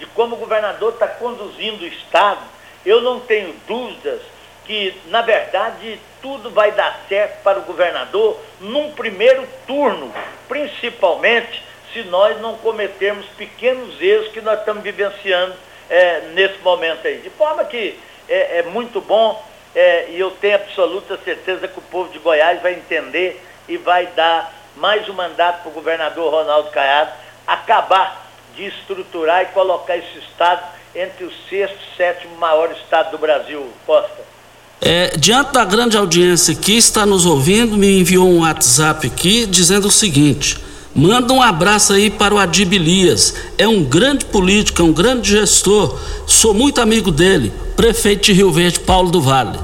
de 0.00 0.06
como 0.06 0.34
o 0.34 0.38
governador 0.38 0.94
está 0.94 1.06
conduzindo 1.06 1.84
o 1.84 1.86
Estado, 1.86 2.40
eu 2.84 3.00
não 3.00 3.20
tenho 3.20 3.54
dúvidas 3.68 4.20
que, 4.66 4.94
na 5.06 5.22
verdade, 5.22 6.00
tudo 6.24 6.48
vai 6.48 6.72
dar 6.72 7.02
certo 7.06 7.42
para 7.42 7.58
o 7.58 7.62
governador 7.64 8.40
num 8.58 8.92
primeiro 8.92 9.46
turno, 9.66 10.10
principalmente 10.48 11.62
se 11.92 12.02
nós 12.04 12.40
não 12.40 12.56
cometermos 12.56 13.26
pequenos 13.36 14.00
erros 14.00 14.28
que 14.28 14.40
nós 14.40 14.58
estamos 14.58 14.82
vivenciando 14.82 15.54
é, 15.90 16.20
nesse 16.32 16.56
momento 16.60 17.06
aí. 17.06 17.18
De 17.18 17.28
forma 17.28 17.62
que 17.66 18.00
é, 18.26 18.60
é 18.60 18.62
muito 18.62 19.02
bom 19.02 19.44
é, 19.74 20.06
e 20.12 20.18
eu 20.18 20.30
tenho 20.30 20.54
absoluta 20.54 21.18
certeza 21.18 21.68
que 21.68 21.78
o 21.78 21.82
povo 21.82 22.10
de 22.10 22.18
Goiás 22.18 22.62
vai 22.62 22.72
entender 22.72 23.38
e 23.68 23.76
vai 23.76 24.06
dar 24.06 24.50
mais 24.76 25.06
um 25.10 25.12
mandato 25.12 25.60
para 25.60 25.68
o 25.68 25.74
governador 25.74 26.32
Ronaldo 26.32 26.70
Caiado 26.70 27.12
acabar 27.46 28.24
de 28.54 28.64
estruturar 28.64 29.42
e 29.42 29.46
colocar 29.52 29.98
esse 29.98 30.20
estado 30.20 30.64
entre 30.94 31.26
o 31.26 31.32
sexto 31.50 31.76
e 31.76 31.96
sétimo 31.98 32.34
maior 32.36 32.72
estado 32.72 33.10
do 33.10 33.18
Brasil, 33.18 33.70
Costa. 33.84 34.33
É, 34.80 35.16
diante 35.16 35.52
da 35.52 35.64
grande 35.64 35.96
audiência 35.96 36.54
que 36.54 36.76
está 36.76 37.06
nos 37.06 37.24
ouvindo, 37.24 37.76
me 37.76 38.00
enviou 38.00 38.28
um 38.28 38.40
WhatsApp 38.40 39.06
aqui 39.06 39.46
dizendo 39.46 39.88
o 39.88 39.90
seguinte: 39.90 40.58
manda 40.94 41.32
um 41.32 41.42
abraço 41.42 41.92
aí 41.92 42.10
para 42.10 42.34
o 42.34 42.38
Adib 42.38 42.74
Elias. 42.74 43.34
É 43.56 43.66
um 43.66 43.82
grande 43.84 44.24
político, 44.26 44.82
é 44.82 44.84
um 44.84 44.92
grande 44.92 45.30
gestor. 45.30 45.98
Sou 46.26 46.52
muito 46.52 46.80
amigo 46.80 47.10
dele, 47.10 47.52
prefeito 47.76 48.24
de 48.24 48.32
Rio 48.32 48.50
Verde, 48.52 48.80
Paulo 48.80 49.10
do 49.10 49.20
Vale. 49.20 49.58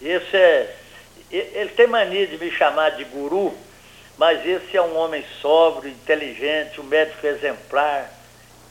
Esse 0.00 0.36
é. 0.36 0.76
Ele 1.30 1.70
tem 1.70 1.88
mania 1.88 2.26
de 2.28 2.38
me 2.38 2.50
chamar 2.50 2.90
de 2.90 3.04
guru, 3.04 3.52
mas 4.16 4.46
esse 4.46 4.76
é 4.76 4.82
um 4.82 4.96
homem 4.96 5.24
sóbrio, 5.42 5.90
inteligente, 5.90 6.80
um 6.80 6.84
médico 6.84 7.26
exemplar, 7.26 8.08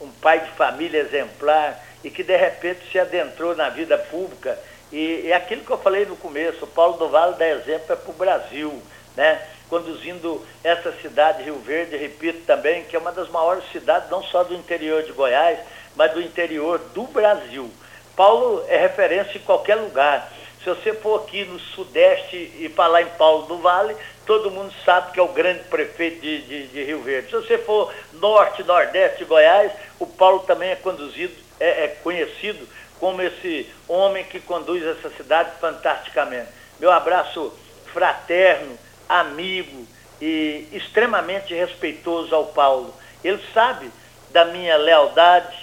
um 0.00 0.08
pai 0.08 0.40
de 0.40 0.50
família 0.52 1.00
exemplar 1.00 1.78
e 2.02 2.10
que 2.10 2.22
de 2.22 2.36
repente 2.36 2.80
se 2.90 2.98
adentrou 2.98 3.54
na 3.54 3.68
vida 3.68 3.98
pública. 3.98 4.58
E 4.94 5.28
é 5.32 5.34
aquilo 5.34 5.64
que 5.64 5.72
eu 5.72 5.78
falei 5.78 6.06
no 6.06 6.14
começo, 6.14 6.64
o 6.64 6.68
Paulo 6.68 6.96
do 6.96 7.08
Vale 7.08 7.34
dá 7.34 7.48
exemplo 7.48 7.92
é 7.92 7.96
para 7.96 8.10
o 8.10 8.12
Brasil, 8.12 8.80
né? 9.16 9.42
conduzindo 9.68 10.40
essa 10.62 10.92
cidade, 11.02 11.42
Rio 11.42 11.58
Verde, 11.58 11.96
repito 11.96 12.46
também, 12.46 12.84
que 12.84 12.94
é 12.94 12.98
uma 13.00 13.10
das 13.10 13.28
maiores 13.28 13.64
cidades, 13.72 14.08
não 14.08 14.22
só 14.22 14.44
do 14.44 14.54
interior 14.54 15.02
de 15.02 15.10
Goiás, 15.10 15.58
mas 15.96 16.12
do 16.12 16.22
interior 16.22 16.78
do 16.94 17.02
Brasil. 17.08 17.68
Paulo 18.14 18.64
é 18.68 18.76
referência 18.76 19.36
em 19.36 19.40
qualquer 19.40 19.74
lugar. 19.74 20.32
Se 20.62 20.70
você 20.70 20.92
for 20.92 21.22
aqui 21.22 21.44
no 21.44 21.58
Sudeste 21.58 22.36
e 22.36 22.68
falar 22.68 23.02
em 23.02 23.08
Paulo 23.18 23.46
do 23.46 23.58
Vale, 23.58 23.96
todo 24.24 24.52
mundo 24.52 24.72
sabe 24.84 25.10
que 25.10 25.18
é 25.18 25.22
o 25.24 25.28
grande 25.32 25.64
prefeito 25.64 26.20
de, 26.20 26.40
de, 26.42 26.66
de 26.68 26.84
Rio 26.84 27.02
Verde. 27.02 27.30
Se 27.30 27.34
você 27.34 27.58
for 27.58 27.92
Norte, 28.12 28.62
Nordeste 28.62 29.18
de 29.18 29.24
Goiás, 29.24 29.72
o 29.98 30.06
Paulo 30.06 30.38
também 30.46 30.70
é 30.70 30.76
conduzido, 30.76 31.34
é, 31.58 31.84
é 31.84 31.88
conhecido 31.88 32.64
como 33.04 33.20
esse 33.20 33.70
homem 33.86 34.24
que 34.24 34.40
conduz 34.40 34.82
essa 34.82 35.10
cidade 35.10 35.50
fantasticamente. 35.60 36.48
Meu 36.80 36.90
abraço 36.90 37.52
fraterno, 37.92 38.78
amigo 39.06 39.86
e 40.22 40.66
extremamente 40.72 41.52
respeitoso 41.52 42.34
ao 42.34 42.46
Paulo. 42.46 42.94
Ele 43.22 43.38
sabe 43.52 43.90
da 44.30 44.46
minha 44.46 44.78
lealdade, 44.78 45.54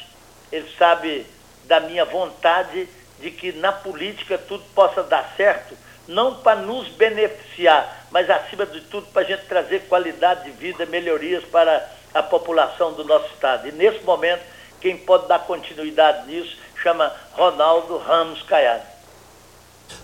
ele 0.52 0.70
sabe 0.78 1.26
da 1.64 1.80
minha 1.80 2.06
vontade 2.06 2.88
de 3.20 3.32
que 3.32 3.52
na 3.54 3.72
política 3.72 4.38
tudo 4.38 4.64
possa 4.76 5.02
dar 5.02 5.34
certo, 5.36 5.76
não 6.08 6.36
para 6.36 6.62
nos 6.62 6.89
beneficiar, 6.89 8.06
mas 8.12 8.30
acima 8.30 8.68
de 8.68 8.82
tudo 8.82 9.08
para 9.08 9.24
a 9.24 9.26
gente 9.26 9.48
trazer 9.48 9.88
qualidade 9.88 10.44
de 10.44 10.52
vida, 10.52 10.86
melhorias 10.86 11.44
para 11.46 11.89
a 12.14 12.22
população 12.22 12.94
do 12.94 13.04
nosso 13.04 13.34
estado. 13.34 13.68
E 13.68 13.72
nesse 13.72 14.04
momento, 14.04 14.44
quem 14.80 14.96
pode 14.96 15.28
dar 15.28 15.39
continuidade 15.39 16.28
nisso 16.28 16.61
chama 16.82 17.11
Ronaldo 17.34 17.97
Ramos 17.97 18.41
Caiado. 18.43 18.84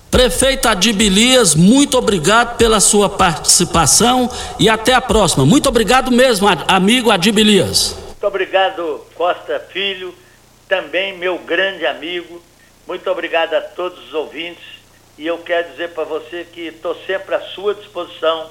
Prefeito 0.10 0.68
Adibilias, 0.68 1.54
muito 1.54 1.98
obrigado 1.98 2.58
pela 2.58 2.80
sua 2.80 3.10
participação 3.10 4.30
e 4.58 4.70
até 4.70 4.94
a 4.94 5.02
próxima. 5.02 5.46
Muito 5.46 5.68
obrigado 5.70 6.12
mesmo, 6.12 6.48
amigo 6.68 7.12
Adibilias. 7.12 7.96
Muito 8.08 8.28
obrigado, 8.28 9.06
Costa 9.16 9.60
Filho, 9.72 10.16
também 10.68 11.18
meu 11.18 11.38
grande 11.40 11.86
amigo 11.86 12.42
muito 12.88 13.12
obrigado 13.12 13.54
a 13.54 13.60
todos 13.60 14.02
os 14.08 14.14
ouvintes 14.14 14.64
e 15.18 15.28
eu 15.28 15.40
quero 15.40 15.72
dizer 15.72 15.90
para 15.90 16.06
você 16.06 16.46
que 16.46 16.62
estou 16.62 16.96
sempre 17.06 17.36
à 17.36 17.42
sua 17.42 17.76
disposição. 17.76 18.50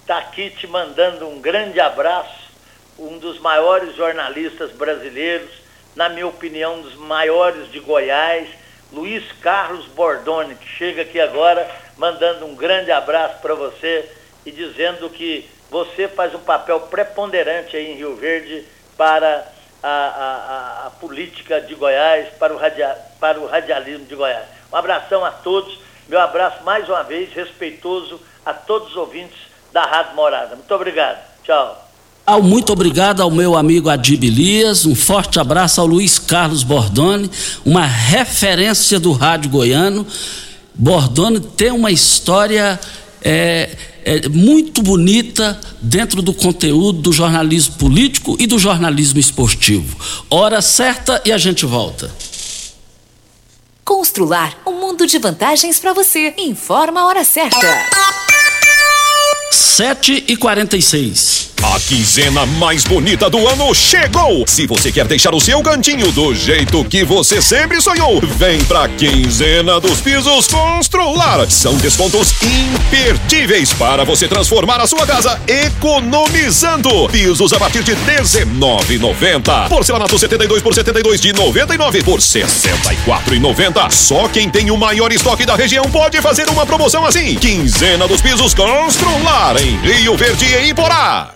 Está 0.00 0.18
aqui 0.18 0.50
te 0.50 0.66
mandando 0.66 1.28
um 1.28 1.40
grande 1.40 1.78
abraço, 1.78 2.50
um 2.98 3.16
dos 3.16 3.38
maiores 3.38 3.94
jornalistas 3.94 4.72
brasileiros, 4.72 5.50
na 5.96 6.10
minha 6.10 6.26
opinião, 6.26 6.76
um 6.76 6.82
dos 6.82 6.94
maiores 6.94 7.72
de 7.72 7.80
Goiás, 7.80 8.46
Luiz 8.92 9.24
Carlos 9.40 9.86
Bordoni, 9.86 10.54
que 10.54 10.68
chega 10.68 11.02
aqui 11.02 11.18
agora 11.18 11.68
mandando 11.96 12.44
um 12.44 12.54
grande 12.54 12.92
abraço 12.92 13.40
para 13.40 13.54
você 13.54 14.08
e 14.44 14.52
dizendo 14.52 15.08
que 15.08 15.48
você 15.70 16.06
faz 16.06 16.34
um 16.34 16.40
papel 16.40 16.80
preponderante 16.82 17.76
aí 17.76 17.92
em 17.92 17.96
Rio 17.96 18.14
Verde 18.14 18.64
para 18.96 19.50
a, 19.82 19.88
a, 19.88 20.86
a, 20.86 20.90
política 20.90 21.60
de 21.60 21.74
Goiás, 21.74 22.28
para 22.34 22.54
o, 22.54 22.58
radia, 22.58 22.96
para 23.18 23.40
o 23.40 23.46
radialismo 23.46 24.04
de 24.04 24.14
Goiás. 24.14 24.46
Um 24.72 24.76
abração 24.76 25.24
a 25.24 25.30
todos, 25.30 25.78
meu 26.08 26.20
abraço 26.20 26.62
mais 26.62 26.88
uma 26.88 27.02
vez, 27.02 27.32
respeitoso 27.32 28.20
a 28.44 28.52
todos 28.52 28.90
os 28.90 28.96
ouvintes 28.96 29.38
da 29.72 29.82
Rádio 29.82 30.14
Morada. 30.14 30.54
Muito 30.54 30.74
obrigado. 30.74 31.18
Tchau. 31.42 31.85
Muito 32.42 32.72
obrigado 32.72 33.22
ao 33.22 33.30
meu 33.30 33.56
amigo 33.56 33.88
Adib 33.88 34.24
Elias, 34.24 34.84
um 34.84 34.96
forte 34.96 35.38
abraço 35.38 35.80
ao 35.80 35.86
Luiz 35.86 36.18
Carlos 36.18 36.64
Bordoni, 36.64 37.30
uma 37.64 37.86
referência 37.86 38.98
do 38.98 39.12
rádio 39.12 39.48
goiano. 39.48 40.04
Bordoni 40.74 41.40
tem 41.40 41.70
uma 41.70 41.90
história 41.90 42.78
é, 43.22 43.76
é, 44.04 44.28
muito 44.28 44.82
bonita 44.82 45.58
dentro 45.80 46.20
do 46.20 46.34
conteúdo 46.34 47.00
do 47.00 47.12
jornalismo 47.12 47.76
político 47.76 48.36
e 48.38 48.46
do 48.46 48.58
jornalismo 48.58 49.18
esportivo. 49.18 49.96
Hora 50.28 50.60
certa 50.60 51.22
e 51.24 51.32
a 51.32 51.38
gente 51.38 51.64
volta. 51.64 52.10
Constrular 53.84 54.58
um 54.66 54.80
mundo 54.80 55.06
de 55.06 55.18
vantagens 55.18 55.78
para 55.78 55.92
você. 55.92 56.34
Informa 56.36 57.00
a 57.00 57.06
hora 57.06 57.24
certa. 57.24 57.66
7 59.50 60.24
e 60.26 60.36
46 60.36 61.50
A 61.62 61.78
quinzena 61.80 62.44
mais 62.44 62.84
bonita 62.84 63.30
do 63.30 63.46
ano 63.46 63.74
chegou! 63.74 64.44
Se 64.46 64.66
você 64.66 64.90
quer 64.90 65.06
deixar 65.06 65.34
o 65.34 65.40
seu 65.40 65.62
cantinho 65.62 66.10
do 66.12 66.34
jeito 66.34 66.84
que 66.84 67.04
você 67.04 67.40
sempre 67.40 67.80
sonhou, 67.80 68.20
vem 68.20 68.62
pra 68.64 68.88
quinzena 68.88 69.80
dos 69.80 70.00
pisos 70.00 70.48
Constrular. 70.48 71.48
São 71.50 71.76
descontos 71.76 72.34
imperdíveis 72.42 73.72
para 73.72 74.04
você 74.04 74.26
transformar 74.26 74.80
a 74.80 74.86
sua 74.86 75.06
casa 75.06 75.40
economizando. 75.46 77.08
Pisos 77.08 77.52
a 77.52 77.58
partir 77.58 77.82
de 77.82 77.92
R$19,90. 77.92 79.68
Porcelanato 79.68 80.18
72 80.18 80.62
por 80.62 80.74
72 80.74 81.20
de 81.20 81.32
99 81.32 82.02
por 82.02 82.20
64,90. 82.20 83.90
Só 83.90 84.28
quem 84.28 84.50
tem 84.50 84.70
o 84.70 84.76
maior 84.76 85.12
estoque 85.12 85.46
da 85.46 85.54
região 85.54 85.84
pode 85.84 86.20
fazer 86.20 86.48
uma 86.48 86.66
promoção 86.66 87.04
assim. 87.04 87.34
Quinzena 87.36 88.08
dos 88.08 88.20
pisos 88.20 88.54
Constrular 88.54 89.35
em 89.62 89.76
Rio 89.76 90.16
Verde 90.16 90.46
e 90.46 90.70
Iporá. 90.70 91.35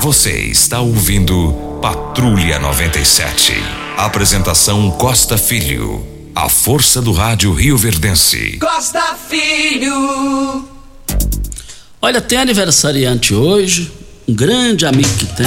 Você 0.00 0.38
está 0.50 0.80
ouvindo 0.80 1.78
Patrulha 1.80 2.58
97. 2.58 3.52
Apresentação 3.96 4.90
Costa 4.90 5.38
Filho. 5.38 6.06
A 6.34 6.48
força 6.48 7.00
do 7.00 7.12
rádio 7.12 7.52
Rio 7.52 7.76
Verdense. 7.78 8.58
Costa 8.58 9.16
Filho. 9.28 10.68
Olha, 12.02 12.20
tem 12.20 12.38
aniversariante 12.38 13.32
hoje, 13.34 13.90
um 14.28 14.34
grande 14.34 14.84
amigo 14.84 15.08
que 15.16 15.26
tem, 15.26 15.46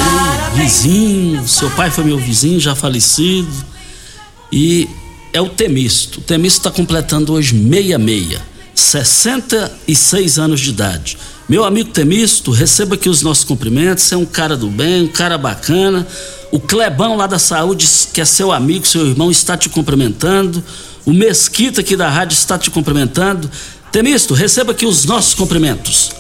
vizinho, 0.56 1.48
seu 1.48 1.70
pai 1.72 1.92
foi 1.92 2.04
meu 2.04 2.18
vizinho, 2.18 2.60
já 2.60 2.74
falecido, 2.74 3.54
e 4.52 4.90
é 5.34 5.40
o 5.40 5.50
Temisto. 5.50 6.20
O 6.20 6.24
Temisto 6.24 6.60
está 6.60 6.72
completando 6.72 7.34
hoje 7.34 7.54
meia 7.54 8.00
meia, 8.00 8.42
66 8.74 10.40
anos 10.40 10.60
de 10.60 10.70
idade. 10.72 11.18
Meu 11.50 11.64
amigo 11.64 11.92
Temisto, 11.92 12.52
receba 12.52 12.96
aqui 12.96 13.08
os 13.08 13.22
nossos 13.22 13.46
cumprimentos, 13.46 14.12
é 14.12 14.18
um 14.18 14.26
cara 14.26 14.58
do 14.58 14.68
bem, 14.70 15.04
um 15.04 15.08
cara 15.08 15.38
bacana. 15.38 16.06
O 16.52 16.60
Clebão 16.60 17.16
lá 17.16 17.26
da 17.26 17.40
saúde, 17.40 17.88
que 18.14 18.20
é 18.20 18.26
seu 18.26 18.52
amigo, 18.52 18.86
seu 18.86 19.08
irmão, 19.08 19.32
está 19.32 19.56
te 19.56 19.70
cumprimentando. 19.70 20.62
O 21.06 21.14
Mesquita 21.14 21.80
aqui 21.80 21.96
da 21.96 22.10
rádio 22.10 22.34
está 22.34 22.58
te 22.58 22.70
cumprimentando. 22.70 23.50
Temisto, 23.94 24.34
receba 24.34 24.74
aqui 24.74 24.86
os 24.86 25.06
nossos 25.06 25.34
cumprimentos. 25.34 26.12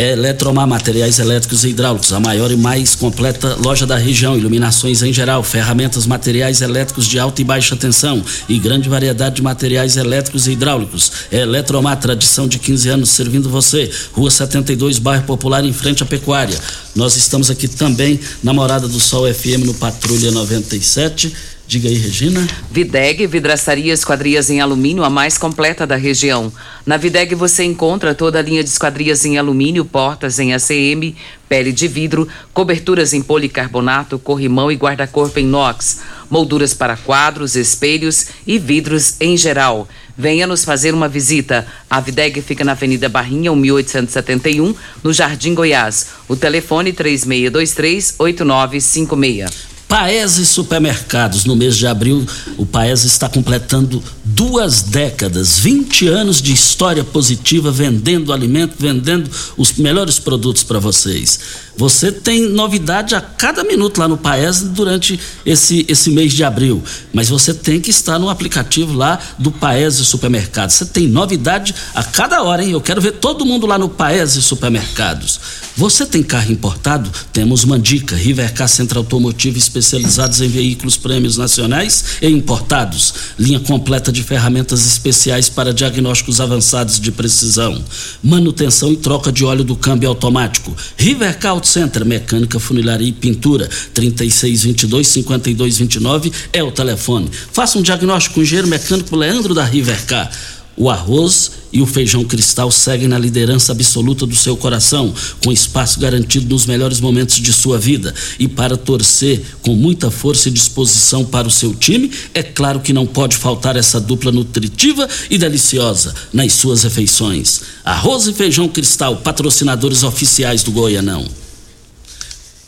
Eletromar 0.00 0.66
Materiais 0.66 1.18
Elétricos 1.18 1.62
e 1.62 1.68
Hidráulicos, 1.68 2.10
a 2.14 2.18
maior 2.18 2.50
e 2.50 2.56
mais 2.56 2.94
completa 2.94 3.54
loja 3.62 3.86
da 3.86 3.98
região. 3.98 4.34
Iluminações 4.34 5.02
em 5.02 5.12
geral, 5.12 5.42
ferramentas, 5.42 6.06
materiais 6.06 6.62
elétricos 6.62 7.06
de 7.06 7.18
alta 7.18 7.42
e 7.42 7.44
baixa 7.44 7.76
tensão 7.76 8.24
e 8.48 8.58
grande 8.58 8.88
variedade 8.88 9.36
de 9.36 9.42
materiais 9.42 9.98
elétricos 9.98 10.46
e 10.46 10.52
hidráulicos. 10.52 11.12
Eletromar, 11.30 11.98
tradição 11.98 12.48
de 12.48 12.58
15 12.58 12.88
anos 12.88 13.10
servindo 13.10 13.50
você. 13.50 13.90
Rua 14.12 14.30
72, 14.30 14.98
bairro 14.98 15.24
Popular, 15.24 15.62
em 15.66 15.72
frente 15.72 16.02
à 16.02 16.06
Pecuária. 16.06 16.58
Nós 16.96 17.14
estamos 17.16 17.50
aqui 17.50 17.68
também 17.68 18.18
na 18.42 18.54
Morada 18.54 18.88
do 18.88 18.98
Sol 18.98 19.30
FM 19.32 19.66
no 19.66 19.74
Patrulha 19.74 20.30
97. 20.30 21.30
Diga 21.70 21.88
aí, 21.88 21.94
Regina. 21.94 22.46
Videg, 22.68 23.24
vidraçaria 23.28 23.94
esquadrias 23.94 24.50
em 24.50 24.60
alumínio, 24.60 25.04
a 25.04 25.08
mais 25.08 25.38
completa 25.38 25.86
da 25.86 25.94
região. 25.94 26.52
Na 26.84 26.96
Videg 26.96 27.36
você 27.36 27.62
encontra 27.62 28.12
toda 28.12 28.40
a 28.40 28.42
linha 28.42 28.64
de 28.64 28.68
esquadrias 28.68 29.24
em 29.24 29.38
alumínio, 29.38 29.84
portas 29.84 30.40
em 30.40 30.52
ACM, 30.52 31.14
pele 31.48 31.70
de 31.70 31.86
vidro, 31.86 32.26
coberturas 32.52 33.12
em 33.12 33.22
policarbonato, 33.22 34.18
corrimão 34.18 34.72
e 34.72 34.74
guarda-corpo 34.74 35.38
em 35.38 35.44
inox, 35.44 36.00
molduras 36.28 36.74
para 36.74 36.96
quadros, 36.96 37.54
espelhos 37.54 38.26
e 38.44 38.58
vidros 38.58 39.14
em 39.20 39.36
geral. 39.36 39.88
Venha 40.18 40.48
nos 40.48 40.64
fazer 40.64 40.92
uma 40.92 41.08
visita. 41.08 41.68
A 41.88 42.00
Videg 42.00 42.42
fica 42.42 42.64
na 42.64 42.72
Avenida 42.72 43.08
Barrinha, 43.08 43.54
1871, 43.54 44.74
no 45.04 45.12
Jardim 45.12 45.54
Goiás. 45.54 46.08
O 46.26 46.34
telefone 46.34 46.92
3623-8956. 46.92 49.79
Paese 49.90 50.46
Supermercados, 50.46 51.44
no 51.44 51.56
mês 51.56 51.76
de 51.76 51.84
abril, 51.84 52.24
o 52.56 52.64
Paese 52.64 53.08
está 53.08 53.28
completando 53.28 54.00
duas 54.24 54.82
décadas, 54.82 55.58
20 55.58 56.06
anos 56.06 56.40
de 56.40 56.52
história 56.52 57.02
positiva, 57.02 57.72
vendendo 57.72 58.32
alimento, 58.32 58.76
vendendo 58.78 59.28
os 59.56 59.72
melhores 59.72 60.20
produtos 60.20 60.62
para 60.62 60.78
vocês. 60.78 61.40
Você 61.80 62.12
tem 62.12 62.46
novidade 62.46 63.14
a 63.14 63.22
cada 63.22 63.64
minuto 63.64 63.96
lá 63.96 64.06
no 64.06 64.18
Paese 64.18 64.66
durante 64.66 65.18
esse, 65.46 65.86
esse 65.88 66.10
mês 66.10 66.30
de 66.30 66.44
abril, 66.44 66.84
mas 67.10 67.30
você 67.30 67.54
tem 67.54 67.80
que 67.80 67.88
estar 67.88 68.18
no 68.18 68.28
aplicativo 68.28 68.92
lá 68.92 69.18
do 69.38 69.50
Paese 69.50 70.04
Supermercados. 70.04 70.74
Você 70.74 70.84
tem 70.84 71.08
novidade 71.08 71.74
a 71.94 72.04
cada 72.04 72.42
hora, 72.42 72.62
hein? 72.62 72.72
Eu 72.72 72.82
quero 72.82 73.00
ver 73.00 73.12
todo 73.12 73.46
mundo 73.46 73.66
lá 73.66 73.78
no 73.78 73.88
Paese 73.88 74.42
Supermercados. 74.42 75.40
Você 75.74 76.04
tem 76.04 76.22
carro 76.22 76.52
importado? 76.52 77.10
Temos 77.32 77.64
uma 77.64 77.78
dica: 77.78 78.14
Rivercar 78.14 78.68
Centro 78.68 78.98
Automotivo 78.98 79.56
especializados 79.56 80.42
em 80.42 80.48
veículos 80.48 80.98
prêmios 80.98 81.38
nacionais 81.38 82.04
e 82.20 82.26
importados. 82.26 83.14
Linha 83.38 83.60
completa 83.60 84.12
de 84.12 84.22
ferramentas 84.22 84.84
especiais 84.84 85.48
para 85.48 85.72
diagnósticos 85.72 86.38
avançados 86.42 87.00
de 87.00 87.10
precisão. 87.10 87.82
Manutenção 88.22 88.92
e 88.92 88.96
troca 88.98 89.32
de 89.32 89.42
óleo 89.42 89.64
do 89.64 89.74
câmbio 89.74 90.10
automático. 90.10 90.76
Rivercar 90.98 91.54
Center, 91.70 92.04
mecânica, 92.04 92.58
funilaria 92.58 93.08
e 93.08 93.12
pintura. 93.12 93.68
3622 93.94 95.06
5229 95.06 96.32
é 96.52 96.62
o 96.62 96.72
telefone. 96.72 97.30
Faça 97.52 97.78
um 97.78 97.82
diagnóstico 97.82 98.34
com 98.34 98.40
o 98.40 98.42
engenheiro 98.42 98.68
mecânico 98.68 99.14
Leandro 99.16 99.54
da 99.54 99.64
Rivercar. 99.64 100.30
O 100.76 100.88
arroz 100.88 101.50
e 101.72 101.82
o 101.82 101.86
feijão 101.86 102.24
cristal 102.24 102.70
seguem 102.70 103.06
na 103.06 103.18
liderança 103.18 103.70
absoluta 103.70 104.24
do 104.24 104.34
seu 104.34 104.56
coração, 104.56 105.12
com 105.44 105.52
espaço 105.52 106.00
garantido 106.00 106.48
nos 106.48 106.64
melhores 106.64 107.00
momentos 107.00 107.36
de 107.36 107.52
sua 107.52 107.78
vida. 107.78 108.14
E 108.38 108.48
para 108.48 108.78
torcer 108.78 109.42
com 109.60 109.74
muita 109.74 110.10
força 110.10 110.48
e 110.48 110.52
disposição 110.52 111.22
para 111.24 111.46
o 111.46 111.50
seu 111.50 111.74
time, 111.74 112.10
é 112.32 112.42
claro 112.42 112.80
que 112.80 112.94
não 112.94 113.06
pode 113.06 113.36
faltar 113.36 113.76
essa 113.76 114.00
dupla 114.00 114.32
nutritiva 114.32 115.06
e 115.28 115.36
deliciosa 115.36 116.14
nas 116.32 116.54
suas 116.54 116.82
refeições. 116.82 117.60
Arroz 117.84 118.26
e 118.26 118.32
feijão 118.32 118.66
cristal, 118.66 119.18
patrocinadores 119.18 120.02
oficiais 120.02 120.62
do 120.62 120.72
Goianão. 120.72 121.26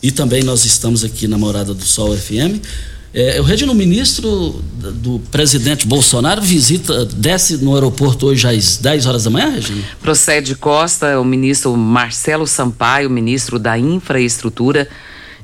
E 0.03 0.11
também 0.11 0.43
nós 0.43 0.65
estamos 0.65 1.03
aqui 1.03 1.27
na 1.27 1.37
Morada 1.37 1.73
do 1.73 1.85
Sol 1.85 2.15
FM 2.15 2.61
é, 3.13 3.39
o 3.39 3.43
Regino, 3.43 3.73
o 3.73 3.75
ministro 3.75 4.59
do 4.95 5.19
presidente 5.31 5.85
Bolsonaro 5.85 6.41
visita, 6.41 7.05
desce 7.05 7.57
no 7.57 7.75
aeroporto 7.75 8.25
hoje 8.25 8.47
às 8.47 8.77
10 8.77 9.05
horas 9.05 9.23
da 9.25 9.29
manhã, 9.29 9.51
Regina? 9.51 9.83
Procede 10.01 10.55
Costa, 10.55 11.19
o 11.19 11.23
ministro 11.23 11.77
Marcelo 11.77 12.47
Sampaio, 12.47 13.11
ministro 13.11 13.59
da 13.59 13.77
Infraestrutura, 13.77 14.89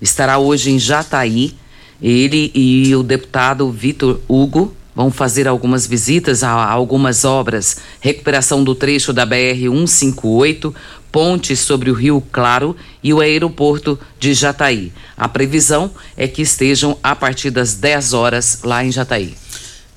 estará 0.02 0.40
hoje 0.40 0.72
em 0.72 0.80
Jataí. 0.80 1.54
Ele 2.02 2.52
e 2.56 2.96
o 2.96 3.04
deputado 3.04 3.70
Vitor 3.70 4.20
Hugo 4.28 4.74
vão 4.96 5.12
fazer 5.12 5.48
algumas 5.48 5.86
visitas 5.86 6.44
a 6.44 6.50
algumas 6.50 7.24
obras, 7.24 7.78
recuperação 8.02 8.64
do 8.64 8.74
trecho 8.74 9.14
da 9.14 9.28
BR 9.28 9.70
158, 9.70 10.74
ponte 11.12 11.56
sobre 11.56 11.90
o 11.90 11.94
Rio 11.94 12.22
Claro 12.32 12.76
e 13.04 13.14
o 13.14 13.20
aeroporto 13.20 14.00
de 14.20 14.34
Jataí. 14.34 14.92
A 15.18 15.28
previsão 15.28 15.92
é 16.16 16.28
que 16.28 16.42
estejam 16.42 16.98
a 17.04 17.16
partir 17.16 17.52
das 17.52 17.76
10 17.76 18.14
horas 18.14 18.60
lá 18.64 18.84
em 18.84 18.92
Jataí. 18.92 19.36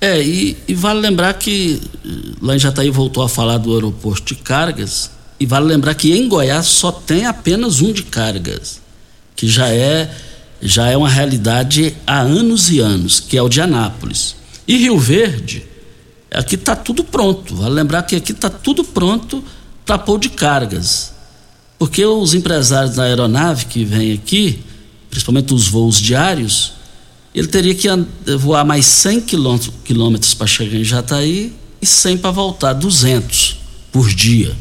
É, 0.00 0.20
e, 0.20 0.56
e, 0.66 0.74
vale 0.74 1.00
lembrar 1.00 1.34
que 1.34 1.80
eh, 2.04 2.08
lá 2.40 2.56
em 2.56 2.58
Jataí 2.58 2.90
voltou 2.90 3.22
a 3.22 3.28
falar 3.28 3.58
do 3.58 3.72
aeroporto 3.72 4.34
de 4.34 4.40
cargas, 4.40 5.10
e 5.38 5.46
vale 5.46 5.66
lembrar 5.66 5.94
que 5.94 6.12
em 6.12 6.28
Goiás 6.28 6.66
só 6.66 6.90
tem 6.90 7.26
apenas 7.26 7.80
um 7.80 7.92
de 7.92 8.02
cargas, 8.02 8.80
que 9.36 9.48
já 9.48 9.68
é 9.68 10.10
já 10.62 10.88
é 10.88 10.96
uma 10.96 11.08
realidade 11.08 11.96
há 12.06 12.20
anos 12.20 12.70
e 12.70 12.78
anos, 12.78 13.18
que 13.18 13.36
é 13.36 13.42
o 13.42 13.48
de 13.48 13.60
Anápolis. 13.60 14.36
E 14.66 14.76
Rio 14.76 14.96
Verde, 14.96 15.66
aqui 16.30 16.54
está 16.54 16.76
tudo 16.76 17.02
pronto. 17.02 17.56
Vale 17.56 17.74
lembrar 17.74 18.04
que 18.04 18.14
aqui 18.14 18.30
está 18.30 18.48
tudo 18.48 18.84
pronto 18.84 19.42
pôr 19.98 20.18
de 20.18 20.30
cargas. 20.30 21.12
Porque 21.78 22.04
os 22.04 22.34
empresários 22.34 22.94
da 22.94 23.04
aeronave 23.04 23.66
que 23.66 23.84
vêm 23.84 24.12
aqui, 24.12 24.62
principalmente 25.10 25.52
os 25.52 25.66
voos 25.66 26.00
diários, 26.00 26.74
ele 27.34 27.48
teria 27.48 27.74
que 27.74 27.88
voar 28.38 28.64
mais 28.64 28.86
100 28.86 29.22
quilômetros 29.22 30.34
para 30.34 30.46
chegar 30.46 30.78
em 30.78 30.84
Jataí 30.84 31.52
e 31.80 31.86
100 31.86 32.18
para 32.18 32.30
voltar, 32.30 32.72
200 32.74 33.56
por 33.90 34.08
dia. 34.08 34.54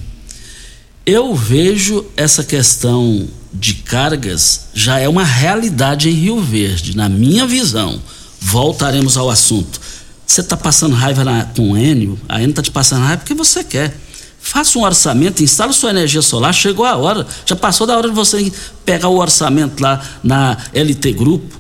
Eu 1.06 1.36
vejo 1.36 2.06
essa 2.16 2.44
questão 2.44 3.28
de 3.54 3.76
cargas 3.76 4.68
já 4.74 5.00
é 5.00 5.10
uma 5.10 5.24
realidade 5.24 6.10
em 6.10 6.14
Rio 6.14 6.42
Verde, 6.42 6.96
na 6.96 7.10
minha 7.10 7.46
visão. 7.46 8.02
Voltaremos 8.40 9.18
ao 9.18 9.30
assunto. 9.30 9.80
Você 10.26 10.42
está 10.42 10.56
passando 10.56 10.96
raiva 10.96 11.24
na, 11.24 11.46
com 11.46 11.72
o 11.72 11.78
Enio, 11.78 12.18
a 12.30 12.38
Enio 12.38 12.52
está 12.52 12.62
te 12.62 12.72
passando 12.72 13.04
raiva 13.04 13.18
porque 13.18 13.34
você 13.34 13.64
quer. 13.64 13.96
Faça 14.52 14.78
um 14.78 14.84
orçamento, 14.84 15.42
instale 15.42 15.72
sua 15.72 15.92
energia 15.92 16.22
solar, 16.22 16.54
chegou 16.54 16.86
a 16.86 16.98
hora, 16.98 17.26
já 17.46 17.56
passou 17.56 17.88
da 17.88 17.98
hora 17.98 18.10
de 18.10 18.14
você 18.14 18.52
pegar 18.84 19.08
o 19.08 19.18
orçamento 19.18 19.82
lá 19.82 20.02
na 20.22 20.58
LT 20.74 21.14
Grupo. 21.14 21.58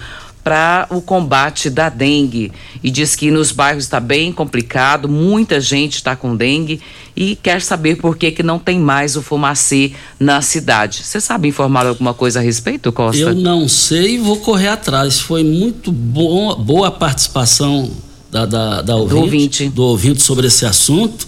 para 0.47 0.87
o 0.91 1.01
combate 1.01 1.69
da 1.69 1.89
dengue. 1.89 2.53
E 2.81 2.89
diz 2.89 3.17
que 3.17 3.33
nos 3.33 3.51
bairros 3.51 3.83
está 3.83 3.99
bem 3.99 4.33
complicado, 4.33 5.09
muita 5.09 5.61
gente 5.61 5.95
está 5.95 6.15
com 6.15 6.37
dengue 6.37 6.81
e 7.17 7.35
quer 7.35 7.61
saber 7.61 7.97
por 7.97 8.17
que, 8.17 8.31
que 8.31 8.45
não 8.45 8.57
tem 8.57 8.79
mais 8.79 9.17
o 9.17 9.23
fumacê 9.23 9.93
na 10.21 10.41
cidade. 10.41 11.03
Você 11.03 11.21
sabe 11.21 11.49
informar 11.49 11.85
alguma 11.85 12.15
coisa 12.15 12.39
a 12.39 12.43
respeito, 12.43 12.93
Costa? 12.93 13.21
Eu 13.21 13.35
não 13.35 13.69
sei 13.69 14.15
e 14.15 14.19
vou 14.19 14.37
correr 14.37 14.69
atrás. 14.69 15.19
Foi 15.19 15.43
muito 15.43 15.91
boa, 15.91 16.55
boa 16.55 16.89
a 16.89 16.93
participação 16.93 17.91
da, 18.37 18.45
da, 18.45 18.83
da 18.83 18.97
ouvinte, 18.97 19.15
do 19.15 19.21
ouvinte. 19.23 19.69
do 19.71 19.83
ouvinte 19.85 20.23
sobre 20.23 20.49
esse 20.49 20.67
assunto. 20.67 21.27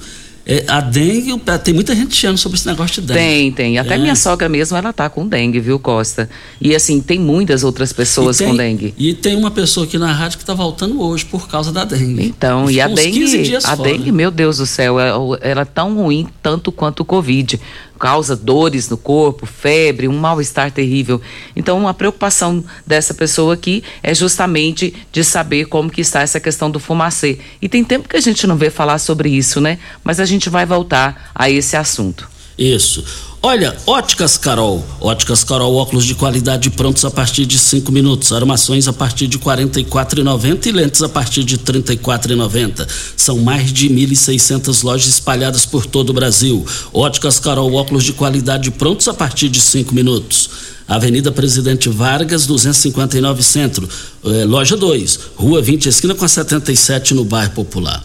É, 0.50 0.64
a 0.66 0.80
dengue, 0.80 1.38
tem 1.62 1.74
muita 1.74 1.94
gente 1.94 2.16
chando 2.16 2.38
sobre 2.38 2.56
esse 2.56 2.66
negócio 2.66 3.02
de 3.02 3.08
dengue. 3.08 3.20
Tem, 3.20 3.52
tem. 3.52 3.78
Até 3.78 3.96
é. 3.96 3.98
minha 3.98 4.16
sogra 4.16 4.48
mesmo, 4.48 4.78
ela 4.78 4.94
tá 4.94 5.10
com 5.10 5.28
dengue, 5.28 5.60
viu, 5.60 5.78
Costa? 5.78 6.26
E 6.58 6.74
assim, 6.74 7.02
tem 7.02 7.18
muitas 7.18 7.62
outras 7.62 7.92
pessoas 7.92 8.38
tem, 8.38 8.48
com 8.48 8.56
dengue. 8.56 8.94
E 8.96 9.12
tem 9.12 9.36
uma 9.36 9.50
pessoa 9.50 9.84
aqui 9.84 9.98
na 9.98 10.10
rádio 10.10 10.38
que 10.38 10.44
tá 10.46 10.54
voltando 10.54 11.02
hoje 11.02 11.26
por 11.26 11.46
causa 11.48 11.70
da 11.70 11.84
dengue. 11.84 12.24
Então, 12.24 12.70
e, 12.70 12.76
e 12.76 12.80
a 12.80 12.88
dengue, 12.88 13.56
a 13.56 13.60
fora. 13.60 13.90
dengue, 13.90 14.10
meu 14.10 14.30
Deus 14.30 14.56
do 14.56 14.64
céu, 14.64 14.98
ela, 14.98 15.38
é, 15.42 15.50
ela 15.50 15.60
é 15.60 15.66
tão 15.66 15.94
ruim 15.94 16.26
tanto 16.42 16.72
quanto 16.72 17.00
o 17.00 17.04
Covid 17.04 17.60
causa 17.98 18.36
dores 18.36 18.88
no 18.88 18.96
corpo, 18.96 19.44
febre, 19.44 20.08
um 20.08 20.16
mal-estar 20.16 20.70
terrível. 20.70 21.20
Então, 21.54 21.86
a 21.86 21.92
preocupação 21.92 22.64
dessa 22.86 23.12
pessoa 23.12 23.54
aqui 23.54 23.82
é 24.02 24.14
justamente 24.14 24.94
de 25.10 25.24
saber 25.24 25.66
como 25.66 25.90
que 25.90 26.00
está 26.00 26.22
essa 26.22 26.38
questão 26.38 26.70
do 26.70 26.78
fumacê. 26.78 27.38
E 27.60 27.68
tem 27.68 27.82
tempo 27.82 28.08
que 28.08 28.16
a 28.16 28.20
gente 28.20 28.46
não 28.46 28.56
vê 28.56 28.70
falar 28.70 28.98
sobre 28.98 29.28
isso, 29.28 29.60
né? 29.60 29.78
Mas 30.04 30.20
a 30.20 30.24
gente 30.24 30.37
vai 30.46 30.66
voltar 30.66 31.30
a 31.34 31.48
esse 31.48 31.76
assunto. 31.76 32.28
Isso. 32.58 33.04
Olha, 33.40 33.76
Óticas 33.86 34.36
Carol. 34.36 34.84
Óticas 35.00 35.44
Carol, 35.44 35.76
óculos 35.76 36.04
de 36.04 36.16
qualidade 36.16 36.70
prontos 36.70 37.04
a 37.04 37.10
partir 37.10 37.46
de 37.46 37.56
5 37.56 37.92
minutos. 37.92 38.32
Armações 38.32 38.88
a 38.88 38.92
partir 38.92 39.28
de 39.28 39.36
R$ 39.36 39.44
44,90 39.44 40.66
e 40.66 40.72
lentes 40.72 41.02
a 41.02 41.08
partir 41.08 41.44
de 41.44 41.54
R$ 41.54 41.62
34,90. 41.62 42.86
São 43.16 43.38
mais 43.38 43.72
de 43.72 43.88
1.600 43.88 44.82
lojas 44.82 45.08
espalhadas 45.08 45.64
por 45.64 45.86
todo 45.86 46.10
o 46.10 46.12
Brasil. 46.12 46.66
Óticas 46.92 47.38
Carol, 47.38 47.72
óculos 47.74 48.02
de 48.02 48.12
qualidade 48.12 48.72
prontos 48.72 49.06
a 49.06 49.14
partir 49.14 49.48
de 49.48 49.60
5 49.60 49.94
minutos. 49.94 50.50
Avenida 50.88 51.30
Presidente 51.30 51.88
Vargas, 51.88 52.44
259 52.44 53.42
Centro, 53.42 53.88
eh, 54.24 54.44
loja 54.46 54.74
2, 54.74 55.20
Rua 55.36 55.60
20, 55.60 55.86
esquina 55.86 56.14
com 56.14 56.24
a 56.24 56.28
77, 56.28 57.12
no 57.12 57.24
bairro 57.24 57.52
Popular. 57.52 58.02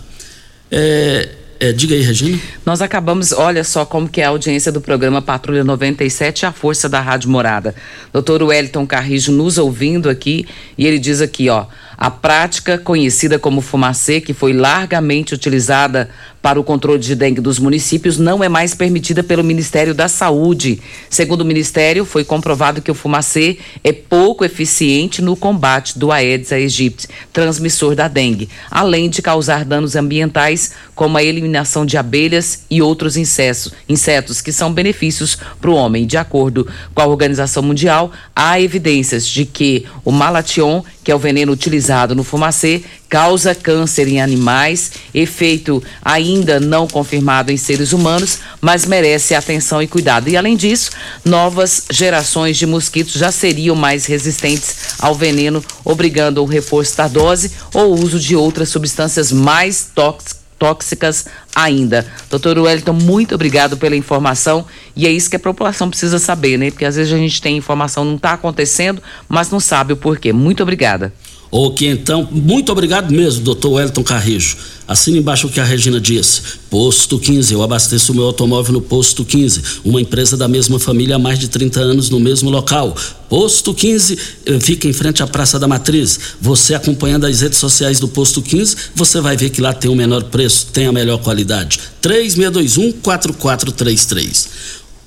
É, 0.69 1.29
é, 1.64 1.72
diga 1.72 1.95
aí, 1.95 2.01
Regina. 2.01 2.38
Nós 2.66 2.82
acabamos, 2.82 3.32
olha 3.32 3.64
só 3.64 3.86
como 3.86 4.09
que 4.09 4.20
é 4.20 4.26
a 4.26 4.30
audiência 4.30 4.70
do 4.70 4.82
programa 4.82 5.22
Patrulha 5.22 5.64
97, 5.64 6.45
a 6.45 6.51
força 6.51 6.89
da 6.89 6.99
Rádio 6.99 7.30
Morada. 7.30 7.74
Doutor 8.11 8.43
Wellington 8.43 8.86
Carrijo 8.86 9.32
nos 9.32 9.57
ouvindo 9.57 10.09
aqui 10.09 10.45
e 10.78 10.86
ele 10.86 10.99
diz 10.99 11.22
aqui, 11.22 11.47
ó, 11.47 11.68
a 12.04 12.12
prática 12.12 12.78
conhecida 12.78 13.39
como 13.39 13.62
fumacê, 13.62 14.20
que 14.20 14.34
foi 14.34 14.51
largamente 14.51 15.34
utilizada 15.34 16.10
para 16.41 16.60
o 16.60 16.64
controle 16.64 16.99
de 16.99 17.16
dengue 17.16 17.39
dos 17.39 17.60
municípios, 17.60 18.18
não 18.18 18.43
é 18.43 18.49
mais 18.49 18.76
permitida 18.76 19.24
pelo 19.24 19.41
Ministério 19.41 19.93
da 19.93 20.10
Saúde. 20.10 20.82
Segundo 21.10 21.39
o 21.39 21.45
Ministério, 21.45 22.04
foi 22.04 22.26
comprovado 22.26 22.82
que 22.82 22.91
o 22.91 22.93
fumacê 22.93 23.58
é 23.82 23.93
pouco 23.93 24.43
eficiente 24.43 25.22
no 25.22 25.38
combate 25.38 25.97
do 25.97 26.12
Aedes 26.12 26.51
aegypti, 26.51 27.08
transmissor 27.32 27.95
da 27.95 28.10
dengue, 28.10 28.49
além 28.70 29.10
de 29.10 29.22
causar 29.22 29.64
danos 29.64 29.95
ambientais, 29.95 30.74
como 30.93 31.18
a 31.18 31.24
eliminação 31.24 31.86
de 31.86 31.95
abelhas 31.95 32.66
e 32.70 32.82
outros 32.82 33.16
insetos, 33.16 33.72
insetos 33.88 34.41
que 34.41 34.51
são 34.51 34.74
benefícios 34.74 35.38
para 35.62 35.72
o 35.72 35.76
homem. 35.76 36.06
De 36.06 36.18
acordo 36.18 36.68
com 36.93 37.01
a 37.01 37.08
Organização 37.08 37.64
Mundial, 37.64 38.12
há 38.36 38.60
evidências 38.60 39.26
de 39.26 39.45
que 39.45 39.86
o 40.04 40.12
malation 40.12 40.84
que 41.01 41.12
é 41.12 41.16
o 41.16 41.20
veneno 41.20 41.51
utilizado 41.51 41.93
no 42.16 42.24
fumacê, 42.24 42.84
causa 43.08 43.54
câncer 43.54 44.08
em 44.08 44.20
animais, 44.20 44.91
efeito 45.14 45.82
ainda 46.02 46.60
não 46.60 46.88
confirmado 46.88 47.52
em 47.52 47.58
seres 47.58 47.94
humanos, 47.94 48.39
mas 48.60 48.86
merece 48.86 49.36
atenção 49.36 49.82
e 49.82 49.88
cuidado. 49.88 50.28
E 50.28 50.36
além 50.36 50.58
disso, 50.58 50.89
novas 51.24 51.86
gerações 51.91 52.58
de 52.58 52.66
mosquitos 52.66 53.14
já 53.14 53.32
seriam 53.32 53.76
mais 53.76 54.06
resistentes 54.08 54.96
ao 55.00 55.14
veneno, 55.14 55.64
obrigando 55.86 56.41
o 56.41 56.48
reforço 56.48 56.98
da 56.98 57.08
dose 57.08 57.52
ou 57.74 57.94
uso 57.94 58.20
de 58.20 58.36
outras 58.36 58.70
substâncias 58.70 59.32
mais 59.32 59.89
tóxicas 59.94 60.44
tóxicas 60.64 61.26
ainda. 61.54 62.08
Doutor 62.30 62.58
Wellington, 62.58 62.94
muito 62.94 63.36
obrigado 63.36 63.76
pela 63.76 63.98
informação 63.98 64.66
e 64.96 65.06
é 65.06 65.12
isso 65.12 65.30
que 65.30 65.36
a 65.36 65.39
população 65.39 65.89
precisa 65.89 66.18
saber, 66.20 66.58
né? 66.58 66.72
Porque 66.72 66.86
às 66.86 66.96
vezes 66.96 67.12
a 67.12 67.18
gente 67.18 67.41
tem 67.41 67.58
informação, 67.58 68.06
não 68.06 68.16
está 68.16 68.32
acontecendo, 68.32 69.04
mas 69.28 69.50
não 69.50 69.60
sabe 69.60 69.91
o 69.91 69.98
porquê. 69.98 70.32
Muito 70.32 70.64
obrigada. 70.64 71.12
Ok, 71.56 71.88
então, 71.88 72.28
muito 72.32 72.72
obrigado 72.72 73.12
mesmo, 73.12 73.43
doutor 73.43 73.74
Wellington 73.74 74.04
Carrijo. 74.04 74.58
Assina 74.88 75.20
embaixo 75.20 75.45
o 75.45 75.51
que 75.51 75.60
a 75.60 75.64
Regina 75.64 76.01
disse. 76.01 76.41
Posto 76.68 77.20
15, 77.20 77.54
eu 77.54 77.62
abasteço 77.62 78.12
o 78.12 78.16
meu 78.16 78.26
automóvel 78.26 78.74
no 78.74 78.82
Posto 78.82 79.24
15, 79.24 79.62
uma 79.86 80.01
empresa 80.01 80.36
da 80.36 80.47
mesma 80.47 80.80
família 80.80 81.16
há 81.16 81.20
mais 81.20 81.38
de 81.38 81.47
30 81.47 81.80
anos 81.80 82.10
no 82.10 82.20
mesmo 82.20 82.49
local. 82.49 82.97
Posto 83.30 83.72
15 83.72 84.18
eh, 84.47 84.60
fica 84.60 84.88
em 84.88 84.93
frente 84.93 85.22
à 85.22 85.28
Praça 85.28 85.60
da 85.60 85.68
Matriz. 85.68 86.20
Você 86.41 86.74
acompanhando 86.74 87.28
as 87.28 87.41
redes 87.41 87.60
sociais 87.60 87.99
do 87.99 88.08
Posto 88.08 88.41
15, 88.41 88.76
você 88.95 89.22
vai 89.22 89.38
ver 89.38 89.51
que 89.51 89.62
lá 89.62 89.74
tem 89.74 89.91
o 89.91 89.95
menor 89.95 90.24
preço, 90.24 90.70
tem 90.74 90.88
a 90.88 90.91
melhor 90.91 91.20
qualidade. 91.20 91.80
3621 92.01 92.93
4433. 92.93 94.49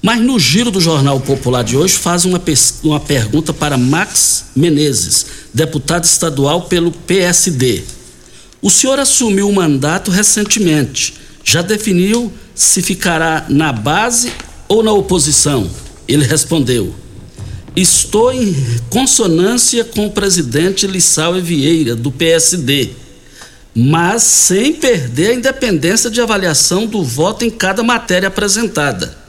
Mas 0.07 0.21
no 0.21 0.39
giro 0.39 0.71
do 0.71 0.81
Jornal 0.81 1.19
Popular 1.19 1.65
de 1.65 1.77
hoje 1.77 1.97
faz 1.97 2.25
uma, 2.25 2.41
uma 2.85 3.01
pergunta 3.01 3.53
para 3.53 3.77
Max 3.77 4.45
Menezes, 4.55 5.27
deputado 5.53 6.05
estadual 6.05 6.63
pelo 6.63 6.93
PSD. 6.93 7.83
O 8.63 8.71
senhor 8.71 9.01
assumiu 9.01 9.49
o 9.49 9.53
mandato 9.53 10.13
recentemente. 10.13 11.15
Já 11.43 11.61
definiu 11.61 12.33
se 12.55 12.83
ficará 12.83 13.47
na 13.49 13.73
base 13.73 14.33
ou 14.69 14.81
na 14.81 14.93
oposição? 14.93 15.69
Ele 16.07 16.25
respondeu: 16.25 16.95
Estou 17.75 18.33
em 18.33 18.55
consonância 18.89 19.83
com 19.83 20.07
o 20.07 20.13
presidente 20.13 20.87
Lissau 20.87 21.35
Vieira, 21.41 21.97
do 21.97 22.13
PSD, 22.13 22.91
mas 23.75 24.23
sem 24.23 24.73
perder 24.73 25.31
a 25.31 25.35
independência 25.35 26.09
de 26.09 26.21
avaliação 26.21 26.87
do 26.87 27.03
voto 27.03 27.45
em 27.45 27.51
cada 27.51 27.83
matéria 27.83 28.29
apresentada 28.29 29.26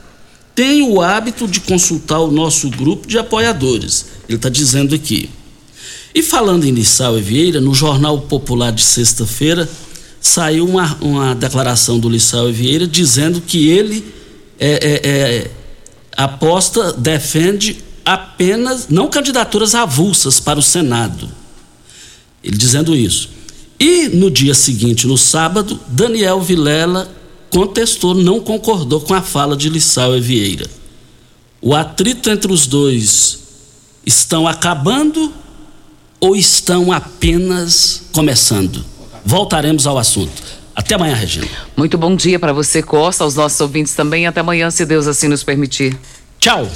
tem 0.58 0.82
o 0.82 1.00
hábito 1.00 1.46
de 1.46 1.60
consultar 1.60 2.18
o 2.18 2.32
nosso 2.32 2.68
grupo 2.68 3.06
de 3.06 3.16
apoiadores. 3.16 4.06
Ele 4.28 4.34
está 4.34 4.48
dizendo 4.48 4.92
aqui. 4.92 5.30
E 6.12 6.20
falando 6.20 6.64
em 6.64 6.72
Lissau 6.72 7.16
e 7.16 7.22
Vieira, 7.22 7.60
no 7.60 7.72
Jornal 7.72 8.22
Popular 8.22 8.72
de 8.72 8.82
sexta-feira, 8.82 9.70
saiu 10.20 10.66
uma, 10.66 10.98
uma 11.00 11.32
declaração 11.36 12.00
do 12.00 12.08
Lissau 12.08 12.48
e 12.48 12.52
Vieira 12.52 12.88
dizendo 12.88 13.40
que 13.40 13.68
ele 13.68 14.04
é, 14.58 14.70
é, 14.72 15.08
é, 15.08 15.50
aposta, 16.16 16.92
defende 16.92 17.76
apenas, 18.04 18.88
não 18.88 19.06
candidaturas 19.06 19.76
avulsas 19.76 20.40
para 20.40 20.58
o 20.58 20.62
Senado. 20.62 21.28
Ele 22.42 22.56
dizendo 22.56 22.96
isso. 22.96 23.30
E 23.78 24.08
no 24.08 24.28
dia 24.28 24.54
seguinte, 24.54 25.06
no 25.06 25.16
sábado, 25.16 25.78
Daniel 25.86 26.40
Vilela 26.40 27.16
contestou, 27.50 28.14
não 28.14 28.40
concordou 28.40 29.00
com 29.00 29.14
a 29.14 29.22
fala 29.22 29.56
de 29.56 29.68
Lissau 29.68 30.16
e 30.16 30.20
Vieira. 30.20 30.66
O 31.60 31.74
atrito 31.74 32.30
entre 32.30 32.52
os 32.52 32.66
dois 32.66 33.38
estão 34.06 34.46
acabando 34.46 35.32
ou 36.20 36.36
estão 36.36 36.92
apenas 36.92 38.02
começando? 38.12 38.84
Voltaremos 39.24 39.86
ao 39.86 39.98
assunto. 39.98 40.58
Até 40.74 40.94
amanhã, 40.94 41.14
Regina. 41.14 41.48
Muito 41.76 41.98
bom 41.98 42.14
dia 42.14 42.38
para 42.38 42.52
você, 42.52 42.82
Costa, 42.82 43.24
aos 43.24 43.34
nossos 43.34 43.60
ouvintes 43.60 43.94
também. 43.94 44.26
Até 44.26 44.40
amanhã, 44.40 44.70
se 44.70 44.86
Deus 44.86 45.06
assim 45.08 45.26
nos 45.26 45.42
permitir. 45.42 45.98
Tchau. 46.38 46.68